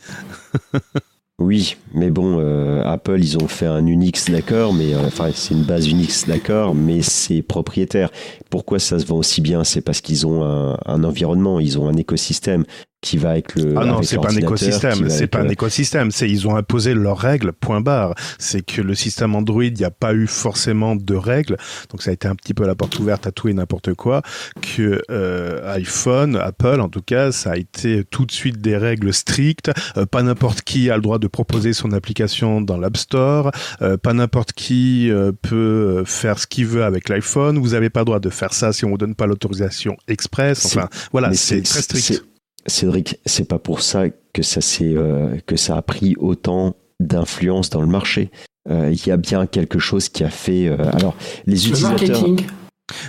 Oui, 1.39 1.77
mais 1.93 2.09
bon, 2.09 2.39
euh, 2.39 2.81
Apple, 2.83 3.19
ils 3.19 3.37
ont 3.37 3.47
fait 3.47 3.67
un 3.67 3.85
Unix, 3.85 4.31
d'accord, 4.31 4.73
mais 4.73 4.95
euh, 4.95 5.05
enfin, 5.05 5.29
c'est 5.35 5.53
une 5.53 5.61
base 5.61 5.87
Unix, 5.87 6.25
d'accord, 6.25 6.73
mais 6.73 7.03
c'est 7.03 7.43
propriétaire. 7.43 8.09
Pourquoi 8.49 8.79
ça 8.79 8.97
se 8.97 9.05
vend 9.05 9.17
aussi 9.17 9.41
bien? 9.41 9.63
C'est 9.63 9.81
parce 9.81 10.01
qu'ils 10.01 10.25
ont 10.25 10.43
un, 10.43 11.03
environnement, 11.03 11.59
ils 11.59 11.77
ont 11.77 11.87
un 11.87 11.95
écosystème. 11.95 12.65
Qui 13.01 13.17
va 13.17 13.31
avec 13.31 13.55
le. 13.55 13.75
Ah 13.77 13.85
non, 13.85 14.01
c'est 14.01 14.17
pas 14.17 14.31
un 14.31 14.35
écosystème. 14.35 15.09
C'est 15.09 15.27
pas 15.27 15.39
un 15.39 15.45
euh, 15.45 15.49
écosystème. 15.49 16.11
C'est 16.11 16.29
ils 16.29 16.47
ont 16.47 16.55
imposé 16.55 16.93
leurs 16.93 17.17
règles. 17.17 17.53
Point 17.53 17.81
barre. 17.81 18.15
C'est 18.39 18.65
que 18.65 18.81
le 18.81 18.95
système 18.95 19.35
Android, 19.35 19.63
il 19.63 19.73
n'y 19.73 19.83
a 19.83 19.91
pas 19.91 20.13
eu 20.13 20.27
forcément 20.27 20.95
de 20.95 21.15
règles. 21.15 21.57
Donc 21.89 22.01
ça 22.01 22.09
a 22.09 22.13
été 22.13 22.27
un 22.27 22.35
petit 22.35 22.53
peu 22.53 22.65
la 22.65 22.75
porte 22.75 22.97
ouverte 22.99 23.27
à 23.27 23.31
tout 23.31 23.49
et 23.49 23.53
n'importe 23.53 23.93
quoi. 23.93 24.21
Que 24.61 25.01
euh, 25.11 25.73
iPhone, 25.75 26.35
Apple, 26.37 26.81
en 26.81 26.89
tout 26.89 27.01
cas, 27.01 27.31
ça 27.31 27.51
a 27.51 27.57
été 27.57 28.03
tout 28.03 28.25
de 28.25 28.31
suite 28.31 28.61
des 28.61 28.77
règles 28.77 29.13
strictes. 29.13 29.71
Euh, 29.95 30.05
pas 30.05 30.23
n'importe 30.23 30.61
qui 30.61 30.89
a 30.89 30.95
le 30.95 31.01
droit 31.01 31.19
de 31.19 31.27
proposer 31.27 31.73
son 31.73 31.91
application 31.91 32.61
dans 32.61 32.77
l'App 32.77 32.97
Store. 32.97 33.51
Euh, 33.81 33.97
pas 33.97 34.13
n'importe 34.13 34.53
qui 34.53 35.11
euh, 35.11 35.31
peut 35.31 36.03
faire 36.05 36.39
ce 36.39 36.47
qu'il 36.47 36.65
veut 36.65 36.83
avec 36.83 37.09
l'iPhone. 37.09 37.59
Vous 37.59 37.69
n'avez 37.69 37.89
pas 37.89 38.01
le 38.01 38.05
droit 38.05 38.19
de 38.19 38.29
faire 38.29 38.53
ça 38.53 38.73
si 38.73 38.85
on 38.85 38.89
vous 38.89 38.97
donne 38.97 39.15
pas 39.15 39.27
l'autorisation 39.27 39.97
express. 40.07 40.65
Enfin, 40.65 40.89
voilà, 41.11 41.33
c'est 41.33 41.61
très 41.61 41.81
strict. 41.81 42.23
C'est- 42.67 42.81
Cédric, 42.81 43.19
c'est 43.25 43.47
pas 43.47 43.59
pour 43.59 43.81
ça 43.81 44.05
que 44.33 44.41
ça 44.43 44.61
s'est 44.61 44.93
euh, 44.95 45.37
que 45.45 45.55
ça 45.55 45.77
a 45.77 45.81
pris 45.81 46.15
autant 46.19 46.75
d'influence 46.99 47.69
dans 47.69 47.81
le 47.81 47.87
marché. 47.87 48.29
Euh, 48.69 48.91
Il 48.91 49.07
y 49.07 49.11
a 49.11 49.17
bien 49.17 49.45
quelque 49.47 49.79
chose 49.79 50.09
qui 50.09 50.23
a 50.23 50.29
fait. 50.29 50.67
euh, 50.67 50.77
alors, 50.93 51.15
les 51.45 51.53
Le 51.55 51.59
utilisateurs. 51.59 51.91
marketing. 52.21 52.45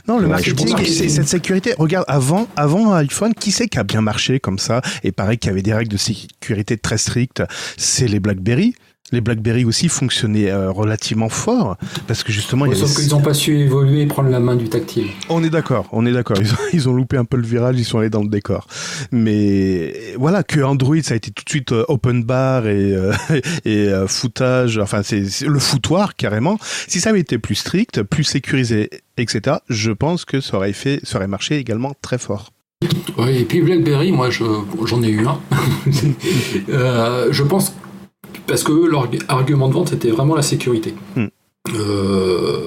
Non, 0.08 0.18
le 0.18 0.24
Ouais, 0.24 0.30
marketing, 0.30 0.74
et 0.80 0.84
c'est- 0.84 0.92
c'est- 0.92 1.08
cette 1.08 1.28
sécurité. 1.28 1.72
Regarde, 1.78 2.04
avant, 2.08 2.48
avant 2.56 2.92
iPhone, 2.94 3.32
qui 3.34 3.52
c'est 3.52 3.68
qui 3.68 3.78
a 3.78 3.84
bien 3.84 4.00
marché 4.00 4.40
comme 4.40 4.58
ça? 4.58 4.82
Et 5.04 5.12
pareil, 5.12 5.38
qu'il 5.38 5.50
y 5.50 5.52
avait 5.52 5.62
des 5.62 5.72
règles 5.74 5.90
de 5.90 5.96
sécurité 5.96 6.76
très 6.76 6.98
strictes. 6.98 7.42
C'est 7.76 8.08
les 8.08 8.18
BlackBerry. 8.20 8.74
Les 9.10 9.20
BlackBerry 9.22 9.64
aussi 9.64 9.88
fonctionnaient 9.88 10.50
euh, 10.50 10.70
relativement 10.70 11.30
fort 11.30 11.78
parce 12.06 12.22
que 12.22 12.30
justement, 12.30 12.66
il 12.66 12.72
y 12.72 12.76
Sauf 12.76 12.90
avait- 12.90 13.00
qu'ils 13.02 13.10
n'ont 13.12 13.22
pas 13.22 13.32
su 13.32 13.56
évoluer 13.58 14.02
et 14.02 14.06
prendre 14.06 14.28
la 14.28 14.38
main 14.40 14.54
du 14.54 14.68
tactile. 14.68 15.06
on 15.30 15.42
est 15.42 15.48
d'accord, 15.50 15.86
on 15.92 16.04
est 16.04 16.12
d'accord. 16.12 16.36
Ils 16.40 16.52
ont, 16.52 16.56
ils 16.74 16.88
ont 16.90 16.92
loupé 16.92 17.16
un 17.16 17.24
peu 17.24 17.38
le 17.38 17.46
virage, 17.46 17.76
ils 17.78 17.84
sont 17.86 17.98
allés 17.98 18.10
dans 18.10 18.22
le 18.22 18.28
décor. 18.28 18.66
Mais 19.10 19.94
voilà, 20.18 20.42
que 20.42 20.60
Android, 20.60 20.96
ça 21.02 21.14
a 21.14 21.16
été 21.16 21.30
tout 21.30 21.42
de 21.44 21.48
suite 21.50 21.72
euh, 21.72 21.84
open 21.88 22.22
bar 22.22 22.66
et, 22.66 22.94
euh, 22.94 23.12
et 23.64 23.88
euh, 23.88 24.06
foutage, 24.06 24.78
enfin 24.78 25.02
c'est 25.02 25.24
le 25.46 25.58
foutoir 25.58 26.14
carrément. 26.14 26.58
Si 26.86 27.00
ça 27.00 27.10
avait 27.10 27.20
été 27.20 27.38
plus 27.38 27.54
strict, 27.54 28.02
plus 28.02 28.24
sécurisé, 28.24 28.90
etc., 29.16 29.56
je 29.70 29.90
pense 29.90 30.24
que 30.26 30.40
ça 30.42 30.56
aurait 30.58 30.72
fait, 30.74 31.00
ça 31.04 31.16
aurait 31.16 31.28
marché 31.28 31.56
également 31.56 31.94
très 32.02 32.18
fort. 32.18 32.52
Oui, 33.16 33.38
et 33.38 33.44
puis 33.44 33.60
BlackBerry, 33.62 34.12
moi 34.12 34.28
je- 34.30 34.44
j'en 34.84 35.02
ai 35.02 35.08
eu 35.08 35.26
un. 35.26 35.40
Euh, 36.68 37.28
je 37.30 37.42
pense 37.42 37.72
parce 38.48 38.62
que 38.64 38.72
eux, 38.72 38.88
leur 38.90 39.08
argument 39.28 39.68
de 39.68 39.74
vente 39.74 39.90
c'était 39.90 40.10
vraiment 40.10 40.34
la 40.34 40.42
sécurité. 40.42 40.94
Hmm. 41.16 41.26
Euh, 41.74 42.58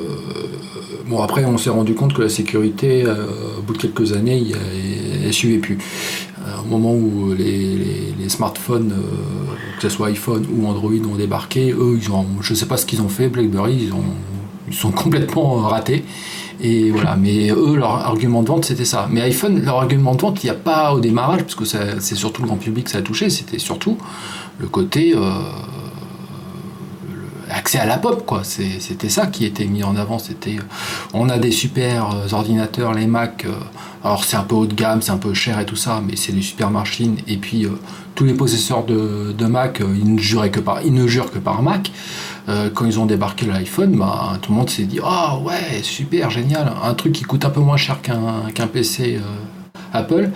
bon 1.07 1.21
après 1.21 1.43
on 1.45 1.57
s'est 1.57 1.69
rendu 1.69 1.93
compte 1.95 2.13
que 2.13 2.21
la 2.21 2.29
sécurité, 2.29 3.03
euh, 3.05 3.25
au 3.59 3.61
bout 3.61 3.73
de 3.73 3.77
quelques 3.79 4.13
années, 4.13 4.43
elle 5.25 5.33
suivait 5.33 5.57
plus. 5.57 5.77
Euh, 6.39 6.61
au 6.63 6.67
moment 6.67 6.93
où 6.93 7.33
les, 7.37 7.75
les- 7.75 8.13
les 8.19 8.29
smartphones, 8.29 8.93
que 9.77 9.81
ce 9.81 9.89
soit 9.89 10.07
iPhone 10.07 10.45
ou 10.55 10.67
Android, 10.67 10.91
ont 11.11 11.15
débarqué, 11.15 11.71
eux, 11.71 11.97
ils 12.01 12.11
ont, 12.11 12.25
je 12.41 12.53
sais 12.53 12.65
pas 12.67 12.77
ce 12.77 12.85
qu'ils 12.85 13.01
ont 13.01 13.09
fait, 13.09 13.27
BlackBerry, 13.29 13.77
ils 13.87 13.93
ont, 13.93 14.03
ils 14.67 14.73
sont 14.73 14.91
complètement 15.03 15.55
ratés. 15.55 16.03
Et 16.63 16.91
voilà, 16.91 17.15
mais 17.15 17.49
eux, 17.49 17.75
leur 17.75 17.91
argument 17.95 18.43
de 18.43 18.47
vente, 18.47 18.65
c'était 18.65 18.85
ça. 18.85 19.07
Mais 19.11 19.21
iPhone, 19.21 19.63
leur 19.63 19.77
argument 19.79 20.13
de 20.13 20.21
vente, 20.21 20.43
il 20.43 20.47
n'y 20.47 20.51
a 20.51 20.55
pas 20.55 20.93
au 20.93 20.99
démarrage, 20.99 21.41
parce 21.41 21.55
que 21.55 21.65
c'est 21.65 22.15
surtout 22.15 22.43
le 22.43 22.47
grand 22.47 22.57
public 22.57 22.85
que 22.85 22.91
ça 22.91 22.99
a 22.99 23.01
touché, 23.01 23.31
c'était 23.31 23.57
surtout 23.57 23.97
le 24.61 24.67
côté 24.67 25.13
euh, 25.15 25.29
accès 27.49 27.79
à 27.79 27.85
la 27.85 27.97
pop, 27.97 28.25
quoi. 28.25 28.43
C'était 28.43 29.09
ça 29.09 29.25
qui 29.25 29.43
était 29.45 29.65
mis 29.65 29.83
en 29.83 29.95
avant. 29.95 30.19
C'était, 30.19 30.57
euh, 30.57 31.13
on 31.13 31.29
a 31.29 31.39
des 31.39 31.51
super 31.51 32.11
euh, 32.13 32.33
ordinateurs, 32.33 32.93
les 32.93 33.07
Mac. 33.07 33.47
alors 34.03 34.23
c'est 34.23 34.37
un 34.37 34.43
peu 34.43 34.55
haut 34.55 34.67
de 34.67 34.75
gamme, 34.75 35.01
c'est 35.01 35.11
un 35.11 35.17
peu 35.17 35.33
cher 35.33 35.59
et 35.59 35.65
tout 35.65 35.75
ça, 35.75 36.01
mais 36.05 36.15
c'est 36.15 36.31
des 36.31 36.43
super 36.43 36.69
machines. 36.69 37.17
Et 37.27 37.37
puis 37.37 37.67
tous 38.13 38.23
les 38.23 38.35
possesseurs 38.35 38.85
de, 38.85 39.45
Mac, 39.45 39.81
ils 39.81 40.13
ne 40.13 40.19
juraient 40.19 40.51
que 40.51 40.59
par, 40.59 40.83
ils 40.83 40.93
ne 40.93 41.07
jurent 41.07 41.31
que 41.31 41.39
par 41.39 41.61
Mac. 41.63 41.91
Quand 42.73 42.85
ils 42.85 42.99
ont 42.99 43.05
débarqué 43.05 43.45
l'iPhone, 43.45 43.95
bah, 43.95 44.37
tout 44.41 44.51
le 44.51 44.57
monde 44.57 44.69
s'est 44.69 44.83
dit 44.83 44.99
Ah 45.03 45.37
ouais, 45.39 45.81
super, 45.83 46.29
génial, 46.29 46.73
un 46.83 46.93
truc 46.95 47.13
qui 47.13 47.23
coûte 47.23 47.45
un 47.45 47.49
peu 47.49 47.61
moins 47.61 47.77
cher 47.77 48.01
qu'un 48.01 48.67
PC 48.67 49.19
Apple, 49.93 50.31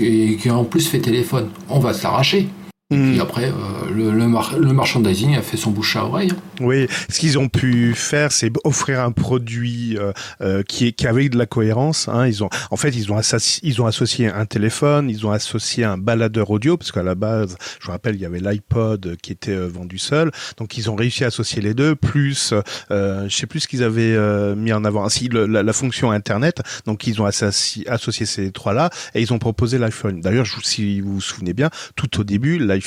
et 0.00 0.36
qui 0.36 0.50
en 0.50 0.64
plus 0.64 0.86
fait 0.86 1.00
téléphone. 1.00 1.48
On 1.68 1.80
va 1.80 1.92
se 1.92 2.02
l'arracher. 2.04 2.48
Et 2.92 2.96
Hmm. 2.96 3.20
après, 3.20 3.44
euh, 3.50 3.52
le, 3.94 4.10
le, 4.10 4.26
mar- 4.26 4.56
le 4.58 4.72
merchandising 4.72 5.36
a 5.36 5.42
fait 5.42 5.56
son 5.56 5.70
bouche 5.70 5.94
à 5.96 6.04
oreille. 6.04 6.30
hein. 6.32 6.36
Oui, 6.60 6.88
ce 7.08 7.20
qu'ils 7.20 7.38
ont 7.38 7.48
pu 7.48 7.94
faire, 7.94 8.32
c'est 8.32 8.50
offrir 8.64 9.00
un 9.00 9.12
produit 9.12 9.96
euh, 9.96 10.12
euh, 10.40 10.62
qui, 10.64 10.88
est, 10.88 10.92
qui 10.92 11.06
avait 11.06 11.28
de 11.28 11.38
la 11.38 11.46
cohérence. 11.46 12.08
Hein. 12.08 12.26
Ils 12.26 12.42
ont, 12.42 12.50
en 12.70 12.76
fait, 12.76 12.90
ils 12.90 13.12
ont, 13.12 13.16
associé, 13.16 13.60
ils 13.62 13.80
ont 13.80 13.86
associé 13.86 14.26
un 14.28 14.44
téléphone, 14.44 15.08
ils 15.08 15.24
ont 15.24 15.30
associé 15.30 15.84
un 15.84 15.98
baladeur 15.98 16.50
audio, 16.50 16.76
parce 16.76 16.90
qu'à 16.90 17.04
la 17.04 17.14
base, 17.14 17.56
je 17.80 17.86
vous 17.86 17.92
rappelle, 17.92 18.16
il 18.16 18.20
y 18.22 18.26
avait 18.26 18.40
l'iPod 18.40 19.16
qui 19.22 19.30
était 19.32 19.52
euh, 19.52 19.68
vendu 19.68 19.98
seul. 19.98 20.32
Donc, 20.58 20.76
ils 20.76 20.90
ont 20.90 20.96
réussi 20.96 21.22
à 21.22 21.28
associer 21.28 21.62
les 21.62 21.74
deux, 21.74 21.94
plus, 21.94 22.52
euh, 22.90 23.28
je 23.28 23.34
sais 23.36 23.46
plus 23.46 23.60
ce 23.60 23.68
qu'ils 23.68 23.84
avaient 23.84 24.14
euh, 24.16 24.56
mis 24.56 24.72
en 24.72 24.84
avant. 24.84 25.04
Ah, 25.04 25.10
Si, 25.10 25.28
le- 25.28 25.46
la, 25.46 25.62
la 25.62 25.72
fonction 25.72 26.10
Internet. 26.10 26.60
Donc, 26.86 27.06
ils 27.06 27.22
ont 27.22 27.24
associé, 27.26 28.26
ces 28.26 28.50
trois-là 28.50 28.90
et 29.14 29.20
ils 29.22 29.32
ont 29.32 29.38
proposé 29.38 29.78
l'iPhone. 29.78 30.20
D'ailleurs, 30.20 30.46
si 30.64 31.00
vous 31.00 31.14
vous 31.14 31.20
souvenez 31.20 31.52
bien, 31.52 31.70
tout 31.94 32.20
au 32.20 32.24
début, 32.24 32.58
l'iPhone, 32.58 32.79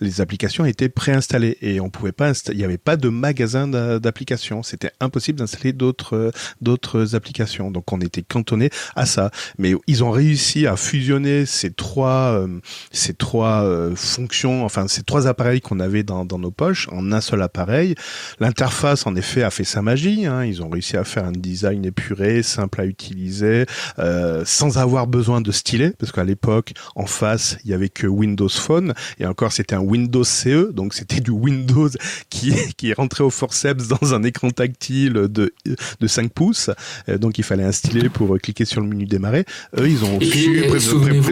les 0.00 0.20
applications 0.20 0.64
étaient 0.64 0.88
préinstallées 0.88 1.56
et 1.60 1.80
on 1.80 1.90
pouvait 1.90 2.12
pas, 2.12 2.32
il 2.50 2.56
n'y 2.56 2.64
avait 2.64 2.78
pas 2.78 2.96
de 2.96 3.08
magasin 3.08 3.68
d'a- 3.68 3.98
d'applications. 3.98 4.62
C'était 4.62 4.90
impossible 5.00 5.38
d'installer 5.38 5.72
d'autres 5.72 6.32
d'autres 6.60 7.14
applications. 7.14 7.70
Donc 7.70 7.92
on 7.92 8.00
était 8.00 8.22
cantonné 8.22 8.70
à 8.96 9.06
ça. 9.06 9.30
Mais 9.58 9.74
ils 9.86 10.04
ont 10.04 10.10
réussi 10.10 10.66
à 10.66 10.76
fusionner 10.76 11.46
ces 11.46 11.72
trois 11.72 12.32
euh, 12.38 12.60
ces 12.92 13.14
trois 13.14 13.62
euh, 13.64 13.94
fonctions, 13.96 14.64
enfin 14.64 14.88
ces 14.88 15.02
trois 15.02 15.26
appareils 15.26 15.60
qu'on 15.60 15.80
avait 15.80 16.02
dans, 16.02 16.24
dans 16.24 16.38
nos 16.38 16.50
poches 16.50 16.88
en 16.92 17.12
un 17.12 17.20
seul 17.20 17.42
appareil. 17.42 17.94
L'interface 18.40 19.06
en 19.06 19.14
effet 19.16 19.42
a 19.42 19.50
fait 19.50 19.64
sa 19.64 19.82
magie. 19.82 20.26
hein. 20.26 20.44
Ils 20.44 20.62
ont 20.62 20.68
réussi 20.68 20.96
à 20.96 21.04
faire 21.04 21.24
un 21.24 21.32
design 21.32 21.84
épuré, 21.84 22.42
simple 22.42 22.80
à 22.80 22.84
utiliser, 22.86 23.66
euh, 23.98 24.42
sans 24.44 24.78
avoir 24.78 25.06
besoin 25.06 25.40
de 25.40 25.50
stylet, 25.52 25.92
parce 25.98 26.12
qu'à 26.12 26.24
l'époque 26.24 26.72
en 26.94 27.06
face 27.06 27.56
il 27.64 27.70
y 27.70 27.74
avait 27.74 27.88
que 27.88 28.06
Windows 28.06 28.48
Phone 28.48 28.94
et 29.18 29.23
encore 29.26 29.52
c'était 29.52 29.74
un 29.74 29.80
Windows 29.80 30.24
CE, 30.24 30.70
donc 30.72 30.94
c'était 30.94 31.20
du 31.20 31.30
Windows 31.30 31.88
qui, 32.30 32.52
qui 32.76 32.92
rentrait 32.92 33.24
au 33.24 33.30
forceps 33.30 33.88
dans 33.88 34.14
un 34.14 34.22
écran 34.22 34.50
tactile 34.50 35.12
de, 35.12 35.52
de 36.00 36.06
5 36.06 36.32
pouces, 36.32 36.70
Euh, 37.08 37.18
donc 37.18 37.38
il 37.38 37.44
fallait 37.44 37.64
un 37.64 37.72
stylet 37.72 38.08
pour 38.08 38.34
euh, 38.34 38.38
cliquer 38.38 38.64
sur 38.64 38.80
le 38.80 38.86
menu 38.88 39.04
démarrer. 39.06 39.44
Eux, 39.78 39.88
ils 39.88 40.04
ont 40.04 40.18
Et 40.20 40.26
euh, 40.64 40.68
pré- 40.68 40.80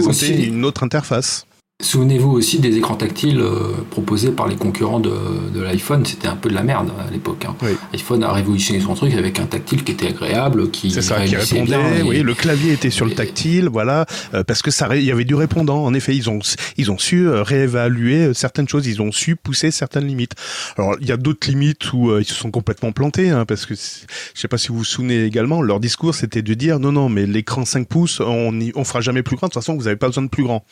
aussi- 0.08 0.44
une 0.48 0.64
autre 0.64 0.82
interface. 0.82 1.46
Souvenez-vous 1.82 2.30
aussi 2.30 2.60
des 2.60 2.76
écrans 2.76 2.94
tactiles 2.94 3.40
euh, 3.40 3.72
proposés 3.90 4.30
par 4.30 4.46
les 4.46 4.54
concurrents 4.54 5.00
de, 5.00 5.10
de 5.52 5.60
l'iPhone. 5.60 6.06
C'était 6.06 6.28
un 6.28 6.36
peu 6.36 6.48
de 6.48 6.54
la 6.54 6.62
merde 6.62 6.92
à 7.04 7.10
l'époque. 7.10 7.44
hein. 7.44 7.56
Oui. 7.60 7.70
iPhone 7.92 8.22
a 8.22 8.32
révolutionné 8.32 8.78
son 8.80 8.94
truc 8.94 9.14
avec 9.14 9.40
un 9.40 9.46
tactile 9.46 9.82
qui 9.82 9.90
était 9.90 10.06
agréable, 10.06 10.70
qui 10.70 10.92
C'est 10.92 11.02
ça, 11.02 11.24
qui 11.24 11.34
répondait. 11.34 11.62
bien, 11.64 11.94
et- 11.96 12.02
oui, 12.02 12.20
le 12.22 12.34
clavier 12.34 12.72
était 12.72 12.90
sur 12.90 13.04
le 13.04 13.12
tactile, 13.14 13.68
voilà, 13.68 14.06
euh, 14.32 14.44
parce 14.44 14.62
que 14.62 14.70
ça, 14.70 14.94
il 14.94 15.02
y 15.02 15.10
avait 15.10 15.24
du 15.24 15.34
répondant. 15.34 15.84
En 15.84 15.92
effet, 15.92 16.14
ils 16.14 16.30
ont, 16.30 16.38
ils 16.76 16.92
ont 16.92 16.98
su 16.98 17.26
euh, 17.26 17.42
réévaluer 17.42 18.32
certaines 18.32 18.68
choses, 18.68 18.86
ils 18.86 19.02
ont 19.02 19.10
su 19.10 19.34
pousser 19.34 19.72
certaines 19.72 20.06
limites. 20.06 20.34
Alors, 20.78 20.94
il 21.00 21.08
y 21.08 21.12
a 21.12 21.16
d'autres 21.16 21.48
limites 21.48 21.92
où 21.92 22.10
euh, 22.10 22.20
ils 22.20 22.24
se 22.26 22.34
sont 22.34 22.52
complètement 22.52 22.92
plantés, 22.92 23.30
hein, 23.30 23.44
parce 23.44 23.66
que 23.66 23.74
je 23.74 24.40
sais 24.40 24.48
pas 24.48 24.56
si 24.56 24.68
vous 24.68 24.78
vous 24.78 24.84
souvenez 24.84 25.24
également, 25.24 25.60
leur 25.62 25.80
discours 25.80 26.14
c'était 26.14 26.42
de 26.42 26.54
dire 26.54 26.78
non, 26.78 26.92
non, 26.92 27.08
mais 27.08 27.26
l'écran 27.26 27.64
5 27.64 27.88
pouces, 27.88 28.20
on, 28.20 28.58
y, 28.60 28.70
on 28.76 28.84
fera 28.84 29.00
jamais 29.00 29.24
plus 29.24 29.34
grand. 29.34 29.48
De 29.48 29.52
toute 29.52 29.60
façon, 29.60 29.74
vous 29.76 29.88
avez 29.88 29.96
pas 29.96 30.06
besoin 30.06 30.22
de 30.22 30.28
plus 30.28 30.44
grand. 30.44 30.64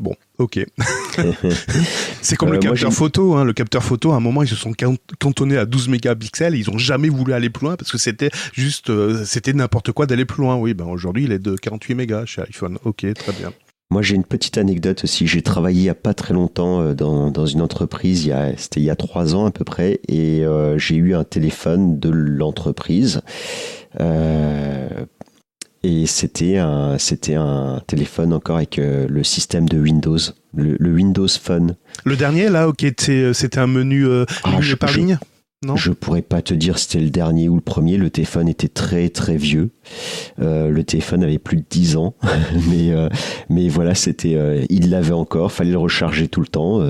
Bon, 0.00 0.14
ok. 0.38 0.64
C'est 2.22 2.36
comme 2.36 2.48
Euh, 2.48 2.52
le 2.54 2.58
capteur 2.58 2.92
photo. 2.92 3.34
Hein. 3.34 3.44
Le 3.44 3.52
capteur 3.52 3.84
photo, 3.84 4.12
à 4.12 4.16
un 4.16 4.20
moment, 4.20 4.42
ils 4.42 4.48
se 4.48 4.56
sont 4.56 4.72
can- 4.72 4.96
cantonnés 5.18 5.58
à 5.58 5.66
12 5.66 5.88
mégapixels. 5.88 6.54
Ils 6.56 6.70
ont 6.70 6.78
jamais 6.78 7.08
voulu 7.10 7.32
aller 7.34 7.50
plus 7.50 7.66
loin 7.66 7.76
parce 7.76 7.92
que 7.92 7.98
c'était 7.98 8.30
juste, 8.54 8.88
euh, 8.90 9.24
c'était 9.26 9.52
n'importe 9.52 9.92
quoi 9.92 10.06
d'aller 10.06 10.24
plus 10.24 10.42
loin. 10.42 10.56
Oui, 10.56 10.72
ben 10.74 10.86
aujourd'hui, 10.86 11.24
il 11.24 11.32
est 11.32 11.38
de 11.38 11.54
48 11.54 11.94
mégas 11.94 12.24
chez 12.26 12.40
iPhone. 12.42 12.78
Ok, 12.84 13.04
très 13.14 13.32
bien. 13.32 13.52
Moi, 13.92 14.02
j'ai 14.02 14.14
une 14.14 14.24
petite 14.24 14.56
anecdote 14.56 15.02
aussi. 15.04 15.26
J'ai 15.26 15.42
travaillé 15.42 15.80
il 15.80 15.84
y 15.84 15.88
a 15.90 15.94
pas 15.96 16.14
très 16.14 16.32
longtemps 16.32 16.80
euh, 16.80 16.94
dans, 16.94 17.30
dans 17.30 17.44
une 17.46 17.60
entreprise. 17.60 18.24
Il 18.24 18.28
y 18.28 18.32
a, 18.32 18.56
c'était 18.56 18.80
il 18.80 18.84
y 18.84 18.90
a 18.90 18.96
trois 18.96 19.34
ans 19.34 19.44
à 19.46 19.50
peu 19.50 19.64
près, 19.64 20.00
et 20.08 20.44
euh, 20.46 20.78
j'ai 20.78 20.94
eu 20.94 21.14
un 21.14 21.24
téléphone 21.24 21.98
de 21.98 22.08
l'entreprise. 22.08 23.20
Et 25.82 26.04
c'était 26.06 26.58
un, 26.58 26.98
c'était 26.98 27.36
un 27.36 27.80
téléphone 27.86 28.32
encore 28.34 28.56
avec 28.56 28.78
euh, 28.78 29.06
le 29.08 29.24
système 29.24 29.66
de 29.68 29.78
Windows, 29.78 30.18
le, 30.54 30.76
le 30.78 30.92
Windows 30.92 31.26
Phone. 31.28 31.76
Le 32.04 32.16
dernier, 32.16 32.48
là, 32.50 32.68
ok, 32.68 32.84
euh, 33.08 33.32
c'était 33.32 33.58
un 33.60 33.66
menu 33.66 34.06
euh, 34.06 34.26
Ah, 34.44 34.50
ligne 34.52 34.60
je- 34.60 34.74
par 34.76 34.90
je- 34.90 34.98
ligne. 34.98 35.18
Non? 35.62 35.76
Je 35.76 35.92
pourrais 35.92 36.22
pas 36.22 36.40
te 36.40 36.54
dire 36.54 36.78
si 36.78 36.86
c'était 36.86 37.04
le 37.04 37.10
dernier 37.10 37.50
ou 37.50 37.54
le 37.54 37.60
premier. 37.60 37.98
Le 37.98 38.08
téléphone 38.08 38.48
était 38.48 38.68
très 38.68 39.10
très 39.10 39.36
vieux. 39.36 39.70
Euh, 40.40 40.70
le 40.70 40.84
téléphone 40.84 41.22
avait 41.22 41.38
plus 41.38 41.58
de 41.58 41.64
10 41.68 41.96
ans, 41.96 42.14
mais 42.70 42.92
mais 43.50 43.68
voilà, 43.68 43.94
c'était 43.94 44.38
il 44.70 44.88
l'avait 44.88 45.12
encore. 45.12 45.52
Fallait 45.52 45.72
le 45.72 45.76
recharger 45.78 46.28
tout 46.28 46.40
le 46.40 46.46
temps. 46.46 46.80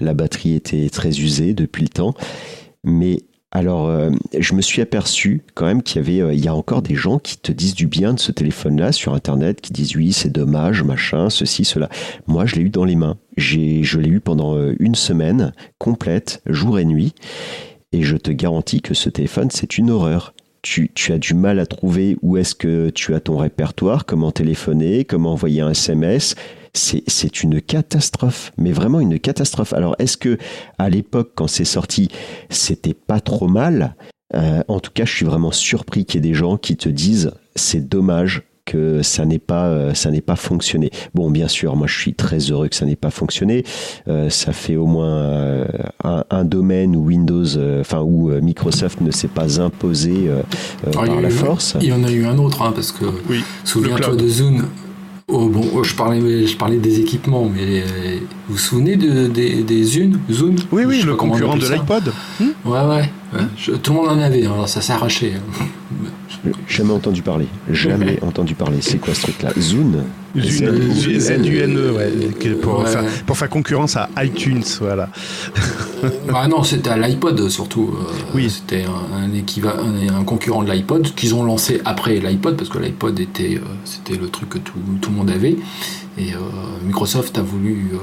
La 0.00 0.14
batterie 0.14 0.54
était 0.54 0.88
très 0.88 1.10
usée 1.20 1.52
depuis 1.52 1.82
le 1.82 1.90
temps. 1.90 2.14
Mais 2.84 3.20
Alors, 3.52 3.88
euh, 3.88 4.10
je 4.38 4.54
me 4.54 4.62
suis 4.62 4.80
aperçu 4.80 5.42
quand 5.54 5.66
même 5.66 5.82
qu'il 5.82 6.00
y 6.00 6.04
avait, 6.04 6.22
euh, 6.22 6.32
il 6.32 6.44
y 6.44 6.46
a 6.46 6.54
encore 6.54 6.82
des 6.82 6.94
gens 6.94 7.18
qui 7.18 7.36
te 7.36 7.50
disent 7.50 7.74
du 7.74 7.88
bien 7.88 8.14
de 8.14 8.20
ce 8.20 8.30
téléphone-là 8.30 8.92
sur 8.92 9.12
Internet, 9.12 9.60
qui 9.60 9.72
disent 9.72 9.96
oui, 9.96 10.12
c'est 10.12 10.30
dommage, 10.30 10.84
machin, 10.84 11.30
ceci, 11.30 11.64
cela. 11.64 11.88
Moi, 12.28 12.46
je 12.46 12.54
l'ai 12.54 12.62
eu 12.62 12.70
dans 12.70 12.84
les 12.84 12.94
mains. 12.94 13.18
Je 13.36 13.98
l'ai 13.98 14.08
eu 14.08 14.20
pendant 14.20 14.56
euh, 14.56 14.76
une 14.78 14.94
semaine 14.94 15.52
complète, 15.78 16.42
jour 16.46 16.78
et 16.78 16.84
nuit, 16.84 17.12
et 17.90 18.02
je 18.02 18.16
te 18.16 18.30
garantis 18.30 18.82
que 18.82 18.94
ce 18.94 19.08
téléphone, 19.08 19.48
c'est 19.50 19.78
une 19.78 19.90
horreur. 19.90 20.32
Tu, 20.62 20.90
as 21.08 21.18
du 21.18 21.34
mal 21.34 21.58
à 21.58 21.66
trouver 21.66 22.16
où 22.22 22.36
est-ce 22.36 22.54
que 22.54 22.90
tu 22.90 23.14
as 23.14 23.20
ton 23.20 23.38
répertoire, 23.38 24.04
comment 24.04 24.30
téléphoner, 24.30 25.04
comment 25.04 25.32
envoyer 25.32 25.62
un 25.62 25.70
SMS 25.70 26.34
c'est 26.72 27.02
c'est 27.08 27.42
une 27.42 27.60
catastrophe, 27.60 28.52
mais 28.56 28.70
vraiment 28.70 29.00
une 29.00 29.18
catastrophe. 29.18 29.72
Alors 29.72 29.96
est-ce 29.98 30.16
que 30.16 30.38
à 30.78 30.88
l'époque 30.88 31.32
quand 31.34 31.48
c'est 31.48 31.64
sorti, 31.64 32.10
c'était 32.48 32.94
pas 32.94 33.20
trop 33.20 33.48
mal? 33.48 33.96
Euh, 34.36 34.62
En 34.68 34.78
tout 34.78 34.92
cas, 34.94 35.04
je 35.04 35.12
suis 35.12 35.26
vraiment 35.26 35.50
surpris 35.50 36.04
qu'il 36.04 36.24
y 36.24 36.26
ait 36.26 36.30
des 36.30 36.36
gens 36.36 36.56
qui 36.56 36.76
te 36.76 36.88
disent 36.88 37.32
c'est 37.56 37.88
dommage 37.88 38.44
que 38.70 39.02
ça 39.02 39.24
n'ait 39.24 39.38
pas 39.38 39.66
euh, 39.66 39.94
ça 39.94 40.10
n'ait 40.10 40.20
pas 40.20 40.36
fonctionné. 40.36 40.90
Bon, 41.14 41.30
bien 41.30 41.48
sûr, 41.48 41.74
moi 41.76 41.86
je 41.86 41.98
suis 41.98 42.14
très 42.14 42.38
heureux 42.38 42.68
que 42.68 42.76
ça 42.76 42.86
n'ait 42.86 42.96
pas 42.96 43.10
fonctionné. 43.10 43.64
Euh, 44.08 44.30
ça 44.30 44.52
fait 44.52 44.76
au 44.76 44.86
moins 44.86 45.08
euh, 45.08 45.64
un, 46.04 46.24
un 46.30 46.44
domaine 46.44 46.94
où 46.96 47.06
Windows, 47.06 47.56
euh, 47.56 47.80
enfin 47.80 48.00
où 48.00 48.30
Microsoft 48.40 49.00
ne 49.00 49.10
s'est 49.10 49.28
pas 49.28 49.60
imposé 49.60 50.12
y 50.12 50.90
par 50.92 51.04
la 51.06 51.28
eu- 51.28 51.32
force. 51.32 51.76
Il 51.80 51.88
y 51.88 51.92
en 51.92 52.04
a 52.04 52.10
eu 52.10 52.24
un 52.26 52.38
autre, 52.38 52.62
hein, 52.62 52.72
parce 52.74 52.92
que 52.92 53.04
Oui. 53.28 53.42
souviens-toi 53.64 54.14
de 54.16 54.28
Zune. 54.28 54.62
Oh, 55.32 55.48
bon, 55.48 55.62
oh, 55.74 55.84
je, 55.84 55.94
parlais, 55.94 56.44
je 56.46 56.56
parlais 56.56 56.78
des 56.78 56.98
équipements, 56.98 57.48
mais 57.48 57.82
euh, 57.82 58.18
vous 58.48 58.54
vous 58.54 58.58
souvenez 58.58 58.96
de, 58.96 59.28
des, 59.28 59.62
des 59.62 59.84
Zune? 59.84 60.18
Zune? 60.30 60.56
Oui, 60.72 60.82
oui, 60.84 61.02
le 61.02 61.14
concurrent 61.14 61.56
de 61.56 61.68
l'iPod. 61.68 62.12
Ouais, 62.40 62.84
ouais. 62.88 63.10
Je- 63.56 63.72
tout 63.72 63.92
le 63.92 63.98
monde 64.00 64.08
en 64.08 64.18
avait, 64.18 64.44
hein, 64.44 64.52
alors 64.54 64.68
ça 64.68 64.80
s'est 64.80 64.92
arraché. 64.92 65.34
hein. 65.36 65.64
Jamais 66.68 66.92
entendu 66.92 67.20
parler. 67.22 67.46
Jamais 67.70 68.18
entendu 68.22 68.54
parler. 68.54 68.78
C'est 68.80 68.98
quoi 68.98 69.12
ce 69.14 69.22
truc-là? 69.22 69.50
Zune? 69.58 70.04
Zune, 70.36 71.78
ouais, 71.96 72.54
pour, 72.62 72.78
Ouais. 72.80 72.86
faire, 72.86 73.04
pour 73.26 73.36
faire 73.36 73.48
concurrence 73.50 73.96
à 73.96 74.08
iTunes, 74.24 74.62
voilà. 74.80 75.08
Bah 76.32 76.46
non, 76.48 76.62
c'était 76.62 76.90
à 76.90 76.96
l'iPod 76.96 77.48
surtout. 77.50 77.90
euh, 77.94 78.12
Oui. 78.34 78.48
C'était 78.48 78.84
un, 78.84 79.16
un, 79.24 79.28
équiva- 79.34 79.76
un, 79.78 80.20
un 80.20 80.24
concurrent 80.24 80.62
de 80.62 80.70
l'iPod 80.72 81.14
qu'ils 81.14 81.34
ont 81.34 81.42
lancé 81.44 81.80
après 81.84 82.18
l'iPod 82.20 82.56
parce 82.56 82.70
que 82.70 82.78
l'iPod 82.78 83.18
était, 83.20 83.56
euh, 83.56 83.66
c'était 83.84 84.16
le 84.18 84.28
truc 84.28 84.48
que 84.50 84.58
tout, 84.58 84.72
tout 85.02 85.10
le 85.10 85.16
monde 85.16 85.30
avait. 85.30 85.56
Et 86.16 86.32
euh, 86.32 86.38
Microsoft 86.86 87.36
a 87.38 87.42
voulu 87.42 87.90
euh, 87.92 87.98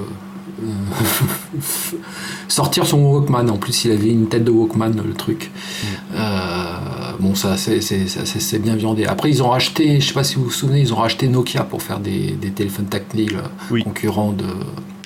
sortir 2.47 2.85
son 2.85 2.99
Walkman. 2.99 3.49
En 3.49 3.57
plus, 3.57 3.85
il 3.85 3.91
avait 3.91 4.09
une 4.09 4.27
tête 4.27 4.43
de 4.43 4.51
Walkman, 4.51 4.91
le 5.05 5.13
truc. 5.13 5.51
Euh, 6.15 6.73
bon, 7.19 7.35
ça, 7.35 7.57
c'est, 7.57 8.59
bien 8.59 8.75
viandé. 8.75 9.05
Après, 9.05 9.29
ils 9.29 9.43
ont 9.43 9.49
racheté, 9.49 9.99
je 9.99 10.07
sais 10.07 10.13
pas 10.13 10.23
si 10.23 10.35
vous 10.35 10.45
vous 10.45 10.51
souvenez, 10.51 10.79
ils 10.81 10.93
ont 10.93 10.97
racheté 10.97 11.27
Nokia 11.27 11.63
pour 11.63 11.81
faire 11.81 11.99
des, 11.99 12.31
des 12.31 12.51
téléphones 12.51 12.87
tactiles 12.87 13.37
euh, 13.37 13.47
Oui. 13.71 13.83
concurrents 13.83 14.31
de, 14.31 14.45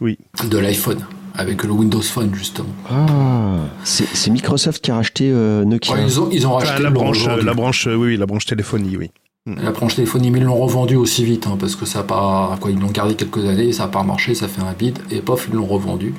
Oui. 0.02 0.18
de 0.50 0.58
l'iPhone. 0.58 1.00
Avec 1.34 1.64
le 1.64 1.72
Windows 1.72 2.02
Phone, 2.02 2.32
justement. 2.36 2.68
Ah, 2.90 3.60
c'est 3.86 4.30
Microsoft 4.30 4.84
qui 4.84 4.92
a 4.92 4.96
racheté 4.96 5.32
euh, 5.32 5.64
Nokia. 5.64 5.96
Ouais, 5.96 6.04
ils, 6.06 6.20
ont, 6.20 6.30
ils 6.30 6.46
ont 6.46 6.56
racheté 6.56 6.74
Enfin, 6.74 6.84
la 6.84 6.90
branche, 6.90 7.26
la 7.26 7.54
branche, 7.54 7.88
euh, 7.88 7.96
oui, 7.96 8.08
oui, 8.10 8.18
la 8.18 8.26
branche 8.26 8.46
téléphonie, 8.46 8.98
oui. 8.98 9.12
La 9.48 9.72
branche 9.72 9.96
téléphonie, 9.96 10.30
mais 10.30 10.38
ils 10.38 10.46
l'ont 10.46 10.56
revendu 10.56 10.96
aussi 10.96 11.26
vite, 11.26 11.48
hein, 11.48 11.58
parce 11.60 11.76
que 11.76 11.84
ça 11.88 12.02
a 12.02 12.04
pas, 12.04 12.58
quoi, 12.62 12.70
ils 12.70 12.80
l'ont 12.80 12.92
gardé 12.92 13.16
quelques 13.16 13.44
années, 13.44 13.72
ça 13.72 13.84
n'a 13.84 13.90
pas 13.90 14.04
marché, 14.04 14.36
ça 14.36 14.48
fait 14.48 14.62
un 14.62 14.74
bide, 14.74 15.00
et 15.10 15.20
pof, 15.20 15.48
ils 15.50 15.56
l'ont 15.56 15.66
revendu. 15.66 16.14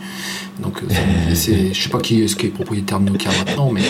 Donc, 0.60 0.82
euh, 0.82 0.86
je 1.30 1.34
sais 1.34 1.88
pas 1.88 2.00
qui 2.00 2.22
est 2.22 2.26
ce 2.26 2.34
qui 2.34 2.46
est 2.46 2.48
propriétaire 2.48 2.98
de 2.98 3.08
Nokia 3.10 3.30
maintenant, 3.46 3.70
mais 3.70 3.82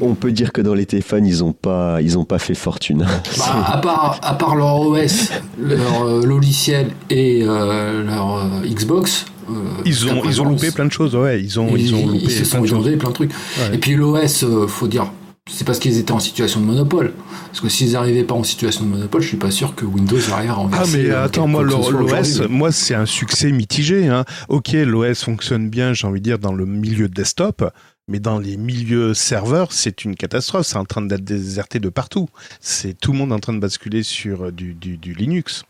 On, 0.00 0.14
peut 0.14 0.30
dire 0.30 0.52
que 0.52 0.60
dans 0.60 0.74
les 0.74 0.86
téléphones, 0.86 1.26
ils 1.26 1.42
ont 1.42 1.52
pas, 1.52 2.00
ils 2.00 2.16
ont 2.16 2.24
pas 2.24 2.38
fait 2.38 2.54
fortune. 2.54 3.04
bah, 3.38 3.64
à 3.66 3.78
part, 3.78 4.20
à 4.22 4.34
part 4.34 4.54
leur 4.54 4.80
OS, 4.80 5.30
leur 5.58 6.04
euh, 6.04 6.24
logiciel 6.24 6.92
et 7.10 7.42
euh, 7.42 8.04
leur 8.04 8.36
euh, 8.36 8.60
Xbox, 8.64 9.26
euh, 9.50 9.52
Ils 9.84 10.06
ont, 10.06 10.22
ils 10.24 10.40
ont 10.40 10.44
loupé 10.44 10.70
plein 10.70 10.84
de 10.84 10.92
choses, 10.92 11.16
ouais, 11.16 11.42
ils 11.42 11.58
ont, 11.58 11.76
ils, 11.76 11.94
ont 11.94 12.06
loupé 12.06 12.24
ils 12.24 12.30
se 12.30 12.36
plein 12.36 12.44
sont 12.44 12.60
de 12.60 12.66
choses. 12.66 12.78
inventés 12.78 12.96
plein 12.96 13.08
de 13.08 13.14
trucs. 13.14 13.32
Ouais. 13.32 13.74
Et 13.74 13.78
puis 13.78 13.94
l'OS, 13.94 14.44
euh, 14.44 14.66
faut 14.66 14.86
dire, 14.86 15.10
c'est 15.52 15.64
parce 15.64 15.78
qu'ils 15.78 15.98
étaient 15.98 16.12
en 16.12 16.20
situation 16.20 16.60
de 16.60 16.66
monopole. 16.66 17.12
Parce 17.46 17.60
que 17.60 17.68
s'ils 17.68 17.92
n'arrivaient 17.92 18.24
pas 18.24 18.34
en 18.34 18.44
situation 18.44 18.84
de 18.84 18.90
monopole, 18.90 19.20
je 19.20 19.28
suis 19.28 19.36
pas 19.36 19.50
sûr 19.50 19.74
que 19.74 19.84
Windows 19.84 20.18
arrière 20.32 20.58
en 20.60 20.70
Ah 20.72 20.84
mais 20.92 21.10
attends, 21.10 21.48
moi 21.48 21.62
l'OS, 21.62 22.42
moi 22.48 22.72
c'est 22.72 22.94
un 22.94 23.06
succès 23.06 23.50
mitigé. 23.50 24.08
Hein. 24.08 24.24
Ok, 24.48 24.72
l'OS 24.72 25.24
fonctionne 25.24 25.68
bien, 25.68 25.92
j'ai 25.92 26.06
envie 26.06 26.20
de 26.20 26.24
dire, 26.24 26.38
dans 26.38 26.52
le 26.52 26.66
milieu 26.66 27.08
desktop, 27.08 27.64
mais 28.08 28.20
dans 28.20 28.38
les 28.38 28.56
milieux 28.56 29.14
serveurs, 29.14 29.72
c'est 29.72 30.04
une 30.04 30.16
catastrophe. 30.16 30.66
C'est 30.66 30.78
en 30.78 30.84
train 30.84 31.02
d'être 31.02 31.24
déserté 31.24 31.78
de 31.78 31.88
partout. 31.88 32.28
C'est 32.60 32.98
tout 32.98 33.12
le 33.12 33.18
monde 33.18 33.32
en 33.32 33.38
train 33.38 33.52
de 33.52 33.60
basculer 33.60 34.02
sur 34.02 34.46
euh, 34.46 34.52
du, 34.52 34.74
du, 34.74 34.96
du 34.96 35.14
Linux. 35.14 35.64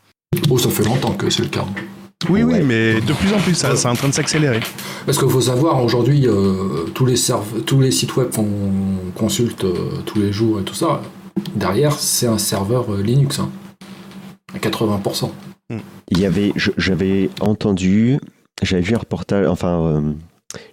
Oh, 0.49 0.57
ça 0.57 0.69
fait 0.69 0.83
longtemps 0.83 1.13
que 1.13 1.29
c'est 1.29 1.43
le 1.43 1.49
cas. 1.49 1.65
Oui, 2.29 2.43
Ouais. 2.43 2.59
oui, 2.59 2.65
mais 2.65 3.01
de 3.01 3.13
plus 3.13 3.33
en 3.33 3.39
plus, 3.39 3.55
ça, 3.55 3.75
c'est 3.75 3.87
en 3.87 3.93
train 3.95 4.09
de 4.09 4.13
s'accélérer. 4.13 4.59
Parce 5.05 5.17
qu'il 5.17 5.29
faut 5.29 5.41
savoir, 5.41 5.83
aujourd'hui, 5.83 6.27
euh, 6.27 6.85
tous, 6.93 7.05
les 7.05 7.15
serve- 7.15 7.61
tous 7.65 7.79
les 7.79 7.91
sites 7.91 8.15
web 8.15 8.29
qu'on 8.33 8.47
consulte 9.15 9.63
euh, 9.63 10.01
tous 10.05 10.19
les 10.19 10.31
jours 10.31 10.59
et 10.59 10.63
tout 10.63 10.73
ça, 10.75 11.01
derrière, 11.55 11.93
c'est 11.93 12.27
un 12.27 12.37
serveur 12.37 12.93
euh, 12.93 13.01
Linux. 13.01 13.39
hein. 13.39 13.49
À 14.53 14.59
80%. 14.59 15.31
Il 16.09 16.19
y 16.19 16.25
avait, 16.25 16.51
je- 16.57 16.71
j'avais 16.77 17.29
entendu, 17.39 18.19
j'avais 18.61 18.81
vu 18.83 18.93
un 18.93 18.99
reportage, 18.99 19.47
enfin, 19.47 19.79
euh, 19.81 20.11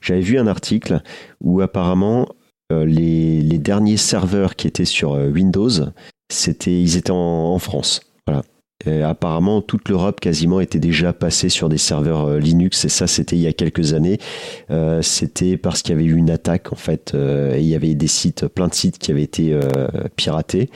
j'avais 0.01 0.21
vu 0.21 0.39
un 0.39 0.49
article 0.49 1.01
où 1.41 1.61
apparemment 1.61 2.29
euh, 2.73 2.85
les, 2.85 3.41
les 3.41 3.59
derniers 3.59 3.97
serveurs 3.97 4.57
qui 4.57 4.67
étaient 4.67 4.85
sur 4.85 5.15
euh, 5.15 5.29
Windows, 5.31 5.71
c'était, 6.31 6.83
ils 6.83 6.97
étaient 6.97 7.13
en, 7.13 7.17
en 7.55 7.59
France. 7.61 8.01
Voilà. 8.27 8.43
Et 8.89 9.03
apparemment, 9.03 9.61
toute 9.61 9.89
l'Europe 9.89 10.21
quasiment 10.21 10.61
était 10.61 10.79
déjà 10.79 11.13
passée 11.13 11.49
sur 11.49 11.69
des 11.69 11.79
serveurs 11.79 12.27
euh, 12.27 12.39
Linux, 12.39 12.85
et 12.85 12.89
ça, 12.89 13.07
c'était 13.07 13.37
il 13.37 13.43
y 13.43 13.47
a 13.47 13.53
quelques 13.53 13.93
années. 13.93 14.19
Euh, 14.71 15.03
c'était 15.03 15.57
parce 15.57 15.83
qu'il 15.83 15.95
y 15.95 15.99
avait 15.99 16.07
eu 16.07 16.17
une 16.17 16.31
attaque 16.31 16.73
en 16.73 16.77
fait, 16.77 17.13
euh, 17.15 17.55
et 17.55 17.61
il 17.61 17.67
y 17.67 17.75
avait 17.75 17.95
des 17.95 18.07
sites, 18.07 18.47
plein 18.47 18.69
de 18.69 18.75
sites 18.75 18.99
qui 18.99 19.11
avaient 19.11 19.23
été 19.23 19.53
euh, 19.53 19.89
piratés. 20.17 20.71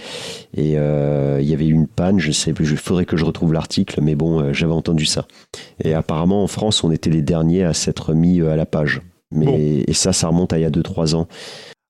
Et 0.57 0.73
il 0.73 1.49
y 1.49 1.55
avait 1.55 1.67
eu 1.67 1.73
une 1.73 1.87
panne, 1.87 2.19
je 2.19 2.31
sais, 2.31 2.53
il 2.59 2.77
faudrait 2.77 3.07
que 3.07 3.17
je 3.17 3.25
retrouve 3.25 3.53
l'article, 3.53 4.01
mais 4.03 4.15
bon, 4.15 4.53
j'avais 4.53 4.73
entendu 4.73 5.07
ça. 5.07 5.27
Et 5.83 5.95
apparemment, 5.95 6.43
en 6.43 6.47
France, 6.47 6.85
on 6.85 6.91
était 6.91 7.11
les 7.11 7.23
derniers 7.23 7.65
à 7.65 7.73
s'être 7.73 8.13
mis 8.13 8.43
à 8.43 8.57
la 8.57 8.67
page. 8.67 9.01
Mais, 9.31 9.47
Bon. 9.47 9.55
Et 9.57 9.95
ça, 9.95 10.13
ça 10.13 10.29
remonte 10.29 10.53
à 10.53 10.59
il 10.59 10.63
y 10.63 10.67
a 10.67 10.71
2-3 10.71 11.15
ans. 11.15 11.27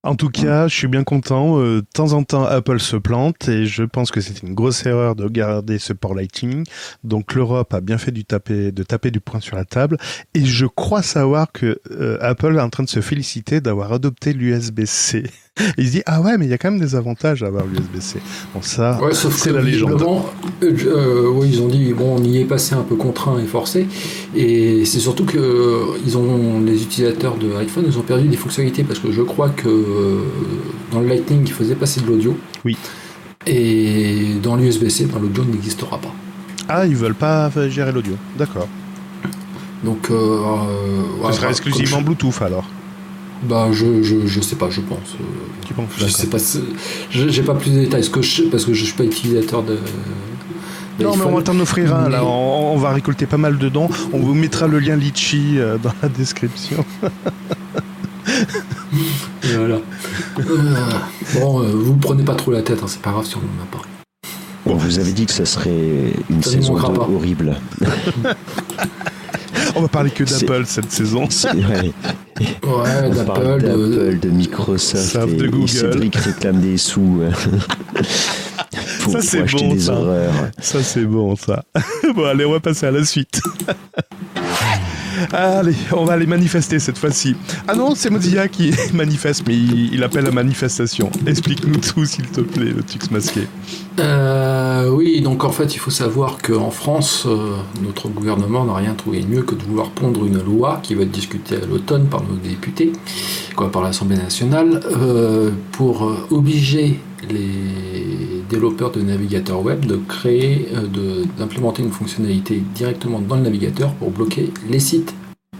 En 0.05 0.15
tout 0.15 0.29
cas, 0.29 0.67
je 0.67 0.75
suis 0.75 0.87
bien 0.89 1.05
content. 1.05 1.59
Euh, 1.59 1.77
De 1.81 1.87
temps 1.93 2.11
en 2.11 2.23
temps, 2.23 2.43
Apple 2.43 2.79
se 2.81 2.97
plante 2.97 3.47
et 3.47 3.65
je 3.65 3.83
pense 3.83 4.11
que 4.11 4.19
c'était 4.19 4.45
une 4.45 4.53
grosse 4.53 4.85
erreur 4.85 5.15
de 5.15 5.27
garder 5.29 5.79
ce 5.79 5.93
port 5.93 6.13
Lightning. 6.13 6.65
Donc 7.05 7.33
l'Europe 7.33 7.73
a 7.73 7.79
bien 7.79 7.97
fait 7.97 8.11
du 8.11 8.25
taper, 8.25 8.73
de 8.73 8.83
taper 8.83 9.11
du 9.11 9.21
poing 9.21 9.39
sur 9.39 9.55
la 9.55 9.63
table. 9.63 9.97
Et 10.33 10.43
je 10.43 10.65
crois 10.65 11.03
savoir 11.03 11.53
que 11.53 11.79
euh, 11.91 12.17
Apple 12.19 12.57
est 12.57 12.61
en 12.61 12.69
train 12.69 12.83
de 12.83 12.89
se 12.89 12.99
féliciter 12.99 13.61
d'avoir 13.61 13.93
adopté 13.93 14.33
l'USB-C. 14.33 15.23
Il 15.77 15.85
se 15.85 15.91
dit 15.91 16.01
ah 16.07 16.19
ouais, 16.21 16.37
mais 16.39 16.45
il 16.45 16.49
y 16.49 16.53
a 16.53 16.57
quand 16.57 16.71
même 16.71 16.79
des 16.79 16.95
avantages 16.95 17.43
à 17.43 17.47
avoir 17.47 17.65
l'USB-C. 17.67 18.19
Bon 18.55 18.61
ça, 18.63 18.99
Ouais, 19.03 19.13
c'est 19.13 19.51
la 19.51 19.61
légende. 19.61 20.01
euh, 20.01 20.71
euh, 20.87 21.29
oui, 21.31 21.49
ils 21.53 21.61
ont 21.61 21.67
dit 21.67 21.93
bon, 21.93 22.15
on 22.19 22.23
y 22.23 22.39
est 22.39 22.45
passé 22.45 22.73
un 22.73 22.81
peu 22.81 22.95
contraint 22.95 23.37
et 23.39 23.45
forcé, 23.45 23.87
et 24.35 24.83
c'est 24.85 24.99
surtout 24.99 25.25
que 25.25 25.37
euh, 25.37 25.97
ils 26.07 26.17
ont 26.17 26.59
les 26.61 26.81
utilisateurs 26.81 27.35
de 27.37 27.53
iPhone, 27.57 27.83
ils 27.87 27.97
ont 27.99 28.01
perdu 28.01 28.27
des 28.27 28.35
fonctionnalités 28.37 28.83
parce 28.83 28.97
que 28.99 29.11
je 29.11 29.21
crois 29.21 29.49
que 29.49 30.23
dans 30.91 31.01
le 31.01 31.07
Lightning, 31.07 31.43
il 31.45 31.53
faisait 31.53 31.75
passer 31.75 32.01
de 32.01 32.07
l'audio. 32.07 32.35
Oui. 32.65 32.75
Et 33.45 34.35
dans 34.41 34.55
l'USB-C, 34.55 35.05
ben, 35.05 35.19
l'audio 35.21 35.43
n'existera 35.45 35.99
pas. 35.99 36.13
Ah, 36.67 36.87
ils 36.87 36.95
veulent 36.95 37.13
pas 37.13 37.51
gérer 37.69 37.91
l'audio. 37.91 38.13
D'accord. 38.39 38.67
Donc, 39.83 40.09
euh, 40.09 40.13
euh, 40.15 41.29
Ce 41.31 41.33
sera 41.37 41.49
exclusivement 41.49 42.01
Bluetooth 42.01 42.41
alors. 42.41 42.63
Bah, 43.47 43.67
je, 43.71 44.01
je, 44.03 44.25
je 44.25 44.41
sais 44.41 44.55
pas, 44.55 44.69
je 44.69 44.81
pense. 44.81 45.15
euh, 45.19 45.23
Tu 45.65 45.73
penses 45.73 45.89
je 45.97 46.07
sais 46.07 46.27
pas, 46.27 46.37
j'ai 47.11 47.41
pas 47.43 47.55
plus 47.55 47.71
de 47.71 47.79
détails, 47.79 48.01
parce 48.01 48.09
que 48.09 48.21
je, 48.21 48.43
parce 48.43 48.65
que 48.65 48.73
je 48.73 48.83
suis 48.85 48.93
pas 48.93 49.03
utilisateur 49.03 49.63
de. 49.63 49.77
Non, 50.99 51.15
mais 51.17 51.25
on 51.25 51.35
va 51.35 51.41
t'en 51.41 51.59
offrir 51.59 51.93
un. 51.95 52.07
Là, 52.09 52.23
on, 52.23 52.73
on 52.75 52.77
va 52.77 52.91
récolter 52.93 53.25
pas 53.25 53.37
mal 53.37 53.57
de 53.57 53.67
dons. 53.69 53.89
On 54.13 54.19
vous 54.19 54.33
mettra 54.35 54.67
le 54.67 54.79
lien 54.79 54.95
Litchi 54.95 55.57
euh, 55.59 55.77
dans 55.77 55.93
la 56.01 56.09
description. 56.09 56.85
Voilà. 59.43 59.79
Euh, 60.39 60.75
bon, 61.35 61.61
euh, 61.61 61.71
vous 61.73 61.95
prenez 61.95 62.23
pas 62.23 62.35
trop 62.35 62.51
la 62.51 62.61
tête, 62.61 62.79
hein, 62.81 62.87
c'est 62.87 63.01
pas 63.01 63.11
grave 63.11 63.25
si 63.25 63.35
on 63.35 63.39
en 63.39 63.63
a 63.63 63.65
pas. 63.71 63.81
On 64.65 64.75
vous 64.75 64.99
avait 64.99 65.11
dit 65.11 65.25
que 65.25 65.33
ça 65.33 65.45
serait 65.45 66.13
une 66.29 66.41
Ça 66.41 66.55
ne 66.55 66.61
saison 66.61 66.77
horrible. 66.77 67.57
On 69.75 69.81
va 69.81 69.87
parler 69.87 70.11
que 70.11 70.23
d'Apple 70.23 70.65
cette 70.65 70.91
saison. 70.91 71.23
Ouais. 71.23 71.91
Ouais, 72.39 72.49
On 72.63 73.25
parle 73.25 73.61
d'Apple, 73.61 74.19
de, 74.19 74.29
Microsoft 74.29 75.15
et, 75.15 75.35
de 75.35 75.45
et 75.45 75.49
Google. 75.49 75.69
Cédric 75.69 76.15
réclame 76.15 76.59
des 76.59 76.77
sous 76.77 77.21
euh, 77.21 77.31
pour, 79.03 79.13
Ça, 79.13 79.21
c'est 79.21 79.43
bon, 79.43 79.73
des 79.73 79.79
ça. 79.79 79.93
horreurs. 79.93 80.33
Ça, 80.59 80.81
c'est 80.81 81.05
bon, 81.05 81.35
ça. 81.35 81.63
bon, 82.15 82.25
allez, 82.25 82.45
on 82.45 82.51
va 82.51 82.59
passer 82.59 82.87
à 82.87 82.91
la 82.91 83.05
suite. 83.05 83.39
Allez, 85.31 85.75
on 85.91 86.05
va 86.05 86.13
aller 86.13 86.25
manifester 86.25 86.79
cette 86.79 86.97
fois-ci. 86.97 87.35
Ah 87.67 87.75
non, 87.75 87.93
c'est 87.95 88.09
Mozilla 88.09 88.47
qui 88.47 88.73
manifeste, 88.93 89.43
mais 89.47 89.55
il, 89.55 89.93
il 89.93 90.03
appelle 90.03 90.25
à 90.25 90.31
manifestation. 90.31 91.11
Explique-nous 91.27 91.77
tout, 91.77 92.05
s'il 92.05 92.25
te 92.27 92.41
plaît, 92.41 92.73
le 92.75 92.81
Tux 92.83 93.11
masqué. 93.11 93.47
Euh, 93.99 94.89
oui, 94.89 95.21
donc 95.21 95.43
en 95.43 95.51
fait, 95.51 95.75
il 95.75 95.77
faut 95.77 95.91
savoir 95.91 96.39
qu'en 96.41 96.71
France, 96.71 97.25
euh, 97.27 97.57
notre 97.83 98.09
gouvernement 98.09 98.65
n'a 98.65 98.73
rien 98.73 98.95
trouvé 98.95 99.21
de 99.21 99.27
mieux 99.27 99.43
que 99.43 99.53
de 99.53 99.61
vouloir 99.63 99.89
pondre 99.91 100.25
une 100.25 100.41
loi 100.41 100.79
qui 100.81 100.95
va 100.95 101.03
être 101.03 101.11
discutée 101.11 101.57
à 101.57 101.65
l'automne 101.65 102.07
par 102.07 102.23
nos 102.23 102.35
députés, 102.35 102.91
quoi, 103.55 103.71
par 103.71 103.83
l'Assemblée 103.83 104.17
nationale, 104.17 104.79
euh, 104.97 105.51
pour 105.73 106.11
obliger 106.31 106.99
les 107.29 108.43
développeurs 108.49 108.91
de 108.91 109.01
navigateurs 109.01 109.63
web 109.63 109.85
de 109.85 109.95
créer, 109.95 110.67
d'implémenter 111.37 111.83
une 111.83 111.91
fonctionnalité 111.91 112.61
directement 112.75 113.19
dans 113.19 113.35
le 113.35 113.41
navigateur 113.43 113.93
pour 113.93 114.09
bloquer 114.11 114.51
les 114.69 114.79
sites 114.79 115.13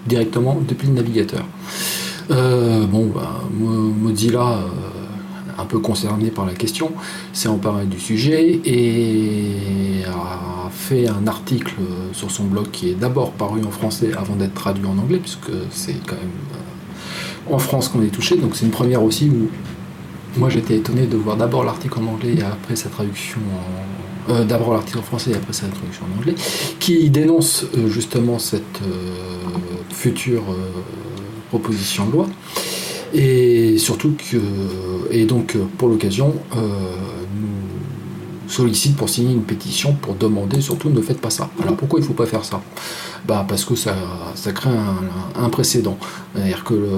directement 0.08 0.60
depuis 0.67 0.88
le 0.88 0.93
navigateur. 0.96 1.46
Bon, 2.30 3.10
bah, 3.13 3.41
Mo- 3.58 3.93
Mozilla, 4.02 4.65
un 5.57 5.65
peu 5.65 5.79
concerné 5.79 6.29
par 6.29 6.45
la 6.45 6.53
question, 6.53 6.91
s'est 7.33 7.49
emparé 7.49 7.85
du 7.85 7.99
sujet 7.99 8.59
et 8.65 10.03
a 10.05 10.69
fait 10.69 11.07
un 11.07 11.27
article 11.27 11.75
sur 12.13 12.31
son 12.31 12.45
blog 12.45 12.71
qui 12.71 12.89
est 12.89 12.95
d'abord 12.95 13.31
paru 13.31 13.61
en 13.63 13.71
français 13.71 14.11
avant 14.17 14.35
d'être 14.35 14.53
traduit 14.53 14.85
en 14.85 14.97
anglais, 14.97 15.19
puisque 15.19 15.51
c'est 15.71 15.95
quand 16.05 16.15
même 16.15 16.25
euh, 16.53 17.53
en 17.53 17.59
France 17.59 17.89
qu'on 17.89 18.01
est 18.01 18.07
touché, 18.07 18.37
donc 18.37 18.55
c'est 18.55 18.65
une 18.65 18.71
première 18.71 19.03
aussi 19.03 19.29
où 19.29 19.49
moi 20.37 20.49
j'étais 20.49 20.77
étonné 20.77 21.05
de 21.05 21.17
voir 21.17 21.37
d'abord 21.37 21.63
l'article 21.63 21.99
en 21.99 22.13
anglais 22.13 22.35
et 22.37 22.43
après 22.43 22.75
sa 22.75 22.89
traduction 22.89 23.39
en... 24.27 24.33
euh, 24.33 24.45
d'abord 24.45 24.73
l'article 24.73 24.99
en 24.99 25.03
français 25.03 25.31
et 25.31 25.35
après 25.35 25.53
sa 25.53 25.67
traduction 25.67 26.05
en 26.05 26.19
anglais, 26.19 26.35
qui 26.79 27.09
dénonce 27.09 27.65
euh, 27.77 27.87
justement 27.87 28.39
cette 28.39 28.79
future 29.91 30.43
proposition 31.49 32.05
de 32.07 32.11
loi. 32.11 32.27
Et 33.13 33.78
surtout 33.78 34.15
que, 34.17 34.38
et 35.12 35.26
donc 35.26 35.56
euh, 35.56 35.65
pour 35.78 35.88
l'occasion, 35.88 36.34
euh, 36.56 36.60
nous 37.36 38.49
sollicite 38.49 38.95
pour 38.95 39.08
signer 39.08 39.34
une 39.34 39.43
pétition 39.43 39.93
pour 39.93 40.15
demander 40.15 40.62
surtout 40.62 40.89
ne 40.89 41.02
faites 41.02 41.21
pas 41.21 41.30
ça. 41.30 41.49
Alors 41.62 41.76
pourquoi 41.76 41.99
il 41.99 42.02
ne 42.02 42.08
faut 42.08 42.13
pas 42.13 42.26
faire 42.26 42.43
ça? 42.43 42.62
Bah 43.28 43.45
Parce 43.47 43.65
que 43.65 43.76
ça, 43.76 43.95
ça 44.36 44.52
crée 44.52 44.69
un, 44.69 45.43
un 45.43 45.49
précédent. 45.49 45.97
C'est-à-dire 46.34 46.63
que, 46.63 46.73
le, 46.73 46.89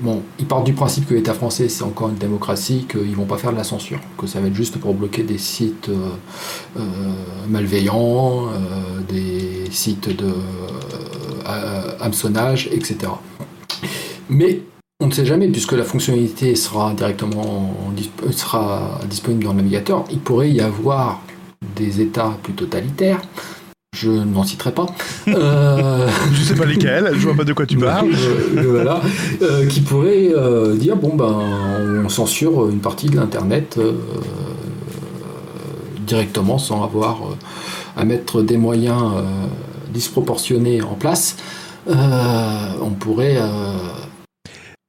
bon, 0.00 0.22
ils 0.38 0.46
partent 0.46 0.64
du 0.64 0.72
principe 0.72 1.06
que 1.06 1.14
l'État 1.14 1.34
français 1.34 1.68
c'est 1.68 1.84
encore 1.84 2.08
une 2.08 2.16
démocratie, 2.16 2.86
qu'ils 2.90 3.10
ne 3.10 3.14
vont 3.14 3.26
pas 3.26 3.36
faire 3.36 3.52
de 3.52 3.56
la 3.58 3.64
censure, 3.64 4.00
que 4.18 4.26
ça 4.26 4.40
va 4.40 4.48
être 4.48 4.54
juste 4.54 4.78
pour 4.78 4.94
bloquer 4.94 5.22
des 5.22 5.38
sites 5.38 5.90
euh, 5.90 6.08
euh, 6.78 6.82
malveillants, 7.48 8.48
des 9.08 9.68
sites 9.70 10.08
de 10.08 10.32
hameçonnage, 12.00 12.68
etc. 12.72 12.96
Mais 14.28 14.62
on 15.00 15.06
ne 15.08 15.12
sait 15.12 15.26
jamais, 15.26 15.48
puisque 15.48 15.72
la 15.72 15.84
fonctionnalité 15.84 16.54
sera 16.54 16.94
directement 16.94 17.74
sera 18.30 19.00
disponible 19.08 19.44
dans 19.44 19.52
le 19.52 19.58
navigateur, 19.58 20.04
il 20.10 20.20
pourrait 20.20 20.50
y 20.50 20.60
avoir 20.60 21.20
des 21.76 22.00
États 22.00 22.38
plus 22.42 22.52
totalitaires, 22.52 23.20
je 23.94 24.10
n'en 24.10 24.42
citerai 24.42 24.72
pas, 24.72 24.86
euh, 25.28 26.08
Je 26.32 26.42
sais 26.42 26.54
pas 26.54 26.64
lesquels, 26.64 27.12
je 27.14 27.24
vois 27.24 27.34
pas 27.34 27.44
de 27.44 27.52
quoi 27.52 27.64
tu 27.64 27.78
parles. 27.78 28.10
euh, 28.56 28.62
voilà, 28.66 29.00
euh, 29.42 29.66
qui 29.66 29.80
pourraient 29.80 30.32
dire 30.76 30.96
bon 30.96 31.14
ben 31.14 32.02
on 32.04 32.08
censure 32.08 32.68
une 32.68 32.80
partie 32.80 33.08
de 33.08 33.16
l'internet 33.16 33.78
directement 36.06 36.58
sans 36.58 36.84
avoir 36.84 37.18
à 37.96 38.04
mettre 38.04 38.42
des 38.42 38.56
moyens 38.56 39.00
disproportionnés 39.92 40.82
en 40.82 40.94
place. 40.94 41.36
On 41.86 42.90
pourrait 42.98 43.38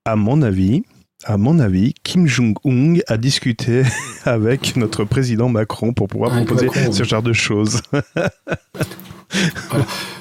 À 0.08 0.16
mon 0.16 0.44
avis, 0.44 0.84
à 1.24 1.36
mon 1.36 1.58
avis, 1.58 1.96
Kim 2.04 2.28
Jong-un 2.28 2.98
a 3.08 3.18
discuté 3.18 3.82
avec 4.26 4.76
notre 4.76 5.04
président 5.04 5.50
Macron 5.50 5.94
pour 5.94 6.08
pouvoir 6.08 6.32
Avec 6.32 6.46
proposer 6.46 6.68
Macron, 6.68 6.92
ce 6.92 7.02
oui. 7.02 7.10
genre 7.10 7.24
de 7.24 7.34
choses. 7.34 7.82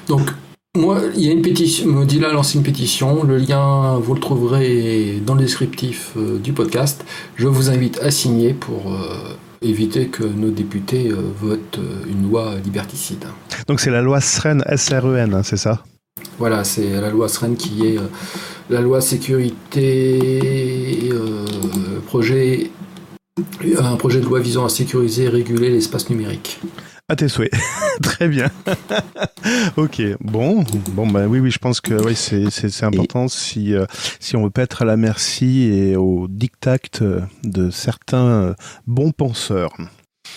Donc, 0.07 0.31
moi, 0.75 1.01
il 1.13 1.21
y 1.21 1.29
a 1.29 1.33
une 1.33 1.43
pétition, 1.43 1.87
Mozilla 1.87 2.29
a 2.29 2.33
lancé 2.33 2.57
une 2.57 2.63
pétition, 2.63 3.23
le 3.23 3.37
lien, 3.37 3.99
vous 3.99 4.15
le 4.15 4.19
trouverez 4.19 5.21
dans 5.23 5.35
le 5.35 5.41
descriptif 5.41 6.13
euh, 6.17 6.39
du 6.39 6.51
podcast. 6.51 7.05
Je 7.35 7.47
vous 7.47 7.69
invite 7.69 7.99
à 8.01 8.09
signer 8.09 8.55
pour 8.55 8.91
euh, 8.91 9.37
éviter 9.61 10.07
que 10.07 10.23
nos 10.23 10.49
députés 10.49 11.11
euh, 11.11 11.31
votent 11.39 11.79
une 12.09 12.27
loi 12.27 12.55
liberticide. 12.55 13.25
Donc 13.67 13.79
c'est 13.79 13.91
la 13.91 14.01
loi 14.01 14.19
SREN, 14.19 14.63
S-R-E-N, 14.67 15.35
hein, 15.35 15.43
c'est 15.43 15.57
ça? 15.57 15.83
Voilà, 16.39 16.63
c'est 16.63 16.99
la 16.99 17.11
loi 17.11 17.29
SREN 17.29 17.55
qui 17.55 17.85
est 17.85 17.99
la 18.69 18.81
loi 18.81 19.01
sécurité, 19.01 21.09
euh, 21.11 21.45
projet, 22.07 22.71
un 23.77 23.95
projet 23.95 24.19
de 24.19 24.25
loi 24.25 24.39
visant 24.39 24.65
à 24.65 24.69
sécuriser 24.69 25.25
et 25.25 25.29
réguler 25.29 25.69
l'espace 25.69 26.09
numérique. 26.09 26.59
À 27.07 27.15
tes 27.15 27.27
souhaits. 27.27 27.51
Très 28.01 28.27
bien. 28.27 28.49
ok, 29.77 30.01
bon, 30.21 30.63
bon 30.89 31.05
bah 31.07 31.27
oui, 31.27 31.39
oui, 31.39 31.51
je 31.51 31.59
pense 31.59 31.79
que 31.79 31.93
oui, 32.03 32.15
c'est, 32.15 32.83
important 32.83 33.27
si, 33.27 33.75
euh, 33.75 33.85
si 34.19 34.35
on 34.35 34.43
veut 34.45 34.49
pas 34.49 34.63
être 34.63 34.81
à 34.81 34.85
la 34.85 34.97
merci 34.97 35.69
et 35.71 35.95
au 35.95 36.27
dictat 36.27 36.77
euh, 37.01 37.21
de 37.43 37.69
certains 37.69 38.25
euh, 38.25 38.53
bons 38.87 39.11
penseurs. 39.11 39.71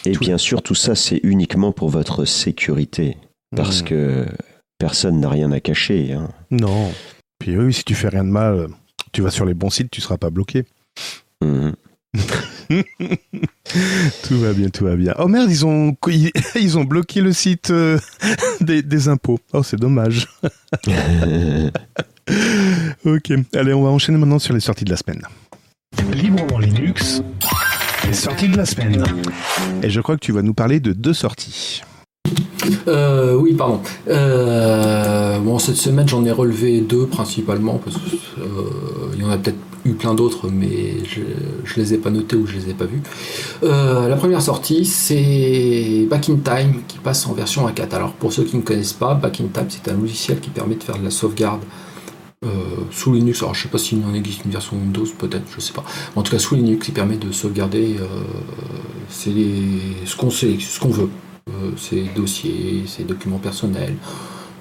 Et 0.04 0.12
Tout- 0.12 0.20
bien 0.20 0.36
sûr, 0.36 0.62
tout 0.62 0.74
ça, 0.74 0.94
c'est 0.94 1.20
uniquement 1.22 1.72
pour 1.72 1.88
votre 1.88 2.26
sécurité. 2.26 3.16
Parce 3.56 3.80
Hmm. 3.80 3.84
que 3.86 4.26
personne 4.78 5.20
n'a 5.20 5.30
rien 5.30 5.50
à 5.52 5.60
cacher. 5.60 6.12
hein. 6.12 6.28
Non. 6.50 6.92
Puis 7.38 7.56
oui, 7.56 7.72
si 7.72 7.84
tu 7.84 7.94
fais 7.94 8.08
rien 8.08 8.24
de 8.24 8.30
mal, 8.30 8.68
tu 9.12 9.22
vas 9.22 9.30
sur 9.30 9.44
les 9.44 9.54
bons 9.54 9.70
sites, 9.70 9.90
tu 9.90 10.00
seras 10.00 10.16
pas 10.18 10.30
bloqué. 10.30 10.64
Mhm. 11.42 11.74
Tout 14.24 14.38
va 14.40 14.52
bien, 14.52 14.68
tout 14.70 14.84
va 14.84 14.96
bien. 14.96 15.14
Oh 15.18 15.28
merde, 15.28 15.50
ils 15.50 15.64
ont, 15.66 15.96
ils, 16.08 16.30
ils 16.56 16.78
ont 16.78 16.84
bloqué 16.84 17.20
le 17.20 17.32
site 17.32 17.70
euh, 17.70 17.98
des, 18.60 18.82
des 18.82 19.08
impôts. 19.08 19.38
Oh, 19.52 19.62
c'est 19.62 19.76
dommage. 19.78 20.26
Ok, 23.04 23.32
allez, 23.54 23.72
on 23.74 23.82
va 23.82 23.90
enchaîner 23.90 24.18
maintenant 24.18 24.38
sur 24.38 24.54
les 24.54 24.60
sorties 24.60 24.84
de 24.84 24.90
la 24.90 24.96
semaine. 24.96 25.22
Librement 26.12 26.58
Linux, 26.58 27.22
les 28.06 28.12
sorties 28.12 28.48
de 28.48 28.56
la 28.56 28.66
semaine. 28.66 29.04
Et 29.82 29.90
je 29.90 30.00
crois 30.00 30.16
que 30.16 30.24
tu 30.24 30.32
vas 30.32 30.42
nous 30.42 30.54
parler 30.54 30.80
de 30.80 30.92
deux 30.92 31.14
sorties. 31.14 31.82
Euh, 32.86 33.34
oui, 33.34 33.54
pardon. 33.54 33.80
Euh, 34.08 35.38
bon, 35.38 35.58
cette 35.58 35.76
semaine, 35.76 36.08
j'en 36.08 36.24
ai 36.24 36.30
relevé 36.30 36.80
deux 36.80 37.06
principalement, 37.06 37.80
parce 37.82 37.96
qu'il 37.96 39.20
y 39.20 39.24
en 39.24 39.30
a 39.30 39.38
peut-être 39.38 39.58
eu 39.84 39.92
plein 39.92 40.14
d'autres, 40.14 40.48
mais 40.48 41.04
je, 41.04 41.20
je 41.64 41.80
les 41.80 41.94
ai 41.94 41.98
pas 41.98 42.10
notés 42.10 42.36
ou 42.36 42.46
je 42.46 42.56
les 42.56 42.70
ai 42.70 42.74
pas 42.74 42.84
vus. 42.84 43.02
Euh, 43.62 44.08
la 44.08 44.16
première 44.16 44.42
sortie, 44.42 44.84
c'est 44.84 46.06
Back 46.10 46.28
in 46.28 46.36
Time, 46.36 46.82
qui 46.86 46.98
passe 46.98 47.26
en 47.26 47.32
version 47.32 47.66
A4. 47.68 47.94
Alors, 47.94 48.12
pour 48.12 48.32
ceux 48.32 48.44
qui 48.44 48.56
ne 48.56 48.62
connaissent 48.62 48.92
pas, 48.92 49.14
Back 49.14 49.40
in 49.40 49.46
Time, 49.52 49.66
c'est 49.68 49.90
un 49.90 49.96
logiciel 49.96 50.40
qui 50.40 50.50
permet 50.50 50.74
de 50.74 50.82
faire 50.82 50.98
de 50.98 51.04
la 51.04 51.10
sauvegarde 51.10 51.62
euh, 52.44 52.48
sous 52.90 53.12
Linux. 53.12 53.42
Alors, 53.42 53.54
je 53.54 53.62
sais 53.62 53.68
pas 53.68 53.78
s'il 53.78 54.04
en 54.04 54.14
existe 54.14 54.44
une 54.44 54.50
version 54.50 54.76
Windows, 54.76 55.06
peut-être, 55.18 55.44
je 55.54 55.60
sais 55.60 55.72
pas. 55.72 55.84
En 56.16 56.22
tout 56.22 56.32
cas, 56.32 56.38
sous 56.38 56.54
Linux, 56.54 56.88
il 56.88 56.94
permet 56.94 57.16
de 57.16 57.32
sauvegarder 57.32 57.96
euh, 58.00 58.06
ce 59.08 60.16
qu'on 60.16 60.30
sait, 60.30 60.56
ce 60.60 60.78
qu'on 60.80 60.90
veut. 60.90 61.10
Euh, 61.48 61.70
ses 61.76 62.04
dossiers, 62.14 62.84
ses 62.86 63.04
documents 63.04 63.38
personnels. 63.38 63.96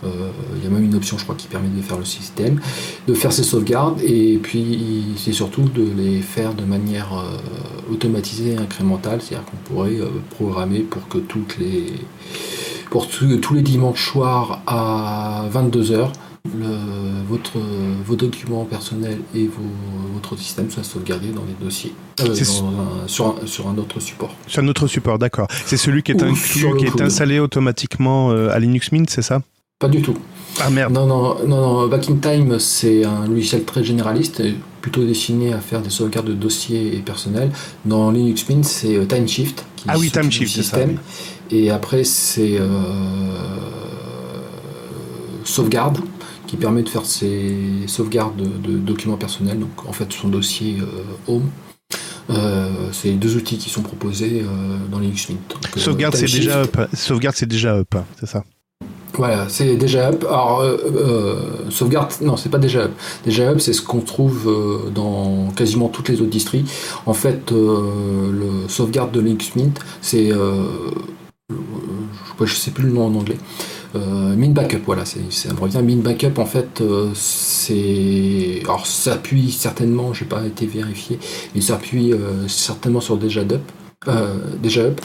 Euh, 0.04 0.30
Il 0.56 0.64
y 0.64 0.68
a 0.68 0.70
même 0.70 0.84
une 0.84 0.96
option, 0.96 1.18
je 1.18 1.24
crois, 1.24 1.36
qui 1.36 1.48
permet 1.48 1.70
de 1.70 1.82
faire 1.82 1.98
le 1.98 2.06
système, 2.06 2.60
de 3.08 3.14
faire 3.14 3.32
ses 3.32 3.44
sauvegardes, 3.44 4.02
et 4.02 4.40
puis 4.42 5.16
c'est 5.18 5.34
surtout 5.34 5.64
de 5.64 5.88
les 5.98 6.22
faire 6.22 6.54
de 6.54 6.64
manière 6.64 7.14
euh, 7.14 7.94
automatisée 7.94 8.52
et 8.52 8.58
incrémentale, 8.58 9.22
c'est-à-dire 9.22 9.46
qu'on 9.50 9.58
pourrait 9.58 10.00
euh, 10.00 10.08
programmer 10.36 10.80
pour 10.80 11.08
que 11.08 11.18
toutes 11.18 11.58
les, 11.58 11.94
pour 12.90 13.08
tous 13.08 13.54
les 13.54 13.62
dimanches 13.62 14.12
soirs 14.12 14.62
à 14.68 15.46
22h, 15.54 16.12
votre, 17.28 17.58
vos 18.06 18.16
documents 18.16 18.66
personnels 18.66 19.20
et 19.36 19.48
vos- 19.48 19.62
votre 20.14 20.38
système 20.38 20.70
soient 20.72 20.84
sauvegardés 20.84 21.30
dans 21.30 21.44
les 21.44 21.66
dossiers, 21.66 21.94
euh, 22.22 22.24
dans 22.26 22.32
un- 22.34 23.08
sur, 23.08 23.28
un, 23.28 23.36
sur 23.46 23.68
un 23.68 23.78
autre 23.78 24.00
support. 24.00 24.34
Sur 24.48 24.62
support, 24.88 25.20
d'accord. 25.20 25.48
C'est 25.66 25.78
celui 25.78 26.04
qui 26.04 26.12
est 26.14 26.36
sur 26.36 26.76
qui 26.78 26.86
installé 27.02 27.40
automatiquement 27.40 28.32
euh, 28.32 28.50
à 28.52 28.60
Linux 28.60 28.92
Mint, 28.92 29.10
c'est 29.10 29.22
ça? 29.22 29.42
Pas 29.80 29.88
du 29.90 30.02
tout. 30.02 30.16
Ah 30.60 30.72
merde. 30.72 30.92
Non, 30.92 31.06
non, 31.06 31.36
non, 31.46 31.62
non, 31.62 31.88
Back 31.88 32.10
in 32.10 32.16
Time, 32.16 32.58
c'est 32.58 33.06
un 33.06 33.28
logiciel 33.28 33.64
très 33.64 33.84
généraliste, 33.84 34.42
plutôt 34.82 35.04
destiné 35.06 35.54
à 35.54 35.60
faire 35.60 35.82
des 35.82 35.92
sauvegardes 35.92 36.28
de 36.28 36.34
dossiers 36.34 36.96
et 36.96 37.00
personnels. 37.00 37.52
Dans 37.86 38.10
Linux 38.10 38.50
Mint, 38.50 38.66
c'est 38.66 38.96
euh, 38.96 39.06
TimeShift 39.06 39.64
qui 39.76 39.86
Ah 39.88 40.00
oui, 40.00 40.10
TimeShift, 40.10 40.52
c'est 40.56 40.64
ça. 40.64 40.80
Et 41.52 41.70
après, 41.70 42.04
c'est 42.04 42.58
euh, 42.60 42.68
sauvegarde 45.44 46.00
qui 46.48 46.58
permet 46.58 46.82
de 46.82 46.90
faire 46.90 47.06
ses 47.06 47.56
sauvegardes 47.88 48.38
de, 48.38 48.72
de 48.72 48.78
documents 48.78 49.18
personnels. 49.18 49.60
Donc, 49.60 49.88
en 49.88 49.92
fait, 49.94 50.12
son 50.12 50.30
dossier 50.30 50.78
euh, 50.82 51.04
Home. 51.32 51.50
Euh, 52.30 52.70
c'est 52.92 53.12
deux 53.12 53.38
outils 53.38 53.58
qui 53.58 53.70
sont 53.70 53.82
proposés 53.82 54.44
euh, 54.44 54.78
dans 54.92 55.00
Linux 55.00 55.30
Mint. 55.30 55.40
Donc, 55.50 55.78
euh, 55.78 55.80
Sauvegarde, 55.80 56.16
c'est 56.16 56.26
déjà 56.26 56.62
up. 56.62 56.78
Sauvegarde, 56.94 57.36
c'est 57.36 57.46
déjà 57.46 57.76
up, 57.76 57.96
hein, 57.96 58.04
c'est 58.20 58.26
ça 58.26 58.44
Voilà, 59.14 59.48
c'est 59.48 59.78
déjà 59.78 60.10
up. 60.10 60.26
Alors, 60.28 60.64
sauvegarde, 61.70 62.12
non, 62.22 62.36
c'est 62.36 62.50
pas 62.50 62.58
déjà 62.58 62.82
up. 62.82 62.92
Déjà 63.24 63.50
up, 63.50 63.62
c'est 63.62 63.74
ce 63.74 63.82
qu'on 63.82 64.02
trouve 64.02 64.92
dans 64.94 65.52
quasiment 65.56 65.88
toutes 65.88 66.10
les 66.10 66.20
autres 66.22 66.30
distries. 66.30 66.66
En 67.06 67.14
fait, 67.14 67.52
le 67.52 68.68
sauvegarde 68.68 69.12
de 69.12 69.22
Linux 69.22 69.56
Mint, 69.56 69.80
c'est. 70.02 70.32
je 71.50 72.54
sais 72.54 72.72
plus 72.72 72.88
le 72.88 72.92
nom 72.92 73.06
en 73.06 73.16
anglais. 73.16 73.38
Mint 73.96 74.54
Backup, 74.54 74.82
voilà, 74.86 75.06
ça 75.06 75.20
me 75.54 75.60
revient. 75.60 75.82
Mint 75.84 76.02
Backup, 76.04 76.40
en 76.40 76.46
fait, 76.46 76.84
c'est. 77.14 78.62
Alors, 78.66 78.86
ça 78.86 79.14
appuie 79.14 79.52
certainement, 79.52 80.14
j'ai 80.14 80.26
pas 80.26 80.46
été 80.46 80.66
vérifié, 80.66 81.20
mais 81.56 81.62
ça 81.62 81.76
appuie 81.76 82.14
certainement 82.48 83.02
sur 83.02 83.18
déjà 83.18 83.42
up. 83.42 83.62
déjà 84.62 84.82
up 84.82 85.02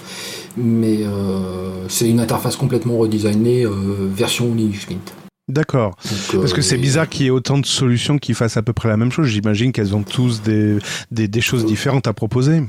mais 0.56 0.98
euh, 1.02 1.88
c'est 1.88 2.08
une 2.08 2.20
interface 2.20 2.56
complètement 2.56 2.98
redesignée, 2.98 3.64
euh, 3.64 4.10
version 4.12 4.54
Linux 4.54 4.88
Mint. 4.88 5.14
D'accord. 5.48 5.96
Parce 6.32 6.52
que 6.52 6.62
c'est 6.62 6.76
euh, 6.76 6.80
bizarre 6.80 7.08
qu'il 7.08 7.24
y 7.24 7.28
ait 7.28 7.30
autant 7.30 7.58
de 7.58 7.66
solutions 7.66 8.18
qui 8.18 8.32
fassent 8.32 8.56
à 8.56 8.62
peu 8.62 8.72
près 8.72 8.88
la 8.88 8.96
même 8.96 9.10
chose. 9.10 9.26
J'imagine 9.26 9.72
qu'elles 9.72 9.94
ont 9.94 10.02
tous 10.02 10.42
des, 10.42 10.78
des, 11.10 11.40
choses 11.40 11.66
différentes 11.66 12.06
à 12.06 12.12
proposer. 12.12 12.62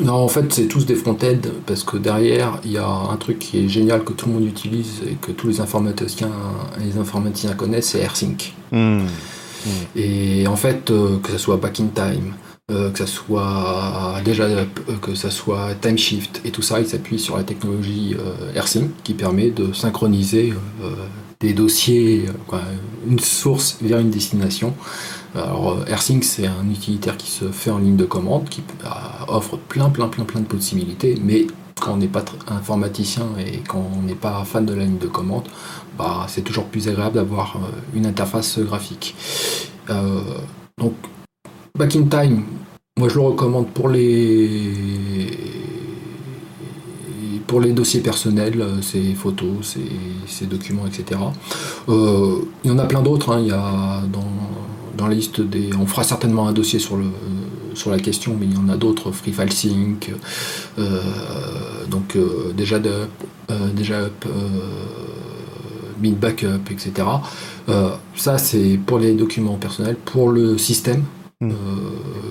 Non, 0.00 0.14
en 0.14 0.28
fait, 0.28 0.52
c'est 0.52 0.66
tous 0.66 0.84
des 0.84 0.94
front-end 0.94 1.38
parce 1.64 1.82
que 1.82 1.96
derrière, 1.96 2.60
il 2.64 2.72
y 2.72 2.78
a 2.78 2.86
un 2.86 3.16
truc 3.16 3.38
qui 3.38 3.64
est 3.64 3.68
génial 3.68 4.04
que 4.04 4.12
tout 4.12 4.26
le 4.28 4.34
monde 4.34 4.44
utilise 4.44 5.00
et 5.08 5.14
que 5.14 5.32
tous 5.32 5.48
les 5.48 5.60
informaticiens, 5.60 6.32
les 6.78 6.98
informaticiens 6.98 7.54
connaissent, 7.54 7.90
c'est 7.90 8.00
AirSync. 8.00 8.52
Hmm. 8.72 9.06
Et 9.96 10.46
en 10.46 10.56
fait, 10.56 10.86
que 10.86 11.30
ce 11.30 11.38
soit 11.38 11.56
Back 11.56 11.80
in 11.80 11.88
Time, 11.94 12.34
euh, 12.70 12.90
que 12.90 12.98
ça 12.98 13.06
soit 13.06 14.20
déjà 14.24 14.44
euh, 14.44 14.64
que 15.00 15.14
ça 15.14 15.30
soit 15.30 15.74
TimeShift 15.80 16.40
et 16.44 16.50
tout 16.50 16.62
ça, 16.62 16.78
il 16.80 16.86
s'appuie 16.86 17.18
sur 17.18 17.36
la 17.36 17.44
technologie 17.44 18.16
euh, 18.18 18.52
AirSync 18.54 18.90
qui 19.02 19.14
permet 19.14 19.50
de 19.50 19.72
synchroniser 19.72 20.52
des 21.40 21.52
dossiers, 21.52 22.26
une 23.06 23.18
source 23.18 23.78
vers 23.80 23.98
une 23.98 24.10
destination. 24.10 24.74
Alors 25.34 25.84
AirSync 25.86 26.24
c'est 26.24 26.46
un 26.46 26.68
utilitaire 26.70 27.16
qui 27.16 27.30
se 27.30 27.46
fait 27.46 27.70
en 27.70 27.78
ligne 27.78 27.96
de 27.96 28.06
commande, 28.06 28.48
qui 28.48 28.62
offre 29.28 29.56
plein 29.56 29.90
plein 29.90 30.08
plein 30.08 30.24
plein 30.24 30.40
de 30.40 30.46
possibilités, 30.46 31.18
mais 31.22 31.46
quand 31.80 31.92
on 31.92 31.96
n'est 31.98 32.08
pas 32.08 32.24
informaticien 32.48 33.26
et 33.38 33.58
quand 33.68 33.86
on 33.98 34.02
n'est 34.02 34.14
pas 34.14 34.42
fan 34.44 34.64
de 34.64 34.72
la 34.72 34.84
ligne 34.84 34.98
de 34.98 35.08
commande, 35.08 35.44
bah, 35.98 36.26
c'est 36.28 36.42
toujours 36.42 36.64
plus 36.64 36.88
agréable 36.88 37.16
d'avoir 37.16 37.58
une 37.94 38.06
interface 38.06 38.58
graphique. 38.58 39.14
donc 40.78 40.94
Back 41.78 41.94
in 41.94 42.04
Time, 42.04 42.42
moi 42.98 43.10
je 43.10 43.16
le 43.16 43.20
recommande 43.20 43.68
pour 43.68 43.90
les 43.90 44.72
pour 47.46 47.60
les 47.60 47.72
dossiers 47.72 48.00
personnels, 48.00 48.64
ses 48.82 49.14
photos, 49.14 49.76
ses, 50.26 50.46
documents, 50.46 50.86
etc. 50.86 51.20
Euh, 51.88 52.40
il 52.64 52.70
y 52.70 52.74
en 52.74 52.78
a 52.78 52.84
plein 52.84 53.02
d'autres. 53.02 53.30
Hein. 53.30 53.40
Il 53.40 53.48
y 53.48 53.52
a 53.52 54.02
dans, 54.96 55.06
la 55.06 55.14
liste 55.14 55.40
des. 55.40 55.70
On 55.78 55.86
fera 55.86 56.04
certainement 56.04 56.48
un 56.48 56.52
dossier 56.52 56.78
sur 56.78 56.96
le 56.96 57.06
sur 57.74 57.90
la 57.90 57.98
question, 57.98 58.34
mais 58.38 58.46
il 58.46 58.54
y 58.54 58.56
en 58.56 58.68
a 58.70 58.76
d'autres. 58.76 59.12
Free 59.12 59.32
File 59.32 59.50
euh, 60.78 61.00
donc 61.90 62.16
euh, 62.16 62.52
déjà 62.56 62.78
de 62.78 62.92
déjà 63.74 64.00
up, 64.00 64.24
Backup, 65.98 66.70
etc. 66.70 67.08
ça 68.14 68.38
c'est 68.38 68.78
pour 68.84 68.98
les 68.98 69.12
documents 69.12 69.56
personnels. 69.56 69.96
Pour 69.96 70.30
le 70.30 70.56
système, 70.56 71.04
Euh, 71.42 71.48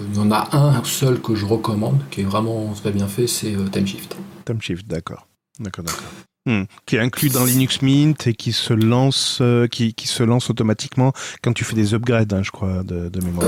il 0.10 0.18
y 0.18 0.20
en 0.20 0.32
a 0.32 0.50
un 0.58 0.84
seul 0.84 1.22
que 1.22 1.36
je 1.36 1.46
recommande, 1.46 2.00
qui 2.10 2.22
est 2.22 2.26
vraiment 2.26 2.74
très 2.74 2.92
bien 2.92 3.08
fait, 3.08 3.28
c'est 3.28 3.56
euh, 3.56 3.68
TimeShift. 3.72 4.16
TimeShift, 4.46 4.88
d'accord. 4.88 5.28
D'accord, 5.60 5.86
d'accord. 5.86 6.06
Hmm. 6.48 6.64
Qui 6.86 6.96
est 6.96 7.00
inclus 7.00 7.30
dans 7.30 7.44
Linux 7.44 7.82
Mint 7.82 8.28
et 8.28 8.34
qui 8.34 8.52
se 8.52 8.74
lance, 8.74 9.40
euh, 9.42 9.68
qui, 9.68 9.94
qui, 9.96 10.08
se 10.08 10.22
lance 10.22 10.50
automatiquement 10.52 11.12
quand 11.44 11.54
tu 11.54 11.64
fais 11.64 11.76
des 11.76 11.94
upgrades, 11.96 12.34
hein, 12.34 12.44
je 12.44 12.52
crois, 12.52 12.84
de, 12.84 13.10
mémoire. 13.24 13.48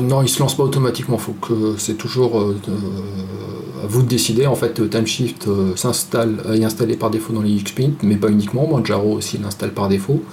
non, 0.00 0.22
il 0.22 0.28
se 0.28 0.40
lance 0.40 0.56
pas 0.56 0.64
automatiquement. 0.64 1.18
Faut 1.18 1.34
que 1.34 1.76
c'est 1.78 1.94
toujours 1.94 2.40
à 2.40 3.86
vous 3.86 4.02
de 4.02 4.08
décider. 4.08 4.46
En 4.46 4.56
fait, 4.56 4.88
TimeShift 4.90 5.48
s'installe, 5.76 6.42
est 6.52 6.64
installé 6.64 6.96
par 6.96 7.10
défaut 7.10 7.32
dans 7.32 7.42
Linux 7.42 7.72
Mint, 7.78 8.02
mais 8.02 8.16
pas 8.16 8.28
uniquement. 8.28 8.66
Manjaro 8.66 9.12
aussi 9.12 9.38
l'installe 9.38 9.72
par 9.72 9.88
défaut. 9.88 10.24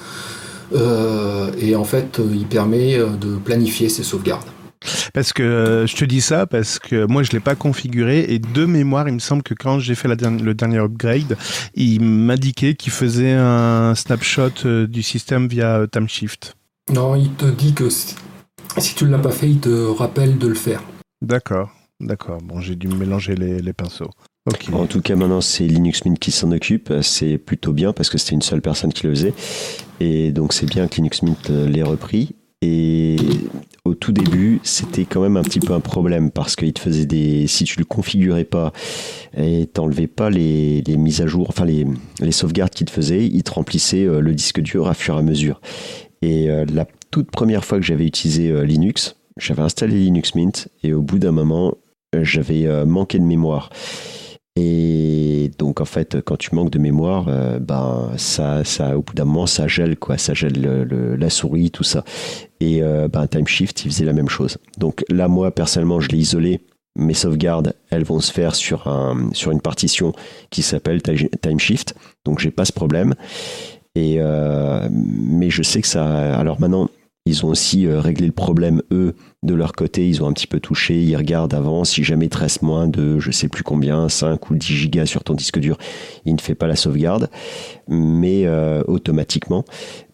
et 0.73 1.75
en 1.75 1.83
fait, 1.83 2.19
il 2.31 2.47
permet 2.47 2.97
de 2.97 3.35
planifier 3.37 3.87
ses 3.87 4.03
sauvegardes. 4.03 4.49
Parce 5.13 5.33
que 5.33 5.43
euh, 5.43 5.87
je 5.87 5.95
te 5.95 6.05
dis 6.05 6.21
ça 6.21 6.45
parce 6.45 6.79
que 6.79 7.05
moi 7.05 7.23
je 7.23 7.31
l'ai 7.31 7.39
pas 7.39 7.55
configuré 7.55 8.25
et 8.29 8.39
de 8.39 8.65
mémoire 8.65 9.07
il 9.07 9.13
me 9.13 9.19
semble 9.19 9.43
que 9.43 9.53
quand 9.53 9.79
j'ai 9.79 9.95
fait 9.95 10.07
la 10.07 10.15
le 10.15 10.53
dernier 10.53 10.77
upgrade, 10.77 11.37
il 11.75 12.01
m'indiquait 12.01 12.75
qu'il 12.75 12.91
faisait 12.91 13.33
un 13.33 13.95
snapshot 13.95 14.65
euh, 14.65 14.87
du 14.87 15.03
système 15.03 15.47
via 15.47 15.79
euh, 15.79 15.87
TimeShift. 15.87 16.55
Non, 16.93 17.15
il 17.15 17.31
te 17.33 17.45
dit 17.45 17.73
que 17.73 17.89
si, 17.89 18.15
tu 18.95 19.05
ne 19.05 19.11
l'as 19.11 19.19
pas 19.19 19.31
fait, 19.31 19.49
il 19.49 19.59
te 19.59 19.69
rappelle 19.69 20.37
de 20.37 20.47
le 20.47 20.55
faire. 20.55 20.81
D'accord, 21.21 21.69
d'accord. 21.99 22.39
Bon, 22.41 22.61
j'ai 22.61 22.75
dû 22.75 22.87
mélanger 22.87 23.35
les, 23.35 23.73
pinceaux. 23.73 24.09
En 24.71 24.87
tout 24.87 25.01
cas, 25.01 25.15
maintenant, 25.15 25.41
c'est 25.41 25.67
Linux 25.67 26.03
Mint 26.05 26.17
qui 26.17 26.31
s'en 26.31 26.51
occupe. 26.51 26.91
C'est 27.01 27.37
plutôt 27.37 27.73
bien 27.73 27.93
parce 27.93 28.09
que 28.09 28.17
c'était 28.17 28.33
une 28.33 28.41
seule 28.41 28.61
personne 28.61 28.91
qui 28.91 29.05
le 29.05 29.13
faisait. 29.13 29.33
Et 29.99 30.31
donc, 30.31 30.53
c'est 30.53 30.65
bien 30.65 30.87
que 30.87 30.95
Linux 30.95 31.21
Mint 31.21 31.49
l'ait 31.49 31.83
repris. 31.83 32.35
Et 32.61 33.17
tout 33.93 34.11
début, 34.11 34.59
c'était 34.63 35.05
quand 35.05 35.21
même 35.21 35.37
un 35.37 35.41
petit 35.41 35.59
peu 35.59 35.73
un 35.73 35.79
problème 35.79 36.31
parce 36.31 36.55
qu'il 36.55 36.73
te 36.73 36.79
faisait 36.79 37.05
des. 37.05 37.47
Si 37.47 37.63
tu 37.63 37.79
le 37.79 37.85
configurais 37.85 38.45
pas 38.45 38.71
et 39.37 39.67
t'enlevais 39.67 40.07
pas 40.07 40.29
les, 40.29 40.81
les, 40.81 40.97
mises 40.97 41.21
à 41.21 41.27
jour, 41.27 41.47
enfin 41.49 41.65
les, 41.65 41.85
les 42.19 42.31
sauvegardes 42.31 42.71
qu'il 42.71 42.85
te 42.85 42.91
faisait, 42.91 43.25
il 43.25 43.43
te 43.43 43.51
remplissait 43.51 44.05
euh, 44.05 44.21
le 44.21 44.33
disque 44.33 44.61
dur 44.61 44.87
à 44.87 44.93
fur 44.93 45.15
et 45.15 45.19
à 45.19 45.21
mesure. 45.21 45.61
Et 46.21 46.49
euh, 46.49 46.65
la 46.73 46.85
toute 47.11 47.31
première 47.31 47.65
fois 47.65 47.79
que 47.79 47.85
j'avais 47.85 48.05
utilisé 48.05 48.49
euh, 48.49 48.63
Linux, 48.63 49.15
j'avais 49.37 49.61
installé 49.61 49.95
Linux 49.95 50.35
Mint 50.35 50.67
et 50.83 50.93
au 50.93 51.01
bout 51.01 51.19
d'un 51.19 51.31
moment, 51.31 51.75
j'avais 52.13 52.67
manqué 52.85 53.19
de 53.19 53.23
mémoire. 53.23 53.69
Et 54.61 55.51
donc 55.57 55.79
en 55.79 55.85
fait, 55.85 56.17
quand 56.21 56.35
tu 56.35 56.53
manques 56.53 56.69
de 56.69 56.79
mémoire, 56.79 57.27
euh, 57.29 57.59
ben 57.59 58.11
ça, 58.17 58.61
au 58.93 59.01
bout 59.01 59.13
d'un 59.13 59.23
moment, 59.23 59.47
ça 59.47 59.69
gèle 59.69 59.95
quoi, 59.95 60.17
ça 60.17 60.33
gèle 60.33 60.61
la 61.17 61.29
souris, 61.29 61.71
tout 61.71 61.85
ça. 61.85 62.03
Et 62.59 62.83
euh, 62.83 63.07
ben 63.07 63.25
TimeShift, 63.25 63.85
il 63.85 63.91
faisait 63.91 64.03
la 64.03 64.11
même 64.11 64.27
chose. 64.27 64.57
Donc 64.77 65.05
là, 65.09 65.29
moi 65.29 65.51
personnellement, 65.51 66.01
je 66.01 66.09
l'ai 66.09 66.17
isolé. 66.17 66.59
Mes 66.97 67.13
sauvegardes, 67.13 67.73
elles 67.89 68.03
vont 68.03 68.19
se 68.19 68.33
faire 68.33 68.53
sur 68.53 68.87
un, 68.87 69.29
sur 69.31 69.51
une 69.51 69.61
partition 69.61 70.11
qui 70.49 70.61
s'appelle 70.61 71.01
TimeShift. 71.01 71.95
Donc 72.25 72.39
j'ai 72.39 72.51
pas 72.51 72.65
ce 72.65 72.73
problème. 72.73 73.15
Euh, 73.97 74.89
mais 74.91 75.49
je 75.49 75.63
sais 75.63 75.81
que 75.81 75.87
ça. 75.87 76.37
Alors 76.37 76.59
maintenant, 76.59 76.89
ils 77.25 77.45
ont 77.45 77.49
aussi 77.49 77.85
euh, 77.85 77.99
réglé 77.99 78.25
le 78.25 78.31
problème, 78.31 78.81
eux, 78.91 79.15
de 79.43 79.53
leur 79.53 79.73
côté. 79.73 80.07
Ils 80.07 80.23
ont 80.23 80.27
un 80.27 80.33
petit 80.33 80.47
peu 80.47 80.59
touché. 80.59 81.01
Ils 81.01 81.15
regardent 81.15 81.53
avant. 81.53 81.83
Si 81.83 82.03
jamais 82.03 82.25
il 82.25 82.29
te 82.29 82.37
reste 82.37 82.61
moins 82.61 82.87
de, 82.87 83.19
je 83.19 83.29
sais 83.31 83.47
plus 83.47 83.63
combien, 83.63 84.09
5 84.09 84.49
ou 84.49 84.55
10 84.55 84.65
gigas 84.65 85.05
sur 85.05 85.23
ton 85.23 85.35
disque 85.35 85.59
dur, 85.59 85.77
il 86.25 86.33
ne 86.33 86.41
fait 86.41 86.55
pas 86.55 86.67
la 86.67 86.75
sauvegarde, 86.75 87.29
mais 87.87 88.45
euh, 88.45 88.81
automatiquement. 88.87 89.63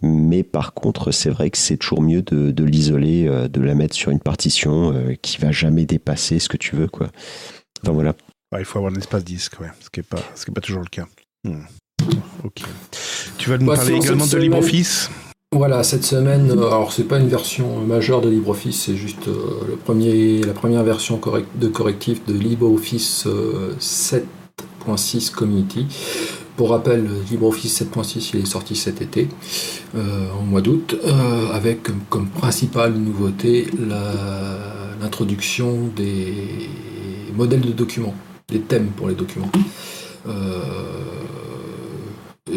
Mais 0.01 0.43
par 0.43 0.73
contre, 0.73 1.11
c'est 1.11 1.29
vrai 1.29 1.49
que 1.49 1.57
c'est 1.57 1.77
toujours 1.77 2.01
mieux 2.01 2.21
de, 2.21 2.63
l'isoler, 2.63 3.27
euh, 3.27 3.47
de 3.47 3.61
la 3.61 3.75
mettre 3.75 3.95
sur 3.95 4.11
une 4.11 4.19
partition 4.19 4.93
qui 5.21 5.37
va 5.37 5.51
jamais 5.51 5.85
dépasser 5.85 6.39
ce 6.39 6.49
que 6.49 6.57
tu 6.57 6.75
veux, 6.75 6.87
quoi. 6.87 7.07
Enfin 7.83 7.93
voilà. 7.93 8.15
il 8.57 8.65
faut 8.65 8.79
avoir 8.79 8.91
de 8.91 8.97
l'espace 8.97 9.23
disque, 9.23 9.59
ouais, 9.61 9.69
ce 9.79 9.89
qui 9.89 9.99
n'est 9.99 10.03
pas, 10.03 10.19
ce 10.35 10.43
qui 10.43 10.51
est 10.51 10.53
pas 10.53 10.61
toujours 10.61 10.81
le 10.81 10.89
cas. 10.89 11.05
Hmm. 11.43 11.61
Ok. 12.43 12.61
Tu 13.37 13.49
vas 13.49 13.57
nous 13.57 13.67
parler 13.67 13.95
également 13.95 14.27
de 14.27 14.37
LibreOffice? 14.37 15.09
Voilà, 15.55 15.83
cette 15.83 16.03
semaine, 16.03 16.51
euh, 16.51 16.67
alors 16.67 16.91
c'est 16.91 17.05
pas 17.05 17.17
une 17.17 17.29
version 17.29 17.79
majeure 17.79 18.19
de 18.19 18.29
LibreOffice, 18.29 18.83
c'est 18.83 18.95
juste 18.95 19.29
euh, 19.29 20.41
la 20.45 20.53
première 20.53 20.83
version 20.83 21.19
de 21.55 21.67
correctif 21.67 22.25
de 22.25 22.33
LibreOffice 22.33 23.25
7.6 23.79 25.31
euh, 25.31 25.35
Community. 25.35 25.87
Pour 26.57 26.71
rappel, 26.71 27.07
LibreOffice 27.31 27.81
7.6 27.81 28.31
il 28.33 28.41
est 28.41 28.45
sorti 28.45 28.75
cet 28.75 29.01
été, 29.01 29.27
en 29.93 30.43
mois 30.43 30.61
d'août, 30.61 30.95
avec 31.53 31.79
comme, 32.09 32.27
principale 32.27 32.93
nouveauté 32.93 33.67
l'introduction 35.01 35.89
des 35.95 36.69
modèles 37.35 37.61
de 37.61 37.71
documents, 37.71 38.15
des 38.47 38.61
thèmes 38.61 38.87
pour 38.95 39.09
les 39.09 39.15
documents 39.15 39.51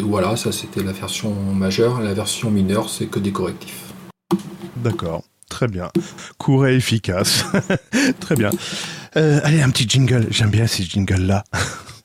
voilà, 0.01 0.35
ça 0.35 0.51
c'était 0.51 0.83
la 0.83 0.91
version 0.91 1.33
majeure. 1.33 2.01
La 2.01 2.13
version 2.13 2.49
mineure, 2.51 2.89
c'est 2.89 3.05
que 3.05 3.19
des 3.19 3.31
correctifs. 3.31 3.93
D'accord. 4.77 5.23
Très 5.49 5.67
bien. 5.67 5.89
Court 6.37 6.67
et 6.67 6.75
efficace. 6.75 7.43
Très 8.19 8.35
bien. 8.35 8.51
Euh, 9.17 9.41
allez, 9.43 9.61
un 9.61 9.69
petit 9.71 9.89
jingle. 9.89 10.27
J'aime 10.29 10.51
bien 10.51 10.67
ces 10.67 10.83
jingles-là. 10.83 11.43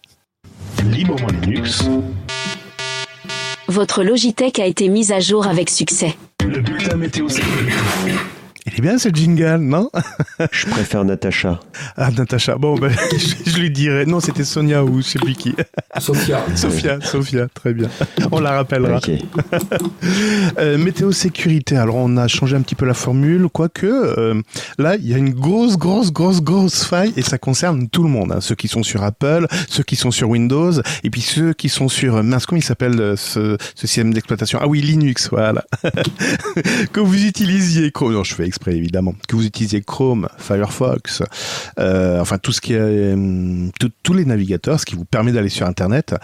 Librement 0.85 1.29
Linux. 1.43 1.85
Votre 3.69 4.03
Logitech 4.03 4.59
a 4.59 4.67
été 4.67 4.89
mise 4.89 5.13
à 5.13 5.21
jour 5.21 5.47
avec 5.47 5.71
succès. 5.71 6.17
Le 6.45 6.61
bulletin 6.61 6.97
météo 6.97 7.29
Il 8.67 8.73
est 8.79 8.81
bien 8.81 8.97
ce 8.97 9.11
jingle, 9.11 9.59
non? 9.59 9.91
Je 10.51 10.67
préfère 10.67 11.05
Natacha. 11.05 11.61
Ah, 11.99 12.11
Natacha. 12.11 12.57
Bon, 12.57 12.77
ben, 12.79 12.91
je, 13.13 13.51
je 13.51 13.59
lui 13.59 13.71
dirai. 13.71 14.07
Non, 14.07 14.21
c'était 14.21 14.45
Sonia 14.45 14.83
ou 14.83 15.03
je 15.03 15.07
sais 15.07 15.19
plus 15.19 15.35
qui. 15.35 15.55
Sophia. 15.99 16.43
Sophia, 16.55 16.99
Sophia, 17.03 17.47
très 17.53 17.75
bien. 17.75 17.91
On 18.33 18.41
la 18.41 18.53
rappellera. 18.53 18.97
Ok. 18.99 19.11
Euh, 20.59 20.79
météo 20.79 21.11
sécurité. 21.11 21.77
Alors, 21.77 21.97
on 21.97 22.17
a 22.17 22.29
changé 22.29 22.55
un 22.55 22.63
petit 22.63 22.75
peu 22.75 22.85
la 22.87 22.95
formule, 22.95 23.49
quoique 23.53 23.87
euh, 23.87 24.41
là, 24.79 24.95
il 24.97 25.07
y 25.09 25.15
a 25.15 25.19
une 25.19 25.31
grosse, 25.33 25.77
grosse, 25.77 26.13
grosse, 26.13 26.43
grosse 26.43 26.85
faille 26.85 27.13
et 27.17 27.23
ça 27.23 27.39
concerne 27.39 27.89
tout 27.89 28.03
le 28.03 28.09
monde. 28.09 28.33
hein. 28.33 28.41
Ceux 28.41 28.55
qui 28.55 28.69
sont 28.69 28.83
sur 28.83 29.03
Apple, 29.03 29.47
ceux 29.69 29.83
qui 29.83 29.97
sont 29.97 30.11
sur 30.11 30.29
Windows 30.29 30.73
et 31.03 31.11
puis 31.11 31.23
ceux 31.23 31.55
qui 31.55 31.69
sont 31.69 31.89
sur 31.89 32.17
euh, 32.17 32.23
mince, 32.23 32.47
comment 32.47 32.59
il 32.61 32.65
s'appelle 32.65 33.15
ce, 33.17 33.57
ce 33.75 33.87
système 33.87 34.13
d'exploitation? 34.15 34.59
Ah 34.63 34.69
oui, 34.69 34.81
Linux, 34.81 35.29
voilà. 35.31 35.65
que 36.93 37.01
vous 37.01 37.25
utilisiez 37.25 37.91
non, 38.01 38.23
je 38.23 38.35
fais 38.35 38.47
exprès 38.55 38.77
évidemment, 38.77 39.15
que 39.29 39.35
vous 39.37 39.45
utilisiez 39.45 39.83
Chrome, 39.83 40.29
Firefox, 40.39 41.23
euh, 41.79 42.21
enfin 42.21 42.39
tout 42.39 42.53
ce 42.53 42.61
qui 42.61 42.73
est 42.75 43.15
tout- 43.81 43.91
tous 44.03 44.15
les 44.15 44.25
navigateurs, 44.25 44.79
ce 44.81 44.87
qui 44.87 44.95
vous 44.95 45.05
permet 45.05 45.33
d'aller 45.33 45.49
sur 45.49 45.67
Internet 45.67 46.15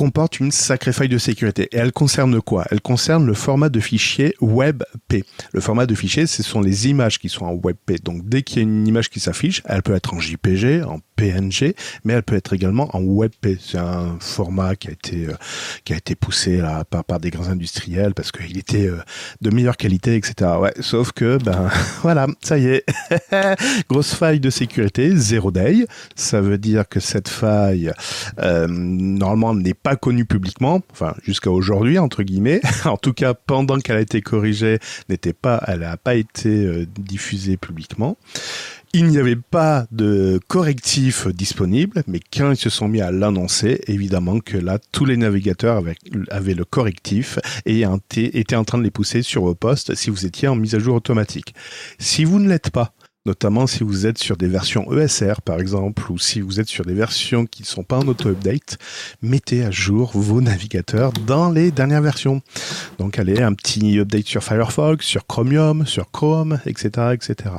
comporte 0.00 0.40
une 0.40 0.50
sacrée 0.50 0.94
faille 0.94 1.10
de 1.10 1.18
sécurité. 1.18 1.68
Et 1.72 1.76
elle 1.76 1.92
concerne 1.92 2.40
quoi? 2.40 2.64
Elle 2.70 2.80
concerne 2.80 3.26
le 3.26 3.34
format 3.34 3.68
de 3.68 3.80
fichier 3.80 4.34
WebP. 4.40 5.26
Le 5.52 5.60
format 5.60 5.84
de 5.84 5.94
fichier, 5.94 6.26
ce 6.26 6.42
sont 6.42 6.62
les 6.62 6.88
images 6.88 7.18
qui 7.18 7.28
sont 7.28 7.44
en 7.44 7.52
WebP. 7.52 8.02
Donc 8.02 8.26
dès 8.26 8.40
qu'il 8.40 8.56
y 8.56 8.60
a 8.60 8.62
une 8.62 8.88
image 8.88 9.10
qui 9.10 9.20
s'affiche, 9.20 9.60
elle 9.66 9.82
peut 9.82 9.94
être 9.94 10.14
en 10.14 10.18
JPG, 10.18 10.84
en 10.84 11.00
PNG, 11.16 11.74
mais 12.04 12.14
elle 12.14 12.22
peut 12.22 12.36
être 12.36 12.54
également 12.54 12.88
en 12.96 13.02
WebP. 13.02 13.58
C'est 13.60 13.76
un 13.76 14.16
format 14.20 14.74
qui 14.74 14.88
a 14.88 14.92
été 14.92 15.26
euh, 15.26 15.34
qui 15.84 15.92
a 15.92 15.98
été 15.98 16.14
poussé 16.14 16.56
là 16.56 16.82
par, 16.84 17.04
par 17.04 17.20
des 17.20 17.28
grands 17.28 17.50
industriels 17.50 18.14
parce 18.14 18.32
qu'il 18.32 18.56
était 18.56 18.86
euh, 18.86 19.02
de 19.42 19.50
meilleure 19.50 19.76
qualité, 19.76 20.16
etc. 20.16 20.52
Ouais, 20.58 20.72
sauf 20.80 21.12
que 21.12 21.36
ben 21.36 21.68
voilà, 22.02 22.26
ça 22.42 22.56
y 22.56 22.68
est, 22.68 22.86
grosse 23.90 24.14
faille 24.14 24.40
de 24.40 24.48
sécurité, 24.48 25.14
zero 25.14 25.50
day. 25.50 25.84
Ça 26.16 26.40
veut 26.40 26.56
dire 26.56 26.88
que 26.88 27.00
cette 27.00 27.28
faille 27.28 27.92
euh, 28.38 28.66
normalement 28.66 29.54
n'est 29.54 29.74
pas 29.74 29.89
connue 29.96 30.24
publiquement, 30.24 30.82
enfin 30.92 31.14
jusqu'à 31.24 31.50
aujourd'hui 31.50 31.98
entre 31.98 32.22
guillemets. 32.22 32.60
en 32.84 32.96
tout 32.96 33.12
cas, 33.12 33.34
pendant 33.34 33.78
qu'elle 33.78 33.96
a 33.96 34.00
été 34.00 34.20
corrigée, 34.22 34.78
n'était 35.08 35.32
pas, 35.32 35.62
elle 35.66 35.80
n'a 35.80 35.96
pas 35.96 36.14
été 36.14 36.66
euh, 36.66 36.86
diffusée 36.98 37.56
publiquement. 37.56 38.16
Il 38.92 39.06
n'y 39.06 39.18
avait 39.18 39.36
pas 39.36 39.86
de 39.92 40.40
correctif 40.48 41.28
disponible, 41.28 42.02
mais 42.08 42.18
quand 42.18 42.50
ils 42.50 42.56
se 42.56 42.70
sont 42.70 42.88
mis 42.88 43.00
à 43.00 43.12
l'annoncer, 43.12 43.80
évidemment 43.86 44.40
que 44.40 44.58
là, 44.58 44.80
tous 44.90 45.04
les 45.04 45.16
navigateurs 45.16 45.76
avaient, 45.76 45.94
avaient 46.28 46.54
le 46.54 46.64
correctif 46.64 47.38
et 47.66 47.84
étaient 48.16 48.56
en 48.56 48.64
train 48.64 48.78
de 48.78 48.82
les 48.82 48.90
pousser 48.90 49.22
sur 49.22 49.42
vos 49.42 49.54
postes 49.54 49.94
si 49.94 50.10
vous 50.10 50.26
étiez 50.26 50.48
en 50.48 50.56
mise 50.56 50.74
à 50.74 50.80
jour 50.80 50.96
automatique. 50.96 51.54
Si 52.00 52.24
vous 52.24 52.40
ne 52.40 52.48
l'êtes 52.48 52.70
pas, 52.70 52.92
notamment 53.26 53.66
si 53.66 53.84
vous 53.84 54.06
êtes 54.06 54.18
sur 54.18 54.36
des 54.36 54.48
versions 54.48 54.90
ESR 54.92 55.42
par 55.42 55.60
exemple, 55.60 56.10
ou 56.10 56.18
si 56.18 56.40
vous 56.40 56.60
êtes 56.60 56.68
sur 56.68 56.84
des 56.84 56.94
versions 56.94 57.46
qui 57.46 57.62
ne 57.62 57.66
sont 57.66 57.84
pas 57.84 57.98
en 57.98 58.08
auto-update, 58.08 58.78
mettez 59.22 59.64
à 59.64 59.70
jour 59.70 60.10
vos 60.14 60.40
navigateurs 60.40 61.12
dans 61.12 61.50
les 61.50 61.70
dernières 61.70 62.02
versions. 62.02 62.42
Donc 62.98 63.18
allez, 63.18 63.42
un 63.42 63.54
petit 63.54 63.98
update 63.98 64.26
sur 64.26 64.42
Firefox, 64.42 65.04
sur 65.04 65.26
Chromium, 65.26 65.86
sur 65.86 66.10
Chrome, 66.10 66.60
etc. 66.66 67.12
etc. 67.12 67.54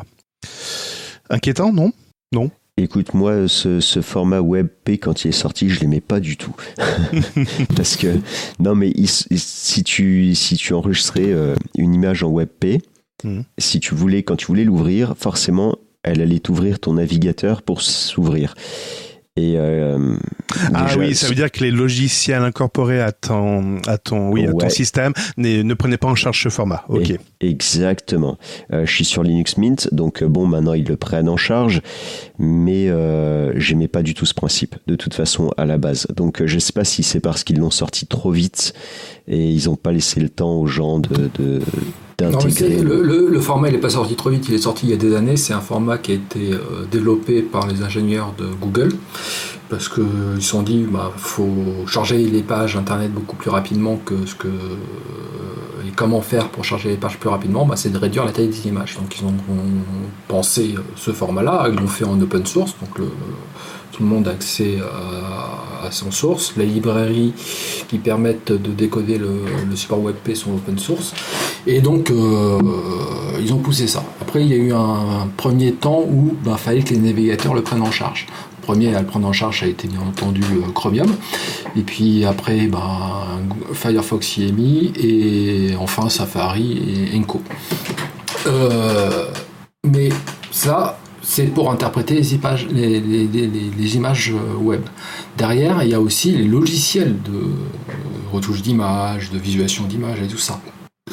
Inquiétant, 1.29 1.71
non? 1.71 1.91
Non 2.31 2.51
Écoute, 2.77 3.13
moi, 3.13 3.47
ce, 3.47 4.01
format 4.01 4.41
WebP, 4.41 4.91
quand 4.99 5.23
il 5.23 5.27
est 5.27 5.33
sorti, 5.33 5.69
je 5.69 5.81
l'aimais 5.81 6.01
pas 6.01 6.19
du 6.19 6.35
tout. 6.35 6.55
Parce 7.75 7.95
que, 7.95 8.17
non, 8.59 8.73
mais 8.73 8.91
si, 9.05 9.83
tu, 9.83 10.33
si 10.33 10.55
tu 10.55 10.73
enregistrais 10.73 11.31
euh, 11.31 11.55
une 11.77 11.93
image 11.93 12.23
en 12.23 12.31
WebP, 12.31 12.81
Mhm. 13.23 13.43
si 13.57 13.79
tu 13.79 13.95
voulais, 13.95 14.23
quand 14.23 14.35
tu 14.35 14.45
voulais 14.47 14.63
l'ouvrir, 14.65 15.15
forcément, 15.17 15.75
elle 16.03 16.21
allait 16.21 16.39
t'ouvrir 16.39 16.79
ton 16.79 16.93
navigateur 16.93 17.61
pour 17.61 17.81
s'ouvrir. 17.81 18.55
Et 19.37 19.53
euh, 19.55 20.17
Ah 20.73 20.83
déjà, 20.87 20.99
oui, 20.99 21.15
ça 21.15 21.27
veut 21.29 21.35
dire 21.35 21.49
que 21.49 21.63
les 21.63 21.71
logiciels 21.71 22.43
incorporés 22.43 22.99
à 22.99 23.13
ton, 23.13 23.77
à 23.87 23.97
ton, 23.97 24.29
oui, 24.29 24.45
à 24.45 24.51
ton 24.51 24.67
système 24.67 25.13
ne 25.37 25.73
prenaient 25.73 25.95
pas 25.97 26.09
en 26.09 26.15
charge 26.15 26.43
ce 26.43 26.49
format. 26.49 26.83
Ok. 26.89 27.11
Et- 27.11 27.19
Exactement. 27.39 28.37
Euh, 28.73 28.85
je 28.85 28.93
suis 28.93 29.05
sur 29.05 29.23
Linux 29.23 29.55
Mint, 29.57 29.87
donc 29.93 30.21
euh, 30.21 30.27
bon, 30.27 30.47
maintenant 30.47 30.73
ils 30.73 30.83
le 30.83 30.97
prennent 30.97 31.29
en 31.29 31.37
charge, 31.37 31.81
mais 32.39 32.89
euh, 32.89 33.53
j'aimais 33.57 33.87
pas 33.87 34.03
du 34.03 34.13
tout 34.15 34.25
ce 34.25 34.33
principe, 34.33 34.75
de 34.87 34.95
toute 34.95 35.13
façon, 35.13 35.49
à 35.55 35.65
la 35.65 35.77
base. 35.77 36.07
Donc 36.15 36.45
je 36.45 36.59
sais 36.59 36.73
pas 36.73 36.83
si 36.83 37.01
c'est 37.01 37.21
parce 37.21 37.45
qu'ils 37.45 37.57
l'ont 37.59 37.71
sorti 37.71 38.07
trop 38.07 38.31
vite 38.31 38.73
et 39.29 39.49
ils 39.49 39.69
ont 39.69 39.77
pas 39.77 39.93
laissé 39.93 40.19
le 40.19 40.27
temps 40.29 40.55
aux 40.59 40.67
gens 40.67 40.99
de, 40.99 41.29
de- 41.39 41.61
Non, 42.29 42.39
le, 42.83 43.01
le- 43.01 43.29
le 43.29 43.39
format 43.39 43.69
il 43.69 43.73
n'est 43.73 43.79
pas 43.79 43.89
sorti 43.89 44.15
trop 44.15 44.29
vite, 44.29 44.47
il 44.49 44.55
est 44.55 44.59
sorti 44.59 44.85
il 44.85 44.89
y 44.91 44.93
a 44.93 44.97
des 44.97 45.15
années. 45.15 45.37
C'est 45.37 45.53
un 45.53 45.61
format 45.61 45.97
qui 45.97 46.11
a 46.11 46.15
été 46.15 46.53
euh, 46.53 46.85
développé 46.91 47.41
par 47.41 47.67
les 47.67 47.81
ingénieurs 47.83 48.33
de 48.37 48.45
Google 48.61 48.91
parce 49.69 49.87
qu'ils 49.87 50.03
se 50.39 50.41
sont 50.49 50.63
dit 50.63 50.85
bah 50.89 51.11
faut 51.15 51.47
charger 51.87 52.17
les 52.17 52.43
pages 52.43 52.75
internet 52.75 53.11
beaucoup 53.13 53.35
plus 53.37 53.49
rapidement 53.49 53.95
que 54.05 54.25
ce 54.25 54.35
que 54.35 54.47
et 55.87 55.91
comment 55.95 56.21
faire 56.21 56.49
pour 56.49 56.63
charger 56.63 56.89
les 56.89 56.97
pages 56.97 57.17
plus 57.17 57.29
rapidement 57.29 57.65
bah, 57.65 57.75
c'est 57.75 57.89
de 57.89 57.97
réduire 57.97 58.25
la 58.25 58.31
taille 58.31 58.49
des 58.49 58.67
images. 58.67 58.95
Donc 58.97 59.17
ils 59.19 59.25
ont, 59.25 59.29
ont 59.29 60.09
pensé 60.27 60.75
euh, 60.77 60.81
ce 60.95 61.11
format-là, 61.11 61.67
ils 61.69 61.75
l'ont 61.79 61.87
fait 61.87 62.05
en 62.05 62.19
open 62.21 62.45
source, 62.45 62.75
donc 62.81 62.97
le- 62.99 63.05
tout 63.91 64.03
le 64.03 64.09
monde 64.09 64.27
a 64.27 64.31
accès 64.31 64.77
à, 65.83 65.91
son 65.91 66.11
source. 66.11 66.53
Les 66.57 66.65
librairies 66.65 67.33
qui 67.89 67.97
permettent 67.97 68.51
de 68.51 68.71
décoder 68.71 69.17
le, 69.17 69.43
support 69.75 70.01
WebP 70.01 70.35
sont 70.35 70.53
open 70.53 70.77
source. 70.79 71.13
Et 71.67 71.81
donc, 71.81 72.09
euh, 72.09 72.59
ils 73.39 73.53
ont 73.53 73.57
poussé 73.57 73.87
ça. 73.87 74.03
Après, 74.21 74.41
il 74.41 74.47
y 74.47 74.53
a 74.53 74.57
eu 74.57 74.73
un, 74.73 75.27
premier 75.37 75.73
temps 75.73 76.03
où 76.07 76.35
il 76.45 76.57
fallait 76.57 76.81
que 76.81 76.93
les 76.93 76.99
navigateurs 76.99 77.53
le 77.53 77.61
prennent 77.61 77.81
en 77.81 77.91
charge. 77.91 78.27
Le 78.59 78.65
premier 78.65 78.95
à 78.95 79.01
le 79.01 79.07
prendre 79.07 79.27
en 79.27 79.33
charge 79.33 79.61
ça 79.61 79.65
a 79.65 79.69
été 79.69 79.87
bien 79.87 80.01
entendu 80.01 80.41
euh, 80.41 80.71
Chromium. 80.73 81.13
Et 81.75 81.81
puis 81.81 82.25
après, 82.25 82.67
ben, 82.67 82.79
Firefox 83.73 84.37
y. 84.37 84.91
Et 84.99 85.75
enfin, 85.77 86.09
Safari 86.09 87.09
et 87.13 87.17
Enco. 87.17 87.41
Euh, 88.47 89.25
mais 89.83 90.09
ça, 90.51 90.99
c'est 91.21 91.45
pour 91.53 91.71
interpréter 91.71 92.15
les 92.15 92.33
images, 92.35 92.67
les, 92.71 92.99
les- 92.99 93.27
les- 93.27 93.47
les- 93.47 93.71
les 93.77 93.95
images 93.95 94.33
euh, 94.33 94.55
web. 94.57 94.81
Derrière, 95.37 95.83
il 95.83 95.89
y 95.89 95.93
a 95.93 95.99
aussi 96.01 96.31
les 96.31 96.45
logiciels 96.47 97.15
de 97.23 97.31
euh, 97.31 97.53
retouche 98.31 98.61
d'images, 98.61 99.29
de 99.31 99.37
visualisation 99.37 99.85
d'images 99.85 100.21
et 100.21 100.27
tout 100.27 100.37
ça. 100.37 100.59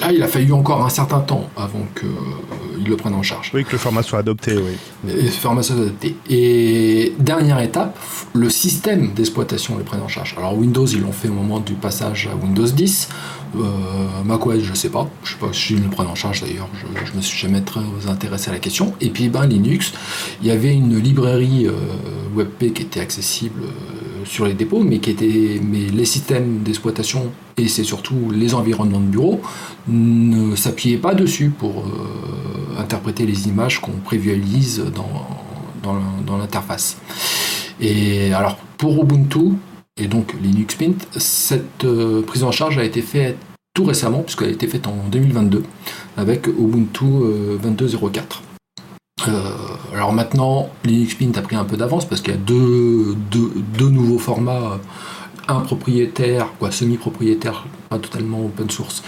Là, 0.00 0.12
il 0.12 0.22
a 0.22 0.28
fallu 0.28 0.52
encore 0.52 0.84
un 0.84 0.90
certain 0.90 1.18
temps 1.20 1.48
avant 1.56 1.84
qu'ils 1.98 2.86
le 2.86 2.96
prennent 2.96 3.14
en 3.14 3.22
charge. 3.22 3.50
Oui, 3.52 3.64
que 3.64 3.72
le 3.72 3.78
format 3.78 4.04
soit 4.04 4.20
adopté, 4.20 4.56
oui. 4.56 5.10
Et 5.10 5.26
formation 5.26 5.74
adaptée. 5.74 6.14
Et 6.30 7.14
dernière 7.18 7.58
étape, 7.60 7.98
le 8.32 8.48
système 8.48 9.12
d'exploitation 9.12 9.76
le 9.76 9.82
prenne 9.82 10.02
en 10.02 10.06
charge. 10.08 10.36
Alors 10.38 10.56
Windows, 10.56 10.86
ils 10.86 11.00
l'ont 11.00 11.10
fait 11.10 11.28
au 11.28 11.32
moment 11.32 11.58
du 11.58 11.72
passage 11.72 12.28
à 12.32 12.36
Windows 12.36 12.66
10. 12.66 13.08
Euh, 13.56 14.22
macOS, 14.24 14.62
je 14.62 14.74
sais 14.74 14.90
pas. 14.90 15.08
Je 15.24 15.32
sais 15.32 15.38
pas 15.38 15.52
s'ils 15.52 15.82
le 15.82 15.88
prennent 15.88 16.06
en 16.06 16.14
charge 16.14 16.42
d'ailleurs. 16.42 16.68
Je, 16.74 17.06
je 17.06 17.16
me 17.16 17.20
suis 17.20 17.38
jamais 17.38 17.60
très 17.60 17.80
intéressé 18.08 18.50
à 18.50 18.52
la 18.52 18.58
question. 18.58 18.94
Et 19.00 19.10
puis 19.10 19.28
ben 19.28 19.46
Linux, 19.46 19.92
il 20.42 20.48
y 20.48 20.50
avait 20.50 20.74
une 20.74 20.98
librairie 20.98 21.66
euh, 21.66 21.72
WebP 22.34 22.72
qui 22.74 22.82
était 22.82 23.00
accessible 23.00 23.62
euh, 23.62 24.24
sur 24.24 24.46
les 24.46 24.54
dépôts, 24.54 24.80
mais 24.80 25.00
les 25.00 26.04
systèmes 26.04 26.62
d'exploitation 26.62 27.32
et 27.56 27.66
c'est 27.66 27.84
surtout 27.84 28.30
les 28.30 28.54
environnements 28.54 29.00
de 29.00 29.06
bureau 29.06 29.40
ne 29.88 30.54
s'appuyaient 30.54 30.98
pas 30.98 31.14
dessus 31.14 31.50
pour 31.50 31.84
interpréter 32.78 33.24
les 33.26 33.48
images 33.48 33.80
qu'on 33.80 33.92
prévisualise 33.92 34.84
dans 35.82 36.36
l'interface. 36.36 36.98
Et 37.80 38.32
alors 38.34 38.56
pour 38.76 39.02
Ubuntu 39.02 39.56
et 39.98 40.06
donc 40.06 40.34
Linux 40.40 40.78
Mint, 40.80 41.08
cette 41.16 41.84
euh, 41.84 42.22
prise 42.22 42.44
en 42.44 42.52
charge 42.52 42.78
a 42.78 42.84
été 42.84 43.02
faite 43.02 43.36
tout 43.74 43.84
récemment, 43.84 44.22
puisqu'elle 44.22 44.48
a 44.48 44.52
été 44.52 44.66
faite 44.66 44.86
en 44.86 44.96
2022 45.10 45.62
avec 46.16 46.46
Ubuntu 46.46 47.04
euh, 47.04 47.58
22.04. 47.58 48.42
Euh, 49.28 49.50
alors 49.94 50.12
maintenant, 50.12 50.70
Linux 50.84 51.16
Mint 51.20 51.36
a 51.36 51.42
pris 51.42 51.56
un 51.56 51.64
peu 51.64 51.76
d'avance 51.76 52.04
parce 52.04 52.20
qu'il 52.20 52.34
y 52.34 52.36
a 52.36 52.40
deux, 52.40 53.16
nouveaux 53.80 54.18
formats, 54.18 54.72
euh, 54.72 54.76
un 55.48 55.60
propriétaire, 55.60 56.46
quoi, 56.58 56.70
semi-propriétaire, 56.70 57.66
pas 57.88 57.98
totalement 57.98 58.44
open 58.44 58.68
source, 58.70 59.02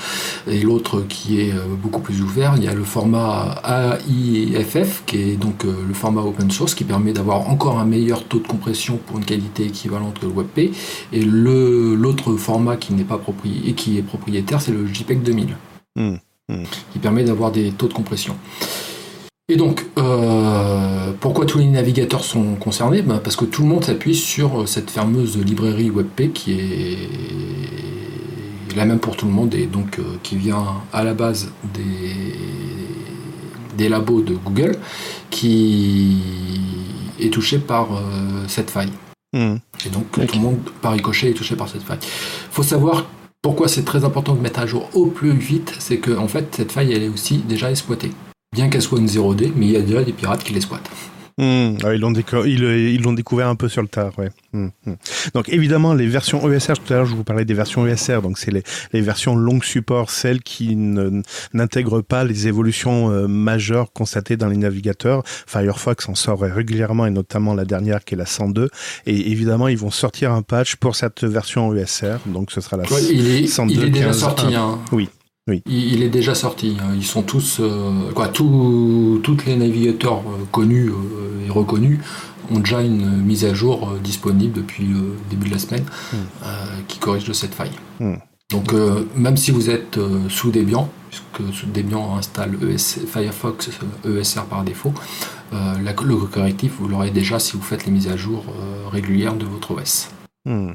et 0.46 0.60
l'autre 0.62 1.02
qui 1.08 1.40
est 1.40 1.52
euh, 1.52 1.66
beaucoup 1.80 2.00
plus 2.00 2.22
ouvert. 2.22 2.54
Il 2.56 2.64
y 2.64 2.68
a 2.68 2.74
le 2.74 2.82
format 2.84 3.60
AIFF, 4.08 5.02
qui 5.06 5.16
est 5.18 5.36
donc 5.36 5.64
euh, 5.64 5.74
le 5.86 5.94
format 5.94 6.22
open 6.22 6.50
source, 6.50 6.74
qui 6.74 6.84
permet 6.84 7.12
d'avoir 7.12 7.48
encore 7.50 7.78
un 7.78 7.84
meilleur 7.84 8.24
taux 8.24 8.38
de 8.38 8.46
compression 8.46 8.98
pour 9.06 9.18
une 9.18 9.24
qualité 9.24 9.66
équivalente 9.66 10.18
que 10.18 10.26
le 10.26 10.32
WebP. 10.32 10.74
Et 11.12 11.22
le- 11.22 11.94
l'autre 11.94 12.34
format 12.36 12.76
qui 12.76 12.94
n'est 12.94 13.04
pas 13.04 13.18
propriétaire, 13.18 13.68
et 13.70 13.74
qui 13.74 13.98
est 13.98 14.02
propriétaire, 14.02 14.60
c'est 14.60 14.72
le 14.72 14.86
JPEG 14.86 15.22
2000, 15.22 15.56
Hmm, 15.96 16.14
hmm. 16.48 16.62
qui 16.92 16.98
permet 17.00 17.24
d'avoir 17.24 17.50
des 17.50 17.72
taux 17.72 17.88
de 17.88 17.92
compression. 17.92 18.36
Et 19.50 19.56
donc, 19.56 19.84
euh, 19.98 21.12
pourquoi 21.18 21.44
tous 21.44 21.58
les 21.58 21.66
navigateurs 21.66 22.22
sont 22.22 22.54
concernés? 22.54 23.02
Ben, 23.02 23.18
Parce 23.18 23.34
que 23.34 23.44
tout 23.44 23.62
le 23.62 23.68
monde 23.68 23.84
s'appuie 23.84 24.14
sur 24.14 24.68
cette 24.68 24.90
fameuse 24.90 25.36
librairie 25.38 25.90
WebP 25.90 26.32
qui 26.32 26.52
est 26.52 27.08
la 28.76 28.84
même 28.84 29.00
pour 29.00 29.16
tout 29.16 29.26
le 29.26 29.32
monde 29.32 29.52
et 29.56 29.66
donc 29.66 29.98
euh, 29.98 30.04
qui 30.22 30.36
vient 30.36 30.64
à 30.92 31.02
la 31.02 31.14
base 31.14 31.50
des, 31.74 32.36
des 33.76 33.88
labos 33.88 34.22
de 34.22 34.34
Google 34.34 34.76
qui 35.30 36.22
est 37.18 37.30
touché 37.30 37.58
par 37.58 37.88
cette 38.46 38.70
faille. 38.70 38.92
Hmm. 39.32 39.56
Et 39.84 39.88
donc 39.88 40.12
tout 40.12 40.36
le 40.36 40.40
monde 40.40 40.58
par 40.80 40.92
ricochet 40.92 41.30
est 41.30 41.34
touché 41.34 41.56
par 41.56 41.68
cette 41.68 41.82
faille. 41.82 41.98
Il 42.00 42.52
faut 42.52 42.62
savoir 42.62 43.06
pourquoi 43.42 43.66
c'est 43.66 43.84
très 43.84 44.04
important 44.04 44.36
de 44.36 44.40
mettre 44.40 44.60
à 44.60 44.66
jour 44.66 44.88
au 44.94 45.06
plus 45.06 45.32
vite, 45.32 45.72
c'est 45.80 45.98
que 45.98 46.16
en 46.16 46.28
fait 46.28 46.54
cette 46.54 46.70
faille 46.70 46.92
elle 46.92 47.02
est 47.02 47.08
aussi 47.08 47.38
déjà 47.38 47.68
exploitée. 47.68 48.12
Bien 48.52 48.68
qu'elle 48.68 48.82
soit 48.82 48.98
une 48.98 49.06
0D, 49.06 49.52
mais 49.54 49.66
il 49.66 49.72
y 49.72 49.76
a 49.76 49.80
déjà 49.80 50.02
des 50.02 50.12
pirates 50.12 50.42
qui 50.42 50.52
l'exploitent. 50.52 50.90
Hmm. 51.38 51.76
Ah, 51.84 51.94
ils 51.94 52.00
l'ont 52.00 52.10
déco- 52.10 53.14
découvert 53.14 53.46
un 53.46 53.54
peu 53.54 53.68
sur 53.68 53.80
le 53.80 53.86
tard, 53.88 54.12
ouais. 54.18 54.28
Hmm, 54.52 54.66
hmm. 54.86 54.94
Donc 55.34 55.48
évidemment 55.48 55.94
les 55.94 56.08
versions 56.08 56.50
ESR, 56.52 56.72
tout 56.84 56.92
à 56.92 56.96
l'heure 56.96 57.06
je 57.06 57.14
vous 57.14 57.22
parlais 57.22 57.44
des 57.44 57.54
versions 57.54 57.86
ESR, 57.86 58.20
donc 58.22 58.38
c'est 58.38 58.50
les, 58.50 58.64
les 58.92 59.00
versions 59.00 59.36
longue 59.36 59.62
support, 59.62 60.10
celles 60.10 60.42
qui 60.42 60.74
n'intègrent 60.74 62.02
pas 62.02 62.24
les 62.24 62.48
évolutions 62.48 63.10
euh, 63.12 63.28
majeures 63.28 63.92
constatées 63.92 64.36
dans 64.36 64.48
les 64.48 64.56
navigateurs. 64.56 65.22
Firefox 65.46 66.08
en 66.08 66.16
sort 66.16 66.40
régulièrement 66.40 67.06
et 67.06 67.10
notamment 67.10 67.54
la 67.54 67.64
dernière 67.64 68.04
qui 68.04 68.14
est 68.14 68.18
la 68.18 68.26
102. 68.26 68.68
Et 69.06 69.30
évidemment 69.30 69.68
ils 69.68 69.78
vont 69.78 69.92
sortir 69.92 70.32
un 70.32 70.42
patch 70.42 70.74
pour 70.74 70.96
cette 70.96 71.22
version 71.22 71.72
ESR, 71.72 72.16
donc 72.26 72.50
ce 72.50 72.60
sera 72.60 72.76
la 72.78 72.82
Ouais, 72.92 73.02
il, 73.12 73.28
est, 73.30 73.46
102, 73.46 73.72
il 73.74 73.84
est 73.84 73.90
déjà 73.90 74.06
15, 74.06 74.18
sorti. 74.18 74.54
1. 74.54 74.60
hein. 74.60 74.78
Oui, 74.92 75.08
oui. 75.50 75.62
Il, 75.66 75.92
il 75.94 76.02
est 76.02 76.08
déjà 76.08 76.34
sorti. 76.34 76.76
hein. 76.80 76.92
Ils 76.96 77.04
sont 77.04 77.22
tous, 77.22 77.58
euh, 77.60 78.10
quoi, 78.14 78.28
tous, 78.28 79.20
toutes 79.22 79.44
les 79.46 79.56
navigateurs 79.56 80.20
euh, 80.20 80.44
connus 80.50 80.88
euh, 80.90 81.46
et 81.46 81.50
reconnus 81.50 81.98
ont 82.50 82.58
déjà 82.60 82.80
une 82.82 83.20
mise 83.22 83.44
à 83.44 83.52
jour 83.54 83.92
disponible 84.02 84.54
depuis 84.54 84.84
le 84.86 85.14
début 85.28 85.48
de 85.48 85.52
la 85.54 85.58
semaine 85.60 85.84
Hmm. 86.12 86.16
qui 86.88 86.98
corrige 86.98 87.24
de 87.24 87.32
cette 87.32 87.54
faille. 87.54 87.70
Hmm. 88.00 88.14
Donc 88.50 88.72
euh, 88.72 89.04
même 89.14 89.36
si 89.36 89.52
vous 89.52 89.70
êtes 89.70 89.98
euh, 89.98 90.28
sous 90.28 90.50
Debian, 90.50 90.88
puisque 91.10 91.54
sous 91.54 91.66
Debian 91.66 92.16
installe 92.16 92.56
ES 92.62 93.06
Firefox 93.06 93.70
ESR 94.04 94.44
par 94.46 94.64
défaut, 94.64 94.92
euh, 95.52 95.74
la- 95.84 95.92
le 95.92 96.16
correctif 96.16 96.72
vous 96.80 96.88
l'aurez 96.88 97.10
déjà 97.12 97.38
si 97.38 97.52
vous 97.56 97.62
faites 97.62 97.86
les 97.86 97.92
mises 97.92 98.08
à 98.08 98.16
jour 98.16 98.44
régulières 98.90 99.36
de 99.36 99.44
votre 99.44 99.70
OS. 99.72 100.08
Hmm, 100.44 100.72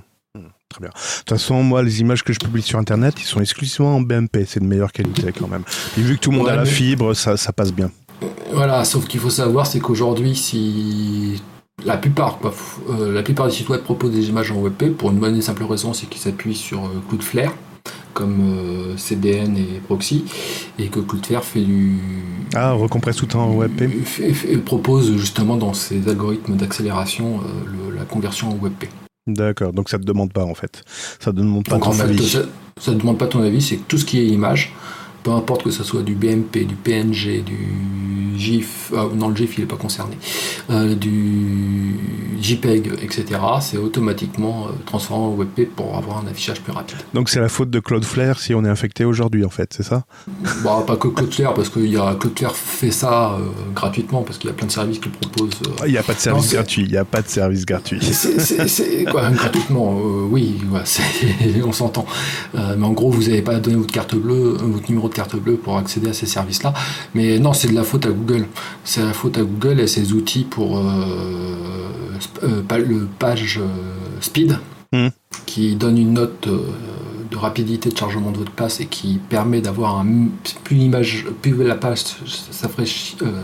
Très 0.70 0.82
bien. 0.82 0.90
De 0.90 1.20
toute 1.20 1.30
façon, 1.30 1.64
moi, 1.64 1.84
les 1.84 2.02
images 2.02 2.24
que 2.24 2.34
je 2.34 2.40
publie 2.40 2.62
sur 2.62 2.80
Internet, 2.80 3.16
ils 3.20 3.24
sont 3.26 3.40
exclusivement 3.40 3.96
en 3.98 4.02
BMP. 4.02 4.46
C'est 4.46 4.60
de 4.60 4.66
meilleure 4.66 4.92
qualité 4.92 5.32
quand 5.38 5.48
même. 5.48 5.64
Et 5.98 6.02
vu 6.02 6.16
que 6.16 6.22
tout 6.22 6.32
le 6.32 6.38
monde 6.38 6.48
Ouais, 6.48 6.52
a 6.54 6.58
la 6.58 6.66
fibre, 6.66 7.14
ça, 7.14 7.38
ça 7.38 7.54
passe 7.54 7.72
bien. 7.72 7.92
Voilà, 8.52 8.84
sauf 8.84 9.06
qu'il 9.08 9.20
faut 9.20 9.30
savoir, 9.30 9.68
c'est 9.68 9.80
qu'aujourd'hui, 9.80 10.36
si 10.36 11.42
la 11.86 11.98
plupart, 11.98 12.40
quoi, 12.40 12.54
euh, 12.90 13.12
la 13.14 13.22
plupart 13.24 13.48
des 13.48 13.54
sites 13.54 13.70
web 13.70 13.82
proposent 13.82 14.12
des 14.14 14.28
images 14.30 14.52
en 14.52 14.62
WebP 14.62 14.96
pour 14.98 15.12
une 15.12 15.18
bonne 15.20 15.36
et 15.38 15.42
simple 15.42 15.64
raison, 15.64 15.94
c'est 15.94 16.08
qu'ils 16.08 16.22
s'appuient 16.22 16.56
sur 16.56 16.86
euh, 16.86 16.90
Cloudflare 17.10 17.54
comme 18.14 18.40
euh, 18.42 18.98
CDN 18.98 19.58
et 19.58 19.82
Proxy, 19.86 20.24
et 20.80 20.88
que 20.88 21.02
Cloudflare 21.02 21.44
fait 21.44 21.60
du 21.62 21.98
Ah, 22.54 22.72
recompresse 22.72 23.18
tout 23.18 23.36
en 23.36 23.54
WebP. 23.58 23.90
fait- 24.06 24.34
fait- 24.34 24.58
propose 24.58 25.18
justement 25.18 25.58
dans 25.58 25.74
ses 25.74 26.08
algorithmes 26.08 26.56
d'accélération 26.56 27.42
la 27.94 28.06
conversion 28.06 28.52
en 28.52 28.56
WebP. 28.56 28.86
D'accord. 29.28 29.74
Donc 29.74 29.90
ça 29.90 29.98
te 29.98 30.04
demande 30.04 30.32
pas 30.32 30.44
en 30.46 30.54
fait. 30.54 30.84
Ça 31.20 31.32
te 31.32 31.38
demande 31.38 31.66
pas 31.66 31.76
Donc 31.76 31.88
en 31.88 31.92
fait, 31.92 32.04
avis. 32.04 32.38
ça 32.80 32.92
ne 32.92 33.00
demande 33.00 33.18
pas 33.18 33.28
ton 33.28 33.42
avis, 33.42 33.62
c'est 33.62 33.78
tout 33.88 33.98
ce 33.98 34.06
qui 34.06 34.20
est 34.20 34.28
image, 34.28 34.74
peu 35.26 35.32
importe 35.32 35.64
que 35.64 35.72
ce 35.72 35.84
soit 35.84 36.04
du 36.04 36.14
BMP, 36.14 36.66
du 36.68 36.76
PNG, 36.76 37.44
du 37.44 37.58
GIF, 38.38 38.92
ah, 38.96 39.08
non 39.16 39.30
le 39.30 39.36
GIF 39.36 39.58
il 39.58 39.62
n'est 39.62 39.66
pas 39.68 39.76
concerné, 39.76 40.16
euh, 40.70 40.94
du 40.94 41.96
JPEG, 42.40 42.92
etc., 43.02 43.24
c'est 43.60 43.78
automatiquement 43.78 44.68
euh, 44.68 44.72
transformé 44.86 45.26
en 45.26 45.36
WebP 45.36 45.68
pour 45.76 45.98
avoir 45.98 46.24
un 46.24 46.28
affichage 46.28 46.62
plus 46.62 46.72
rapide. 46.74 46.98
Donc 47.16 47.30
c'est 47.30 47.40
la 47.40 47.50
faute 47.50 47.72
de 47.72 47.80
Cloudflare 47.80 48.40
si 48.40 48.54
on 48.54 48.64
est 48.66 48.70
infecté 48.70 49.04
aujourd'hui 49.04 49.44
en 49.46 49.50
fait, 49.50 49.74
c'est 49.76 49.82
ça? 49.84 50.04
Bon, 50.64 50.84
pas 50.84 50.96
que 50.98 51.08
Cloudflare, 51.08 51.56
parce 51.56 51.70
que 51.70 51.80
y 51.80 51.98
a, 51.98 52.14
Cloudflare 52.20 52.56
fait 52.56 52.92
ça 52.92 53.34
euh, 53.34 53.46
gratuitement, 53.74 54.22
parce 54.22 54.38
qu'il 54.38 54.50
y 54.52 54.54
a 54.54 54.56
plein 54.56 54.68
de 54.68 54.72
services 54.72 55.00
qui 55.00 55.10
proposent. 55.10 55.60
euh, 55.82 55.86
Il 55.88 55.92
n'y 55.94 55.98
a 55.98 56.04
pas 56.04 56.14
de 56.14 56.20
service 56.20 56.52
Non, 56.52 56.60
gratuit. 56.60 56.84
Il 56.84 56.92
n'y 56.92 56.98
a 56.98 57.06
pas 57.06 57.24
de 57.24 57.30
service 57.30 57.66
gratuit. 57.66 58.00
C'est- 58.04 59.06
quoi, 59.10 59.32
gratuitement, 59.32 59.98
euh, 59.98 60.28
oui, 60.30 60.62
ouais, 60.72 61.62
on 61.66 61.72
s'entend. 61.72 62.06
Euh, 62.54 62.76
mais 62.78 62.86
en 62.86 62.92
gros, 62.92 63.10
vous 63.10 63.24
n'avez 63.24 63.42
pas 63.42 63.60
donné 63.60 63.78
votre 63.78 63.92
carte 63.94 64.14
bleue, 64.16 64.58
euh, 64.62 64.66
votre 64.66 64.88
numéro 64.90 65.10
de 65.10 65.15
carte 65.16 65.36
bleue 65.36 65.56
pour 65.56 65.78
accéder 65.78 66.10
à 66.10 66.14
ces 66.14 66.26
services-là. 66.28 66.74
Mais 67.16 67.40
non, 67.40 67.54
c'est 67.54 67.70
de 67.70 67.74
la 67.74 67.84
faute 67.84 68.06
à 68.06 68.10
Google. 68.10 68.46
C'est 68.84 69.02
la 69.04 69.14
faute 69.14 69.38
à 69.38 69.42
Google 69.42 69.80
et 69.80 69.88
ses 69.88 70.14
outils 70.14 70.44
pour 70.44 70.78
euh, 70.78 70.84
euh, 72.44 72.78
le 72.78 73.08
page 73.20 73.60
euh, 73.60 73.68
speed, 74.22 74.60
Mhm. 74.94 75.10
qui 75.48 75.76
donne 75.76 75.98
une 75.98 76.14
note 76.14 76.48
de 76.48 77.38
rapidité 77.38 77.90
de 77.90 77.98
chargement 77.98 78.32
de 78.32 78.38
votre 78.38 78.52
passe 78.52 78.80
et 78.80 78.86
qui 78.86 79.20
permet 79.30 79.60
d'avoir 79.60 79.98
un 80.00 80.06
plus 80.64 80.76
l'image, 80.78 81.26
plus 81.42 81.52
la 81.64 81.76
page 81.76 82.04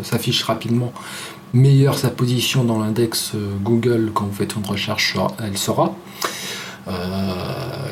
s'affiche 0.03 0.43
rapidement 0.43 0.93
meilleure 1.53 1.97
sa 1.97 2.09
position 2.09 2.63
dans 2.63 2.79
l'index 2.79 3.33
Google 3.63 4.11
quand 4.13 4.25
vous 4.25 4.33
faites 4.33 4.55
une 4.55 4.65
recherche, 4.65 5.17
elle 5.43 5.57
sera. 5.57 5.93
Euh, 6.87 6.91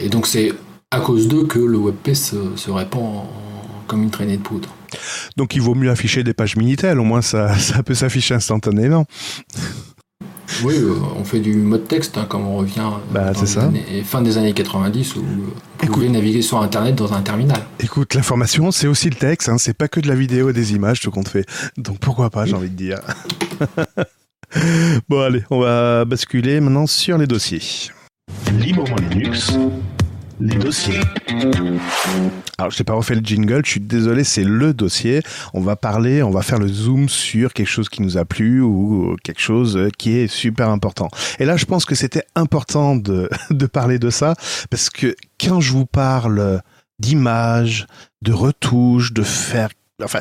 et 0.01 0.09
donc 0.09 0.27
c'est 0.27 0.53
à 0.91 0.99
cause 1.01 1.27
d'eux 1.27 1.43
que 1.45 1.59
le 1.59 1.77
WebP 1.77 2.13
se, 2.15 2.35
se 2.55 2.71
répand 2.71 3.03
en- 3.03 3.29
comme 3.89 4.03
une 4.03 4.09
traînée 4.11 4.37
de 4.37 4.41
poudre. 4.41 4.69
Donc 5.35 5.55
il 5.55 5.61
vaut 5.61 5.75
mieux 5.75 5.89
afficher 5.89 6.23
des 6.23 6.33
pages 6.33 6.55
Minitel. 6.55 6.99
Au 6.99 7.03
moins 7.03 7.21
ça, 7.21 7.57
ça 7.57 7.83
peut 7.83 7.93
s'afficher 7.95 8.35
instantanément. 8.35 9.05
Oui, 10.63 10.73
euh, 10.77 10.95
on 11.15 11.23
fait 11.23 11.39
du 11.39 11.53
mode 11.53 11.87
texte 11.87 12.17
hein, 12.17 12.25
comme 12.27 12.45
on 12.47 12.57
revient 12.57 12.79
euh, 12.79 13.13
Bah, 13.13 13.31
dans 13.33 13.45
ça. 13.45 13.65
années- 13.65 14.03
fin 14.03 14.21
des 14.21 14.37
années 14.37 14.53
90 14.53 15.15
où 15.15 15.19
euh, 15.19 15.21
vous 15.21 15.53
Écoute. 15.83 15.93
pouvez 15.93 16.09
naviguer 16.09 16.41
sur 16.41 16.59
Internet 16.61 16.95
dans 16.95 17.13
un 17.13 17.21
terminal. 17.21 17.61
Écoute, 17.79 18.15
l'information, 18.15 18.71
c'est 18.71 18.87
aussi 18.87 19.09
le 19.09 19.15
texte. 19.15 19.47
Hein. 19.47 19.57
C'est 19.59 19.75
pas 19.77 19.87
que 19.87 19.99
de 19.99 20.07
la 20.07 20.15
vidéo 20.15 20.49
et 20.49 20.53
des 20.53 20.73
images, 20.73 21.01
tout 21.01 21.11
compte 21.11 21.29
fait. 21.29 21.45
Donc 21.77 21.99
pourquoi 21.99 22.29
pas, 22.31 22.45
j'ai 22.45 22.55
envie 22.55 22.69
de 22.71 22.75
dire. 22.75 22.97
bon 25.09 25.19
allez, 25.21 25.43
on 25.51 25.59
va 25.59 26.03
basculer 26.05 26.59
maintenant 26.59 26.87
sur 26.87 27.17
les 27.17 27.27
dossiers. 27.27 27.61
Librement 28.59 28.95
Linux, 29.11 29.53
les 30.39 30.55
dossiers. 30.55 30.99
Alors, 32.57 32.71
je 32.71 32.79
n'ai 32.79 32.83
pas 32.85 32.93
refait 32.93 33.15
le 33.15 33.21
jingle, 33.21 33.61
je 33.65 33.71
suis 33.71 33.79
désolé, 33.79 34.23
c'est 34.23 34.43
le 34.43 34.73
dossier. 34.73 35.21
On 35.53 35.61
va 35.61 35.75
parler, 35.75 36.23
on 36.23 36.31
va 36.31 36.41
faire 36.41 36.59
le 36.59 36.67
zoom 36.67 37.09
sur 37.09 37.53
quelque 37.53 37.67
chose 37.67 37.89
qui 37.89 38.01
nous 38.01 38.17
a 38.17 38.25
plu 38.25 38.61
ou 38.61 39.15
quelque 39.23 39.41
chose 39.41 39.89
qui 39.97 40.17
est 40.17 40.27
super 40.27 40.69
important. 40.69 41.09
Et 41.39 41.45
là, 41.45 41.57
je 41.57 41.65
pense 41.65 41.85
que 41.85 41.95
c'était 41.95 42.23
important 42.35 42.95
de, 42.95 43.29
de 43.49 43.65
parler 43.65 43.99
de 43.99 44.09
ça 44.09 44.35
parce 44.69 44.89
que 44.89 45.15
quand 45.39 45.61
je 45.61 45.71
vous 45.71 45.85
parle 45.85 46.61
d'images, 46.99 47.87
de 48.21 48.33
retouches, 48.33 49.13
de 49.13 49.23
faire 49.23 49.69
Enfin, 50.03 50.19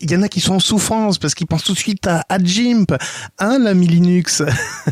il 0.00 0.10
y 0.10 0.16
en 0.16 0.22
a 0.22 0.28
qui 0.28 0.40
sont 0.40 0.54
en 0.54 0.60
souffrance 0.60 1.18
parce 1.18 1.34
qu'ils 1.34 1.46
pensent 1.46 1.64
tout 1.64 1.74
de 1.74 1.78
suite 1.78 2.06
à, 2.06 2.24
à 2.28 2.38
Gimp, 2.38 2.92
hein, 3.38 3.58
l'ami 3.58 3.86
Linux? 3.86 4.42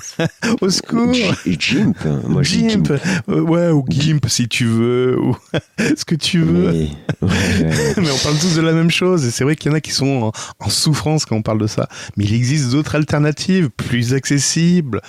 Au 0.60 0.70
secours. 0.70 1.12
G- 1.14 1.30
Gimp 1.46 1.96
Moi. 2.28 2.42
Gimp. 2.42 2.90
Euh, 3.28 3.40
ouais, 3.40 3.70
ou 3.70 3.84
Gimp 3.88 4.26
si 4.28 4.48
tu 4.48 4.66
veux, 4.66 5.18
ou 5.20 5.36
ce 5.78 6.04
que 6.04 6.14
tu 6.14 6.40
veux. 6.40 6.72
Mais, 6.72 6.88
ouais, 7.22 7.28
ouais. 7.62 7.94
Mais 7.96 8.10
on 8.10 8.18
parle 8.18 8.38
tous 8.38 8.56
de 8.56 8.62
la 8.62 8.72
même 8.72 8.90
chose, 8.90 9.24
et 9.24 9.30
c'est 9.30 9.44
vrai 9.44 9.56
qu'il 9.56 9.70
y 9.70 9.74
en 9.74 9.76
a 9.76 9.80
qui 9.80 9.92
sont 9.92 10.32
en, 10.60 10.64
en 10.66 10.68
souffrance 10.70 11.24
quand 11.24 11.36
on 11.36 11.42
parle 11.42 11.60
de 11.60 11.66
ça. 11.66 11.88
Mais 12.16 12.24
il 12.24 12.34
existe 12.34 12.70
d'autres 12.70 12.94
alternatives, 12.94 13.70
plus 13.70 14.14
accessibles, 14.14 15.00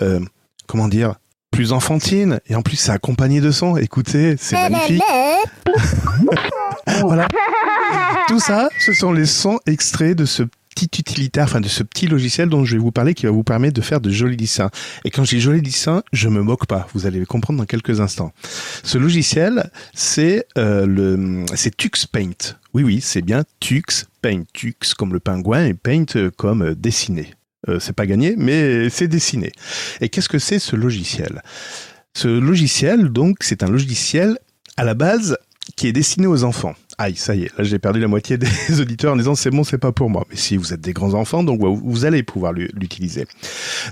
euh, 0.00 0.20
comment 0.66 0.88
dire, 0.88 1.14
plus 1.52 1.72
enfantines, 1.72 2.40
et 2.48 2.56
en 2.56 2.62
plus 2.62 2.76
c'est 2.76 2.90
accompagné 2.90 3.40
de 3.40 3.52
son. 3.52 3.76
Écoutez, 3.76 4.34
c'est 4.38 4.56
magnifique. 4.56 5.02
voilà. 7.02 7.28
Tout 8.26 8.40
ça, 8.40 8.68
ce 8.84 8.92
sont 8.92 9.12
les 9.12 9.26
sons 9.26 9.60
extraits 9.66 10.16
de 10.16 10.24
ce 10.24 10.42
petit 10.74 10.90
utilitaire, 10.98 11.44
enfin 11.44 11.60
de 11.60 11.68
ce 11.68 11.82
petit 11.82 12.06
logiciel 12.06 12.48
dont 12.48 12.64
je 12.64 12.76
vais 12.76 12.80
vous 12.80 12.90
parler 12.90 13.12
qui 13.12 13.26
va 13.26 13.32
vous 13.32 13.42
permettre 13.42 13.74
de 13.74 13.82
faire 13.82 14.00
de 14.00 14.10
jolis 14.10 14.38
dessins. 14.38 14.70
Et 15.04 15.10
quand 15.10 15.24
je 15.24 15.36
dis 15.36 15.40
jolis 15.40 15.60
dessins, 15.60 16.02
je 16.12 16.28
me 16.28 16.42
moque 16.42 16.66
pas. 16.66 16.88
Vous 16.94 17.06
allez 17.06 17.20
le 17.20 17.26
comprendre 17.26 17.58
dans 17.58 17.66
quelques 17.66 18.00
instants. 18.00 18.32
Ce 18.82 18.96
logiciel, 18.96 19.70
c'est 19.94 20.46
euh, 20.56 20.86
le, 20.86 21.44
c'est 21.54 21.76
Tux 21.76 22.06
Paint. 22.10 22.56
Oui, 22.72 22.82
oui, 22.82 23.00
c'est 23.02 23.22
bien 23.22 23.44
Tux 23.60 24.06
Paint. 24.22 24.44
Tux 24.54 24.94
comme 24.96 25.12
le 25.12 25.20
pingouin 25.20 25.66
et 25.66 25.74
Paint 25.74 26.30
comme 26.36 26.62
euh, 26.62 26.74
dessiner. 26.74 27.34
Euh, 27.68 27.78
c'est 27.78 27.92
pas 27.92 28.06
gagné, 28.06 28.34
mais 28.36 28.90
c'est 28.90 29.08
dessiné. 29.08 29.52
Et 30.00 30.08
qu'est-ce 30.08 30.28
que 30.28 30.38
c'est 30.38 30.58
ce 30.58 30.76
logiciel? 30.76 31.42
Ce 32.14 32.28
logiciel, 32.28 33.08
donc, 33.08 33.36
c'est 33.40 33.62
un 33.62 33.68
logiciel 33.68 34.36
à 34.76 34.84
la 34.84 34.94
base 34.94 35.36
qui 35.76 35.86
est 35.86 35.92
destiné 35.92 36.26
aux 36.26 36.44
enfants. 36.44 36.74
Aïe, 37.04 37.16
ça 37.16 37.34
y 37.34 37.42
est, 37.42 37.58
là 37.58 37.64
j'ai 37.64 37.80
perdu 37.80 37.98
la 37.98 38.06
moitié 38.06 38.38
des 38.38 38.46
auditeurs 38.80 39.14
en 39.14 39.16
disant 39.16 39.34
c'est 39.34 39.50
bon, 39.50 39.64
c'est 39.64 39.76
pas 39.78 39.90
pour 39.90 40.08
moi. 40.08 40.24
Mais 40.30 40.36
si 40.36 40.56
vous 40.56 40.72
êtes 40.72 40.80
des 40.80 40.92
grands 40.92 41.14
enfants, 41.14 41.42
donc 41.42 41.60
vous 41.60 42.04
allez 42.04 42.22
pouvoir 42.22 42.52
l'u- 42.52 42.70
l'utiliser. 42.74 43.26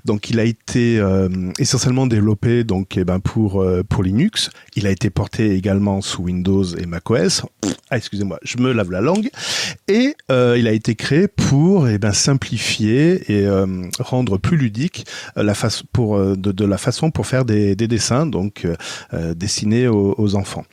Donc 0.05 0.31
il 0.31 0.39
a 0.39 0.45
été 0.45 1.01
euh, 1.01 1.29
essentiellement 1.59 2.07
développé 2.07 2.63
donc 2.63 2.97
eh 2.97 3.03
ben 3.05 3.19
pour 3.19 3.63
euh, 3.63 3.83
pour 3.83 4.05
Linux. 4.05 4.51
Il 4.77 4.87
a 4.87 4.91
été 4.91 5.11
porté 5.11 5.57
également 5.57 6.01
sous 6.03 6.23
Windows 6.23 6.63
et 6.63 6.87
macOS. 6.87 7.43
Ah 7.91 7.97
excusez-moi, 7.97 8.39
je 8.45 8.59
me 8.59 8.73
lave 8.73 8.93
la 8.93 9.01
langue. 9.01 9.29
Et 9.89 10.15
euh, 10.31 10.55
il 10.57 10.69
a 10.69 10.73
été 10.73 10.95
créé 10.95 11.27
pour 11.27 11.89
eh 11.89 11.99
ben 11.99 12.13
simplifier 12.13 13.25
et 13.33 13.45
euh, 13.47 13.67
rendre 13.99 14.39
plus 14.39 14.57
ludique 14.57 15.05
euh, 15.37 15.43
la 15.43 15.55
face 15.55 15.83
pour 15.93 16.17
euh, 16.17 16.37
de, 16.37 16.53
de 16.53 16.65
la 16.65 16.79
façon 16.79 17.11
pour 17.11 17.27
faire 17.27 17.45
des, 17.45 17.75
des 17.75 17.89
dessins 17.89 18.27
donc 18.27 18.69
destinés 19.35 19.89
aux, 19.89 20.15
aux 20.17 20.37
enfants. 20.37 20.65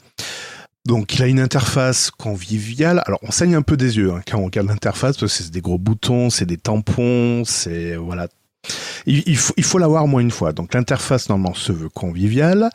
Donc 0.88 1.16
il 1.16 1.22
a 1.22 1.28
une 1.28 1.42
interface 1.42 2.12
conviviale. 2.12 3.04
Alors 3.06 3.20
on 3.22 3.32
saigne 3.32 3.56
un 3.56 3.62
peu 3.62 3.76
des 3.76 3.98
yeux 3.98 4.14
hein, 4.14 4.22
quand 4.26 4.38
on 4.38 4.46
regarde 4.46 4.68
l'interface 4.68 5.18
parce 5.18 5.38
que 5.38 5.44
c'est 5.44 5.52
des 5.52 5.60
gros 5.60 5.78
boutons, 5.78 6.30
c'est 6.30 6.46
des 6.46 6.56
tampons, 6.56 7.44
c'est 7.44 7.98
voilà 7.98 8.30
il, 9.06 9.38
faut, 9.38 9.54
il 9.58 9.64
faut 9.64 9.78
l'avoir 9.78 10.04
au 10.04 10.08
moins 10.08 10.22
une 10.22 10.32
fois. 10.32 10.52
Donc 10.54 10.74
l'interface 10.74 11.30
normalement 11.30 11.56
se 11.56 11.72
veut 11.72 11.90
conviviale. 11.90 12.70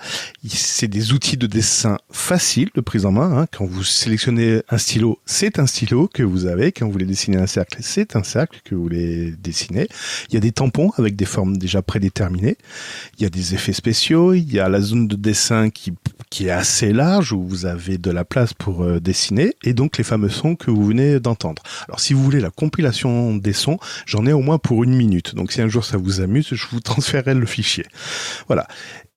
C'est 0.47 0.89
des 0.89 1.13
outils 1.13 1.37
de 1.37 1.47
dessin 1.47 1.99
faciles 2.11 2.71
de 2.75 2.81
prise 2.81 3.07
en 3.07 3.13
main. 3.13 3.39
Hein. 3.39 3.47
Quand 3.51 3.67
vous 3.67 3.85
sélectionnez 3.85 4.63
un 4.69 4.79
stylo, 4.79 5.19
c'est 5.27 5.59
un 5.59 5.67
stylo 5.67 6.09
que 6.13 6.23
vous 6.23 6.47
avez. 6.47 6.73
Quand 6.73 6.87
vous 6.87 6.93
voulez 6.93 7.07
dessiner 7.07 7.37
un 7.37 7.47
cercle, 7.47 7.79
c'est 7.81 8.17
un 8.17 8.23
cercle 8.23 8.61
que 8.65 8.75
vous 8.75 8.83
voulez 8.83 9.33
dessiner. 9.33 9.89
Il 10.29 10.35
y 10.35 10.37
a 10.37 10.41
des 10.41 10.53
tampons 10.53 10.91
avec 10.97 11.17
des 11.17 11.27
formes 11.27 11.57
déjà 11.59 11.83
prédéterminées. 11.83 12.57
Il 13.19 13.23
y 13.23 13.27
a 13.27 13.31
des 13.31 13.55
effets 13.55 13.73
spéciaux. 13.73 14.33
Il 14.35 14.53
y 14.53 14.61
a 14.61 14.69
la 14.69 14.81
zone 14.81 15.09
de 15.09 15.17
dessin 15.17 15.71
qui, 15.71 15.93
qui 16.33 16.47
est 16.47 16.51
assez 16.51 16.95
large 16.95 17.35
où 17.35 17.47
vous 17.47 17.67
avez 17.67 17.99
de 17.99 18.11
la 18.11 18.25
place 18.25 18.55
pour 18.55 18.85
euh, 18.85 19.01
dessiner 19.01 19.53
et 19.65 19.75
donc 19.75 19.99
les 19.99 20.05
fameux 20.05 20.31
sons 20.31 20.57
que 20.57 20.71
vous 20.71 20.83
venez 20.83 21.21
d'entendre. 21.21 21.63
Alors 21.89 22.01
si 22.01 22.15
vous 22.15 22.23
voulez 22.23 22.41
la 22.41 22.49
compilation 22.49 23.37
des 23.37 23.53
sons, 23.53 23.77
j'en 24.07 24.25
ai 24.25 24.33
au 24.33 24.41
moins 24.41 24.57
pour 24.57 24.83
une 24.83 24.95
minute. 24.95 25.35
Donc 25.35 25.53
si 25.53 25.61
un 25.61 25.69
jour 25.69 25.85
ça 25.85 25.99
vous 25.99 26.23
amuse, 26.23 26.49
je 26.51 26.67
vous 26.71 26.81
transférerai 26.91 27.35
le 27.35 27.45
fichier. 27.45 27.85
Voilà. 28.47 28.67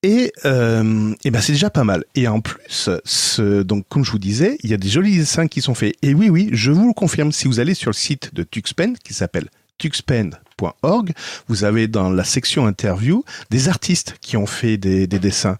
Et, 0.03 0.33
euh, 0.43 1.13
ben 1.23 1.41
c'est 1.41 1.53
déjà 1.53 1.69
pas 1.69 1.85
mal. 1.85 2.03
Et 2.15 2.27
en 2.27 2.41
plus, 2.41 2.89
ce, 3.05 3.63
donc 3.63 3.87
comme 3.87 4.03
je 4.03 4.11
vous 4.11 4.19
disais, 4.19 4.57
il 4.61 4.69
y 4.69 4.73
a 4.73 4.77
des 4.77 4.89
jolis 4.89 5.17
dessins 5.17 5.47
qui 5.47 5.61
sont 5.61 5.73
faits. 5.73 5.95
Et 6.01 6.13
oui, 6.13 6.29
oui, 6.29 6.49
je 6.51 6.71
vous 6.71 6.89
le 6.89 6.93
confirme, 6.93 7.31
si 7.31 7.47
vous 7.47 7.61
allez 7.61 7.75
sur 7.75 7.91
le 7.91 7.95
site 7.95 8.35
de 8.35 8.43
Tuxpen, 8.43 8.97
qui 8.97 9.13
s'appelle 9.13 9.47
vous 11.47 11.63
avez 11.63 11.87
dans 11.87 12.09
la 12.09 12.23
section 12.23 12.65
interview 12.65 13.23
des 13.49 13.69
artistes 13.69 14.15
qui 14.21 14.37
ont 14.37 14.45
fait 14.45 14.77
des, 14.77 15.07
des, 15.07 15.19
dessins. 15.19 15.57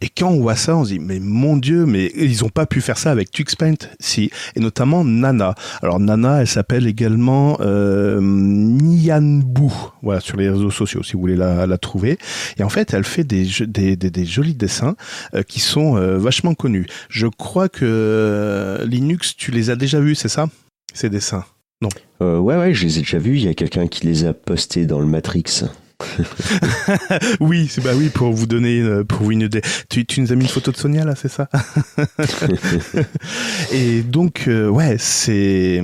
Et 0.00 0.08
quand 0.08 0.28
on 0.28 0.40
voit 0.40 0.56
ça, 0.56 0.76
on 0.76 0.84
se 0.84 0.90
dit, 0.90 0.98
mais 0.98 1.18
mon 1.18 1.56
Dieu, 1.56 1.86
mais 1.86 2.12
ils 2.14 2.44
ont 2.44 2.50
pas 2.50 2.66
pu 2.66 2.80
faire 2.80 2.98
ça 2.98 3.10
avec 3.10 3.30
Tuxpaint, 3.30 3.74
si. 4.00 4.30
Et 4.54 4.60
notamment 4.60 5.04
Nana. 5.04 5.54
Alors 5.82 5.98
Nana, 5.98 6.40
elle 6.40 6.48
s'appelle 6.48 6.86
également 6.86 7.56
euh, 7.60 8.20
Nianbu, 8.20 9.72
voilà, 10.02 10.20
sur 10.20 10.36
les 10.36 10.50
réseaux 10.50 10.70
sociaux, 10.70 11.02
si 11.02 11.14
vous 11.14 11.20
voulez 11.20 11.36
la, 11.36 11.78
trouver. 11.78 12.18
Et 12.58 12.62
en 12.62 12.68
fait, 12.68 12.92
elle 12.94 13.04
fait 13.04 13.24
des 13.24 13.44
jolis 13.46 14.54
dessins 14.54 14.96
euh, 15.34 15.42
qui 15.42 15.60
sont 15.60 15.96
euh, 15.96 16.18
vachement 16.18 16.54
connus. 16.54 16.86
Je 17.08 17.26
crois 17.26 17.68
que 17.68 17.84
euh, 17.84 18.84
Linux, 18.86 19.36
tu 19.36 19.50
les 19.50 19.70
as 19.70 19.76
déjà 19.76 20.00
vus, 20.00 20.14
c'est 20.14 20.28
ça? 20.28 20.48
Ces 20.92 21.10
dessins 21.10 21.44
Non. 21.82 21.88
Euh, 22.22 22.38
ouais, 22.38 22.56
ouais, 22.56 22.74
je 22.74 22.84
les 22.84 22.98
ai 22.98 23.02
déjà 23.02 23.18
vus. 23.18 23.36
Il 23.36 23.44
y 23.44 23.48
a 23.48 23.54
quelqu'un 23.54 23.86
qui 23.86 24.06
les 24.06 24.24
a 24.24 24.32
postés 24.34 24.86
dans 24.86 25.00
le 25.00 25.06
Matrix. 25.06 25.64
oui, 27.40 27.68
c'est 27.68 27.82
bah 27.82 27.92
oui 27.94 28.08
pour 28.08 28.32
vous 28.32 28.46
donner 28.46 28.80
euh, 28.80 29.04
pour 29.04 29.30
une 29.30 29.42
idée. 29.42 29.62
Tu, 29.88 30.04
tu 30.04 30.20
nous 30.20 30.32
as 30.32 30.36
mis 30.36 30.42
une 30.42 30.50
photo 30.50 30.72
de 30.72 30.76
Sonia 30.76 31.04
là, 31.04 31.14
c'est 31.14 31.28
ça? 31.28 31.48
Et 33.72 34.02
donc 34.02 34.48
euh, 34.48 34.68
ouais, 34.68 34.96
c'est 34.98 35.80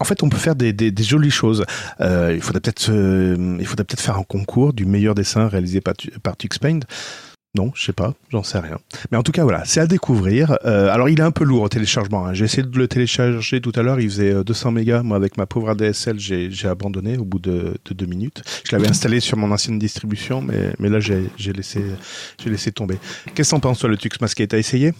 en 0.00 0.04
fait, 0.04 0.22
on 0.22 0.30
peut 0.30 0.38
faire 0.38 0.56
des, 0.56 0.72
des, 0.72 0.90
des 0.90 1.02
jolies 1.02 1.30
choses. 1.30 1.64
Euh, 2.00 2.32
il 2.34 2.40
faudrait 2.40 2.60
peut-être, 2.60 2.90
euh, 2.90 3.56
il 3.60 3.66
faudrait 3.66 3.84
peut-être 3.84 4.00
faire 4.00 4.16
un 4.16 4.22
concours 4.22 4.72
du 4.72 4.86
meilleur 4.86 5.14
dessin 5.14 5.46
réalisé 5.46 5.82
par, 5.82 5.94
par 6.22 6.38
Tuxpaint. 6.38 6.80
Non, 7.56 7.72
je 7.74 7.84
sais 7.84 7.92
pas, 7.92 8.14
j'en 8.30 8.44
sais 8.44 8.60
rien. 8.60 8.78
Mais 9.10 9.18
en 9.18 9.24
tout 9.24 9.32
cas, 9.32 9.42
voilà, 9.42 9.64
c'est 9.64 9.80
à 9.80 9.86
découvrir. 9.88 10.56
Euh, 10.64 10.88
alors, 10.88 11.08
il 11.08 11.18
est 11.18 11.22
un 11.22 11.32
peu 11.32 11.42
lourd 11.42 11.62
au 11.62 11.68
téléchargement. 11.68 12.26
Hein. 12.26 12.32
J'ai 12.32 12.44
essayé 12.44 12.62
de 12.62 12.78
le 12.78 12.86
télécharger 12.86 13.60
tout 13.60 13.72
à 13.74 13.82
l'heure, 13.82 13.98
il 13.98 14.08
faisait 14.08 14.32
euh, 14.32 14.44
200 14.44 14.70
mégas. 14.70 15.02
Moi, 15.02 15.16
avec 15.16 15.36
ma 15.36 15.46
pauvre 15.46 15.70
ADSL, 15.70 16.20
j'ai 16.20 16.68
abandonné 16.68 17.18
au 17.18 17.24
bout 17.24 17.40
de, 17.40 17.74
de 17.84 17.94
deux 17.94 18.06
minutes. 18.06 18.42
Je 18.64 18.76
l'avais 18.76 18.88
installé 18.88 19.18
sur 19.18 19.36
mon 19.36 19.50
ancienne 19.50 19.80
distribution, 19.80 20.40
mais, 20.42 20.88
là, 20.88 21.00
j'ai 21.00 21.52
laissé, 21.52 21.82
tomber. 22.72 22.98
Qu'est-ce 23.34 23.50
que 23.50 23.56
t'en 23.56 23.60
penses, 23.60 23.80
toi, 23.80 23.88
le 23.88 23.96
Tux 23.96 24.10
Masqué 24.20 24.46
T'as 24.46 24.58
essayé? 24.58 24.92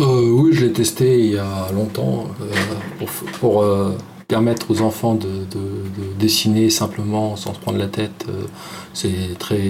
Euh, 0.00 0.30
oui, 0.30 0.52
je 0.52 0.64
l'ai 0.64 0.72
testé 0.72 1.18
il 1.18 1.32
y 1.32 1.38
a 1.38 1.70
longtemps 1.72 2.28
euh, 2.40 3.06
pour, 3.40 3.62
euh, 3.62 3.96
permettre 4.34 4.66
aux 4.72 4.80
enfants 4.90 5.14
de, 5.14 5.28
de- 5.54 5.84
de 5.98 6.04
dessiner 6.18 6.68
simplement 6.70 7.36
sans 7.36 7.52
se 7.54 7.60
prendre 7.64 7.78
la 7.78 7.86
tête. 7.98 8.20
euh, 8.28 8.46
c'est 8.92 9.38
très 9.38 9.62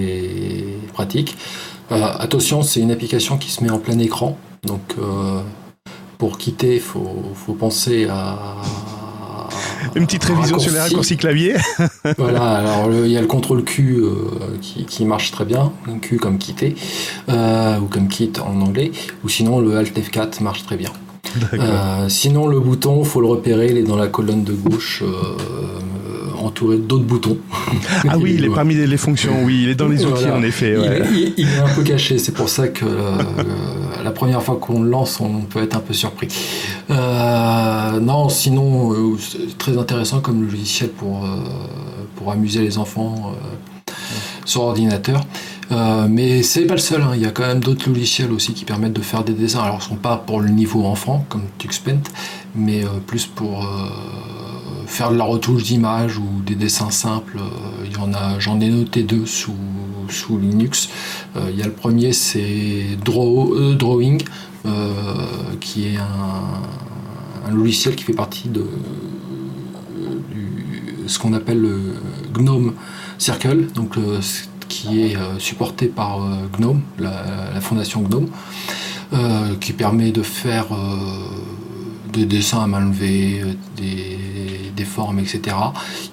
pratique. 0.93 1.37
Euh, 1.91 2.01
attention, 2.25 2.57
c'est 2.63 2.79
une 2.79 2.91
application 2.97 3.37
qui 3.37 3.49
se 3.51 3.63
met 3.63 3.69
en 3.69 3.77
plein 3.85 3.99
écran, 3.99 4.29
donc 4.63 4.85
euh, 4.97 5.41
pour 6.17 6.37
quitter, 6.39 6.73
il 6.75 6.81
faut, 6.91 7.21
faut 7.35 7.53
penser 7.53 8.07
à 8.09 8.27
Une 9.95 10.05
petite 10.07 10.23
révision 10.31 10.57
sur 10.57 10.71
les 10.73 10.79
raccourcis 10.79 11.17
clavier 11.17 11.53
voilà, 12.17 12.45
alors 12.61 12.91
il 12.91 13.11
y 13.11 13.17
a 13.17 13.21
le 13.21 13.27
contrôle 13.27 13.63
Q 13.63 13.99
euh, 13.99 14.13
qui, 14.61 14.85
qui 14.85 15.05
marche 15.05 15.29
très 15.31 15.45
bien, 15.45 15.71
Q 16.01 16.17
comme 16.17 16.37
quitter, 16.39 16.71
euh, 17.29 17.77
ou 17.79 17.85
comme 17.93 18.07
kit 18.07 18.31
en 18.43 18.59
anglais, 18.61 18.91
ou 19.23 19.29
sinon 19.29 19.59
le 19.59 19.77
Alt 19.77 19.95
F4 19.95 20.41
marche 20.41 20.63
très 20.65 20.77
bien. 20.77 20.91
Euh, 21.53 22.09
sinon 22.09 22.47
le 22.47 22.59
bouton, 22.59 23.03
faut 23.03 23.21
le 23.21 23.27
repérer, 23.27 23.67
il 23.71 23.77
est 23.77 23.83
dans 23.83 23.95
la 23.95 24.07
colonne 24.07 24.43
de 24.43 24.53
gauche, 24.53 25.03
euh, 25.03 26.37
entouré 26.41 26.77
d'autres 26.77 27.03
boutons. 27.05 27.37
Ah 28.07 28.17
oui, 28.17 28.35
il 28.37 28.45
est 28.45 28.49
parmi 28.53 28.75
les, 28.75 28.87
les 28.87 28.97
fonctions, 28.97 29.43
oui, 29.43 29.61
il 29.63 29.69
est 29.69 29.75
dans 29.75 29.87
les 29.87 30.05
outils, 30.05 30.21
Voilà. 30.23 30.35
en 30.37 30.43
effet. 30.43 30.75
Il, 30.77 30.85
est, 30.91 31.05
il- 31.13 31.33
il 31.37 31.47
est 31.47 31.59
un 31.59 31.73
peu 31.73 31.83
caché, 31.83 32.17
c'est 32.17 32.31
pour 32.33 32.49
ça 32.49 32.67
que 32.67 32.85
euh, 32.85 33.17
la 34.03 34.11
première 34.11 34.41
fois 34.43 34.57
qu'on 34.57 34.81
le 34.83 34.89
lance, 34.89 35.19
on 35.19 35.41
peut 35.41 35.61
être 35.63 35.75
un 35.75 35.79
peu 35.81 35.93
surpris. 35.93 36.27
Euh, 36.91 37.99
non, 37.99 38.29
sinon, 38.29 38.93
euh, 38.93 39.17
c'est 39.19 39.57
très 39.57 39.77
intéressant 39.77 40.19
comme 40.21 40.43
logiciel 40.43 40.89
pour, 40.89 41.25
euh, 41.25 41.27
pour 42.15 42.31
amuser 42.31 42.61
les 42.61 42.77
enfants 42.77 43.33
sur 44.45 44.61
ordinateur. 44.61 45.21
Euh, 45.71 46.07
mais 46.09 46.43
c'est 46.43 46.65
pas 46.65 46.75
le 46.75 46.79
seul, 46.79 47.01
hein. 47.01 47.11
il 47.15 47.21
y 47.21 47.25
a 47.25 47.31
quand 47.31 47.45
même 47.45 47.59
d'autres 47.59 47.89
logiciels 47.89 48.31
aussi 48.31 48.53
qui 48.53 48.65
permettent 48.65 48.93
de 48.93 49.01
faire 49.01 49.23
des 49.23 49.33
dessins. 49.33 49.63
Alors, 49.63 49.79
ils 49.81 49.87
sont 49.87 49.95
pas 49.95 50.17
pour 50.17 50.39
le 50.41 50.49
niveau 50.49 50.85
enfant, 50.85 51.25
comme 51.29 51.43
Tuxpaint, 51.57 52.01
mais 52.53 52.83
euh, 52.83 52.99
plus 53.05 53.25
pour 53.25 53.65
euh, 53.65 53.87
faire 54.85 55.11
de 55.11 55.17
la 55.17 55.23
retouche 55.23 55.63
d'image 55.63 56.17
ou 56.17 56.41
des 56.45 56.55
dessins 56.55 56.91
simples. 56.91 57.39
Il 57.83 57.93
y 57.93 57.97
en 57.97 58.13
a, 58.13 58.37
j'en 58.39 58.59
ai 58.59 58.69
noté 58.69 59.03
deux 59.03 59.25
sous, 59.25 59.55
sous 60.09 60.37
Linux. 60.37 60.89
Il 61.35 61.57
y 61.57 61.63
a 61.63 61.65
le 61.65 61.71
premier, 61.71 62.13
c'est 62.13 62.97
Draw, 63.03 63.73
Drawing, 63.73 64.23
qui 65.59 65.87
est 65.87 65.97
un, 65.97 67.51
logiciel 67.51 67.95
qui 67.95 68.03
fait 68.03 68.13
partie 68.13 68.47
de 68.49 68.65
ce 71.07 71.19
qu'on 71.19 71.33
appelle 71.33 71.59
le 71.59 71.79
GNOME 72.33 72.73
Circle, 73.17 73.67
donc 73.73 73.97
qui 74.67 75.01
est 75.01 75.15
euh, 75.15 75.39
supporté 75.39 75.87
par 75.87 76.21
euh, 76.21 76.47
GNOME, 76.57 76.81
la, 76.99 77.59
fondation 77.61 78.01
GNOME, 78.01 78.27
euh, 79.13 79.55
qui 79.59 79.73
permet 79.73 80.11
de 80.11 80.21
faire 80.21 80.67
des 82.11 82.25
dessins 82.25 82.63
à 82.63 82.67
main 82.67 82.85
levée, 82.85 83.41
des, 83.77 84.85
formes, 84.85 85.19
etc. 85.19 85.57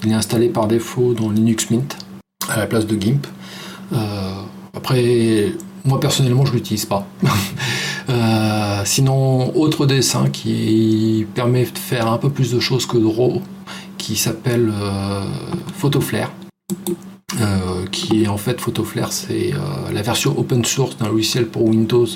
Il 0.03 0.11
est 0.11 0.15
installé 0.15 0.49
par 0.49 0.67
défaut 0.67 1.13
dans 1.13 1.29
Linux 1.29 1.71
Mint 1.71 1.99
à 2.49 2.59
la 2.59 2.67
place 2.67 2.87
de 2.87 3.01
GIMP. 3.01 3.27
Après, 4.75 5.53
moi 5.85 6.01
personnellement, 6.01 6.47
je 6.47 6.55
l'utilise 6.55 6.87
pas. 6.87 7.07
Sinon, 8.85 9.55
autre 9.57 9.87
dessin 9.87 10.31
qui 10.31 11.27
permet 11.35 11.65
de 11.65 11.79
faire 11.79 12.11
un 12.11 12.19
peu 12.19 12.31
plus 12.31 12.51
de 12.53 12.59
choses 12.59 12.87
que 12.87 12.97
Draw, 12.97 13.43
qui 14.03 14.17
s'appelle 14.17 14.73
euh, 14.75 15.25
PhotoFlare. 15.79 16.33
Euh, 17.41 17.87
qui 17.91 18.25
est 18.25 18.29
en 18.29 18.37
fait 18.37 18.61
PhotoFlare, 18.61 19.11
c'est 19.11 19.55
euh, 19.55 19.91
la 19.91 20.03
version 20.03 20.39
open 20.39 20.65
source 20.67 20.99
d'un 20.99 21.09
logiciel 21.09 21.47
pour 21.47 21.65
Windows 21.65 22.07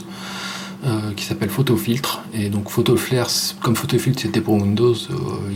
euh, 0.85 1.13
qui 1.17 1.25
s'appelle 1.25 1.49
PhotoFiltre. 1.51 2.21
Et 2.35 2.49
donc 2.49 2.69
PhotoFlare, 2.71 3.29
comme 3.63 3.75
PhotoFiltre 3.77 4.21
c'était 4.23 4.41
pour 4.41 4.55
Windows, 4.55 4.95
euh, 5.11 5.15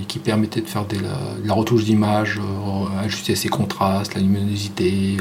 qui 0.08 0.18
permettait 0.18 0.60
de 0.62 0.66
faire 0.66 0.84
des- 0.86 0.96
la, 0.98 1.18
de 1.42 1.46
la 1.46 1.54
retouche 1.54 1.84
d'image, 1.84 2.38
euh, 2.40 3.04
ajuster 3.04 3.34
ses 3.34 3.48
contrastes, 3.48 4.14
la 4.14 4.20
luminosité, 4.22 5.16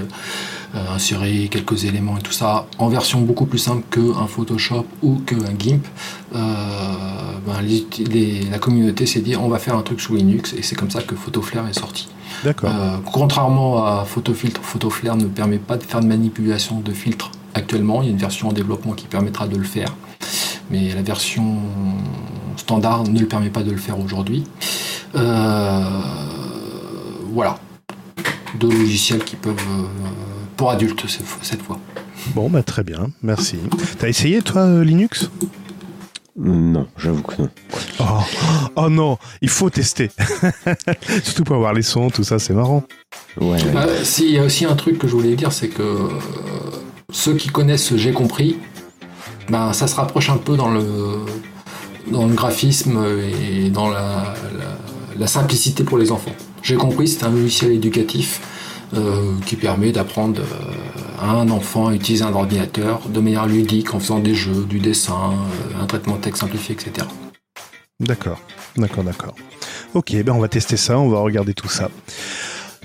euh, 0.76 0.96
insérer 0.96 1.48
quelques 1.52 1.84
éléments 1.86 2.18
et 2.18 2.22
tout 2.22 2.32
ça 2.32 2.68
en 2.78 2.88
version 2.90 3.22
beaucoup 3.22 3.46
plus 3.46 3.58
simple 3.60 3.84
qu'un 3.90 4.28
Photoshop 4.28 4.86
ou 5.02 5.16
qu'un 5.26 5.38
GIMP. 5.58 5.84
Ben, 6.32 7.62
les- 7.64 7.88
les- 8.06 8.42
la 8.50 8.60
communauté 8.60 9.06
s'est 9.06 9.22
dit 9.22 9.36
on 9.36 9.48
va 9.50 9.60
faire 9.60 9.76
un 9.76 9.82
truc 9.82 10.00
sous 10.02 10.16
Linux 10.16 10.54
et 10.58 10.62
c'est 10.62 10.76
comme 10.76 10.92
ça 10.92 11.02
que 11.02 11.16
PhotoFlare 11.16 11.68
est 11.68 11.74
sorti. 11.80 12.08
D'accord. 12.44 12.72
Contrairement 13.12 13.84
à 13.86 14.06
PhotoFiltre, 14.06 14.62
PhotoFlare 14.62 15.16
ne 15.18 15.26
permet 15.26 15.58
pas 15.58 15.78
de 15.78 15.84
faire 15.84 16.00
de 16.02 16.06
manipulation 16.08 16.80
de 16.80 16.92
filtre 16.94 17.32
actuellement. 17.54 18.02
Il 18.02 18.06
y 18.06 18.10
a 18.10 18.12
une 18.12 18.18
version 18.18 18.50
en 18.50 18.54
développement 18.54 18.94
qui 18.94 19.08
permettra 19.08 19.48
de 19.48 19.58
le 19.58 19.64
faire, 19.64 19.96
mais 20.70 20.94
la 20.94 21.02
version 21.02 21.58
standard 22.58 23.04
ne 23.04 23.20
le 23.20 23.28
permet 23.28 23.50
pas 23.50 23.64
de 23.64 23.72
le 23.72 23.78
faire 23.78 24.00
aujourd'hui. 24.00 24.44
Euh, 25.16 26.02
voilà, 27.32 27.58
deux 28.60 28.70
logiciels 28.70 29.24
qui 29.24 29.36
peuvent 29.36 29.56
euh, 29.56 29.84
pour 30.56 30.72
adultes 30.72 31.06
cette 31.42 31.62
fois-. 31.62 31.80
Bon, 32.36 32.50
bah 32.50 32.64
très 32.64 32.84
bien, 32.84 33.10
merci. 33.24 33.58
T'as 33.98 34.08
essayé, 34.08 34.42
toi, 34.42 34.62
euh, 34.62 34.84
Linux? 34.84 35.30
Non, 36.42 36.88
j'avoue 36.98 37.22
que 37.22 37.42
non. 37.42 37.50
oh. 38.00 38.04
oh 38.76 38.90
non, 38.90 39.18
il 39.42 39.50
faut 39.50 39.70
tester. 39.70 40.10
Surtout 41.24 41.44
pour 41.44 41.56
avoir 41.56 41.74
les 41.74 41.82
sons, 41.82 42.10
tout 42.10 42.24
ça, 42.24 42.40
c'est 42.40 42.54
marrant. 42.54 42.84
Ouais, 43.40 43.48
ouais. 43.48 43.62
Euh, 43.76 44.04
si, 44.04 44.26
il 44.26 44.32
y 44.32 44.38
a 44.38 44.44
aussi 44.44 44.66
un 44.66 44.76
truc 44.76 45.00
que 45.00 45.08
je 45.08 45.14
voulais 45.14 45.36
dire, 45.36 45.52
c'est 45.52 45.68
que 45.68 45.82
euh, 45.82 46.08
ceux 47.12 47.36
qui 47.36 47.50
connaissent 47.50 47.96
J'ai 47.96 48.12
compris, 48.12 48.58
ben, 49.50 49.74
ça 49.74 49.88
se 49.88 49.96
rapproche 49.96 50.30
un 50.30 50.38
peu 50.38 50.56
dans 50.56 50.70
le, 50.70 50.84
dans 52.12 52.26
le 52.28 52.34
graphisme 52.34 53.04
et 53.44 53.70
dans 53.70 53.90
la, 53.90 54.36
simplicité 55.26 55.84
pour 55.84 55.98
les 55.98 56.12
enfants. 56.12 56.34
J'ai 56.62 56.76
compris, 56.76 57.08
c'est 57.08 57.24
un 57.24 57.30
logiciel 57.30 57.72
éducatif 57.72 58.42
euh, 58.96 59.36
qui 59.46 59.56
permet 59.56 59.92
d'apprendre 59.92 60.42
euh, 60.42 61.22
à 61.22 61.32
un 61.32 61.50
enfant 61.50 61.88
à 61.88 61.94
utiliser 61.94 62.24
un 62.24 62.34
ordinateur 62.34 63.02
de 63.10 63.20
manière 63.20 63.46
ludique 63.46 63.94
en 63.94 64.00
faisant 64.00 64.20
des 64.20 64.34
jeux, 64.34 64.66
du 64.68 64.80
dessin, 64.80 65.34
euh, 65.34 65.84
un 65.84 65.86
traitement 65.86 66.16
de 66.16 66.22
texte 66.22 66.42
simplifié, 66.42 66.74
etc. 66.74 67.06
D'accord, 68.00 68.40
d'accord, 68.78 69.04
d'accord. 69.04 69.36
Ok, 69.94 70.16
ben 70.24 70.32
on 70.32 70.40
va 70.40 70.48
tester 70.48 70.78
ça, 70.78 70.98
on 70.98 71.10
va 71.10 71.20
regarder 71.20 71.54
tout 71.54 71.68
ça. 71.68 71.92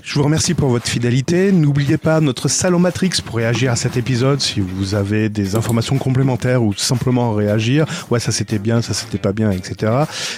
Je 0.05 0.19
vous 0.19 0.23
remercie 0.23 0.53
pour 0.53 0.69
votre 0.69 0.87
fidélité. 0.87 1.51
N'oubliez 1.51 1.97
pas 1.97 2.21
notre 2.21 2.47
salon 2.47 2.77
Matrix 2.77 3.21
pour 3.25 3.37
réagir 3.37 3.71
à 3.71 3.75
cet 3.75 3.97
épisode 3.97 4.39
si 4.39 4.59
vous 4.59 4.93
avez 4.93 5.29
des 5.29 5.55
informations 5.55 5.97
complémentaires 5.97 6.61
ou 6.61 6.75
simplement 6.75 7.33
réagir. 7.33 7.87
Ouais, 8.11 8.19
ça 8.19 8.31
c'était 8.31 8.59
bien, 8.59 8.83
ça 8.83 8.93
c'était 8.93 9.17
pas 9.17 9.33
bien, 9.33 9.49
etc. 9.49 9.91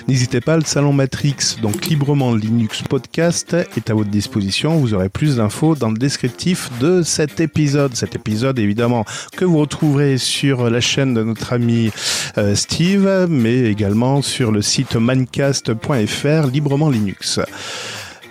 N'hésitez 0.07 0.39
pas, 0.39 0.55
le 0.55 0.63
salon 0.63 0.93
Matrix, 0.93 1.57
donc 1.61 1.85
librement 1.87 2.33
Linux 2.33 2.81
podcast, 2.81 3.57
est 3.75 3.89
à 3.89 3.93
votre 3.93 4.09
disposition. 4.09 4.77
Vous 4.77 4.93
aurez 4.93 5.09
plus 5.09 5.35
d'infos 5.35 5.75
dans 5.75 5.91
le 5.91 5.97
descriptif 5.97 6.71
de 6.79 7.03
cet 7.03 7.41
épisode. 7.41 7.93
Cet 7.93 8.15
épisode, 8.15 8.59
évidemment, 8.59 9.03
que 9.35 9.43
vous 9.43 9.57
retrouverez 9.57 10.17
sur 10.17 10.69
la 10.69 10.79
chaîne 10.79 11.13
de 11.13 11.23
notre 11.23 11.51
ami 11.51 11.91
euh, 12.37 12.55
Steve, 12.55 13.27
mais 13.29 13.63
également 13.65 14.21
sur 14.21 14.53
le 14.53 14.61
site 14.61 14.95
mancast.fr 14.95 16.47
librement 16.47 16.89
Linux. 16.89 17.41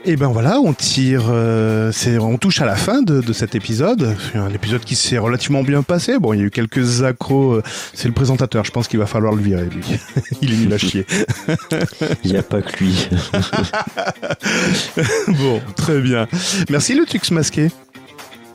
Et 0.09 0.15
ben 0.15 0.29
voilà, 0.29 0.61
on 0.61 0.73
tire, 0.73 1.25
euh, 1.31 1.91
c'est, 1.91 2.17
on 2.19 2.39
touche 2.39 2.61
à 2.61 2.65
la 2.65 2.77
fin 2.77 3.03
de, 3.03 3.21
de 3.21 3.33
cet 3.33 3.57
épisode. 3.57 4.15
C'est 4.33 4.39
un 4.39 4.51
épisode 4.51 4.83
qui 4.85 4.95
s'est 4.95 5.19
relativement 5.19 5.65
bien 5.65 5.83
passé. 5.83 6.21
Bon, 6.21 6.33
il 6.33 6.39
y 6.39 6.43
a 6.43 6.45
eu 6.45 6.51
quelques 6.53 7.03
accros. 7.03 7.55
euh, 7.55 7.63
C'est 7.93 8.07
le 8.07 8.15
présentateur, 8.15 8.65
je 8.65 8.71
pense 8.71 8.87
qu'il 8.87 9.01
va 9.01 9.07
falloir 9.07 9.35
le 9.35 9.43
virer 9.43 9.65
lui. 9.65 9.85
il 10.43 10.53
est 10.55 10.57
nul 10.59 10.73
à 10.73 10.79
chier. 10.79 11.05
Il 12.25 12.31
n'y 12.31 12.37
a 12.37 12.45
pas 12.45 12.63
que 12.63 12.85
lui. 12.85 13.09
bon, 15.29 15.61
très 15.75 16.01
bien. 16.01 16.29
Merci 16.71 16.95
le 16.95 17.05
Tux 17.05 17.33
masqué. 17.33 17.71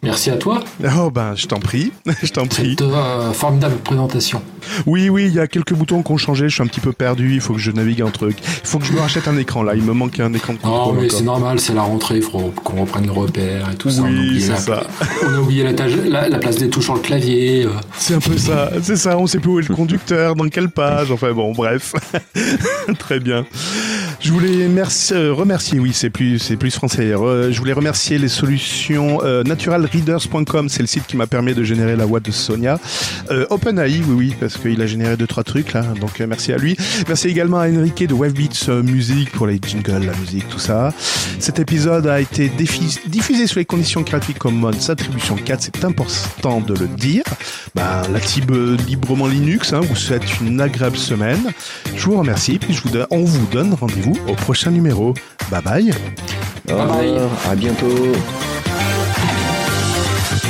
Merci 0.04 0.32
à 0.32 0.36
toi, 0.38 0.64
Oh 0.98 1.12
ben, 1.12 1.36
je 1.36 1.46
t'en 1.46 1.60
prie, 1.60 1.92
je 2.24 2.32
t'en 2.32 2.48
prie. 2.48 2.72
cette 2.72 2.82
euh, 2.82 3.32
formidable 3.34 3.76
présentation. 3.78 4.42
Oui, 4.88 5.10
oui, 5.10 5.26
il 5.28 5.34
y 5.36 5.40
a 5.40 5.46
quelques 5.48 5.74
boutons 5.74 6.02
qui 6.02 6.12
ont 6.12 6.18
changé. 6.18 6.50
Je 6.50 6.56
suis 6.56 6.64
un 6.64 6.68
petit 6.68 6.80
peu 6.80 6.92
perdu. 6.92 7.34
Il 7.36 7.42
faut 7.42 7.54
que 7.54 7.60
je 7.60 7.70
navigue 7.72 8.02
entre. 8.02 8.30
Il 8.30 8.36
faut 8.68 8.80
que 8.80 8.86
je 8.86 8.94
me 8.94 9.00
rachète 9.00 9.28
un 9.28 9.38
écran 9.38 9.62
là. 9.62 9.76
Il 9.76 9.84
me 9.84 9.94
manque 9.94 10.20
un 10.20 10.34
écran 10.34 10.54
de 10.54 10.58
Non, 10.64 10.70
contrôle. 10.72 10.96
mais 10.98 11.06
encore. 11.06 11.18
c'est 11.20 11.24
normal, 11.24 11.60
c'est 11.60 11.74
la 11.74 11.82
rentrée, 11.84 12.16
il 12.18 12.24
faut 12.24 12.52
qu'on 12.64 12.82
reprenne 12.82 13.06
le 13.06 13.12
repère 13.12 13.70
et 13.72 13.76
tout 13.76 13.92
ça. 13.92 14.02
Oui, 14.02 14.42
c'est 14.42 14.50
la, 14.50 14.58
ça. 14.58 14.84
on 15.28 15.34
a 15.36 15.40
oublié 15.40 15.64
la, 15.64 15.74
tâche- 15.74 15.96
la- 16.08 16.30
la 16.30 16.40
place 16.40 16.56
des 16.58 16.70
touches 16.70 16.86
sur 16.86 16.96
le 16.96 17.00
clavier. 17.02 17.66
euh. 17.66 17.70
C'est 17.96 18.16
un 18.16 18.20
peu 18.20 18.38
ça, 18.38 18.72
c'est 18.82 18.96
ça, 18.98 19.18
on 19.20 19.28
sait 19.28 19.38
plus 19.40 19.52
où 19.52 19.60
est 19.60 19.68
le 19.70 19.76
conducteur, 19.76 20.36
dans 20.36 20.48
quelle 20.50 20.70
page, 20.70 21.12
enfin 21.12 21.32
bon, 21.32 21.52
bref. 21.54 21.94
Très 23.00 23.20
bien. 23.20 23.46
Je 24.20 24.32
voulais 24.32 24.68
merci- 24.68 25.14
euh, 25.14 25.34
remercier, 25.34 25.80
oui, 25.80 25.92
c'est 25.94 26.10
plus, 26.12 26.38
c'est 26.40 26.56
plus 26.58 26.72
français. 26.74 27.12
Euh, 27.14 27.52
je 27.52 27.58
voulais 27.60 27.74
remercier 27.74 28.18
les 28.20 28.28
solutions 28.30 29.20
euh, 29.24 29.44
naturalreaders.com, 30.00 30.70
c'est 30.70 30.82
le 30.82 30.88
site 30.88 31.06
qui 31.08 31.18
m'a 31.18 31.28
permis 31.28 31.54
de 31.54 31.64
générer 31.64 31.96
la 31.96 32.06
voix 32.06 32.20
de 32.20 32.32
Sonia. 32.32 32.80
Euh, 33.30 33.46
OpenAI, 33.50 34.02
oui, 34.08 34.14
oui, 34.16 34.36
parce 34.40 34.58
qu'il 34.58 34.82
a 34.82 34.88
généré 34.88 35.18
deux, 35.18 35.28
trois 35.28 35.44
trucs 35.44 35.74
là, 35.74 35.84
donc 36.00 36.20
euh, 36.20 36.28
merci 36.28 36.54
à 36.54 36.58
lui. 36.58 36.78
Merci 37.08 37.28
également 37.28 37.60
à 37.60 37.70
Enrique 37.70 38.08
de 38.08 38.14
Webbeats 38.14 38.70
euh, 38.70 38.84
Music 38.84 39.32
pour 39.32 39.48
les 39.48 39.60
jingles, 39.62 40.06
la 40.06 40.16
musique, 40.16 40.48
tout 40.50 40.60
ça. 40.60 40.94
Cet 41.40 41.60
épisode 41.60 42.08
a 42.08 42.20
été 42.20 42.50
diffusé 42.50 43.48
sous 43.48 43.60
les 43.60 43.66
conditions 43.66 44.04
Creative 44.04 44.38
Commons 44.38 44.72
attribution 44.90 45.36
4, 45.36 45.62
c'est 45.62 45.86
important 45.86 46.62
de 46.62 46.74
le 46.74 46.88
dire. 46.88 47.24
Ben, 47.76 48.02
la 48.12 48.20
team 48.20 48.46
euh, 48.52 48.78
librement 48.88 49.28
Linux, 49.28 49.74
hein, 49.74 49.82
vous 49.82 49.96
souhaite 49.96 50.24
une 50.42 50.60
agréable 50.62 50.98
semaine. 50.98 51.52
Je 51.96 52.06
vous 52.06 52.18
remercie, 52.18 52.58
puis 52.58 52.74
je 52.74 52.82
vous 52.84 52.90
donne, 52.90 53.08
on 53.12 53.24
vous 53.24 53.46
donne 53.48 53.74
rendez-vous 53.74 54.18
au 54.28 54.34
prochain 54.34 54.72
numéro. 54.72 55.14
Bye 55.50 55.62
bye. 55.64 55.92
Au 56.70 56.78
revoir, 56.78 57.30
à 57.50 57.56
bientôt. 57.56 58.14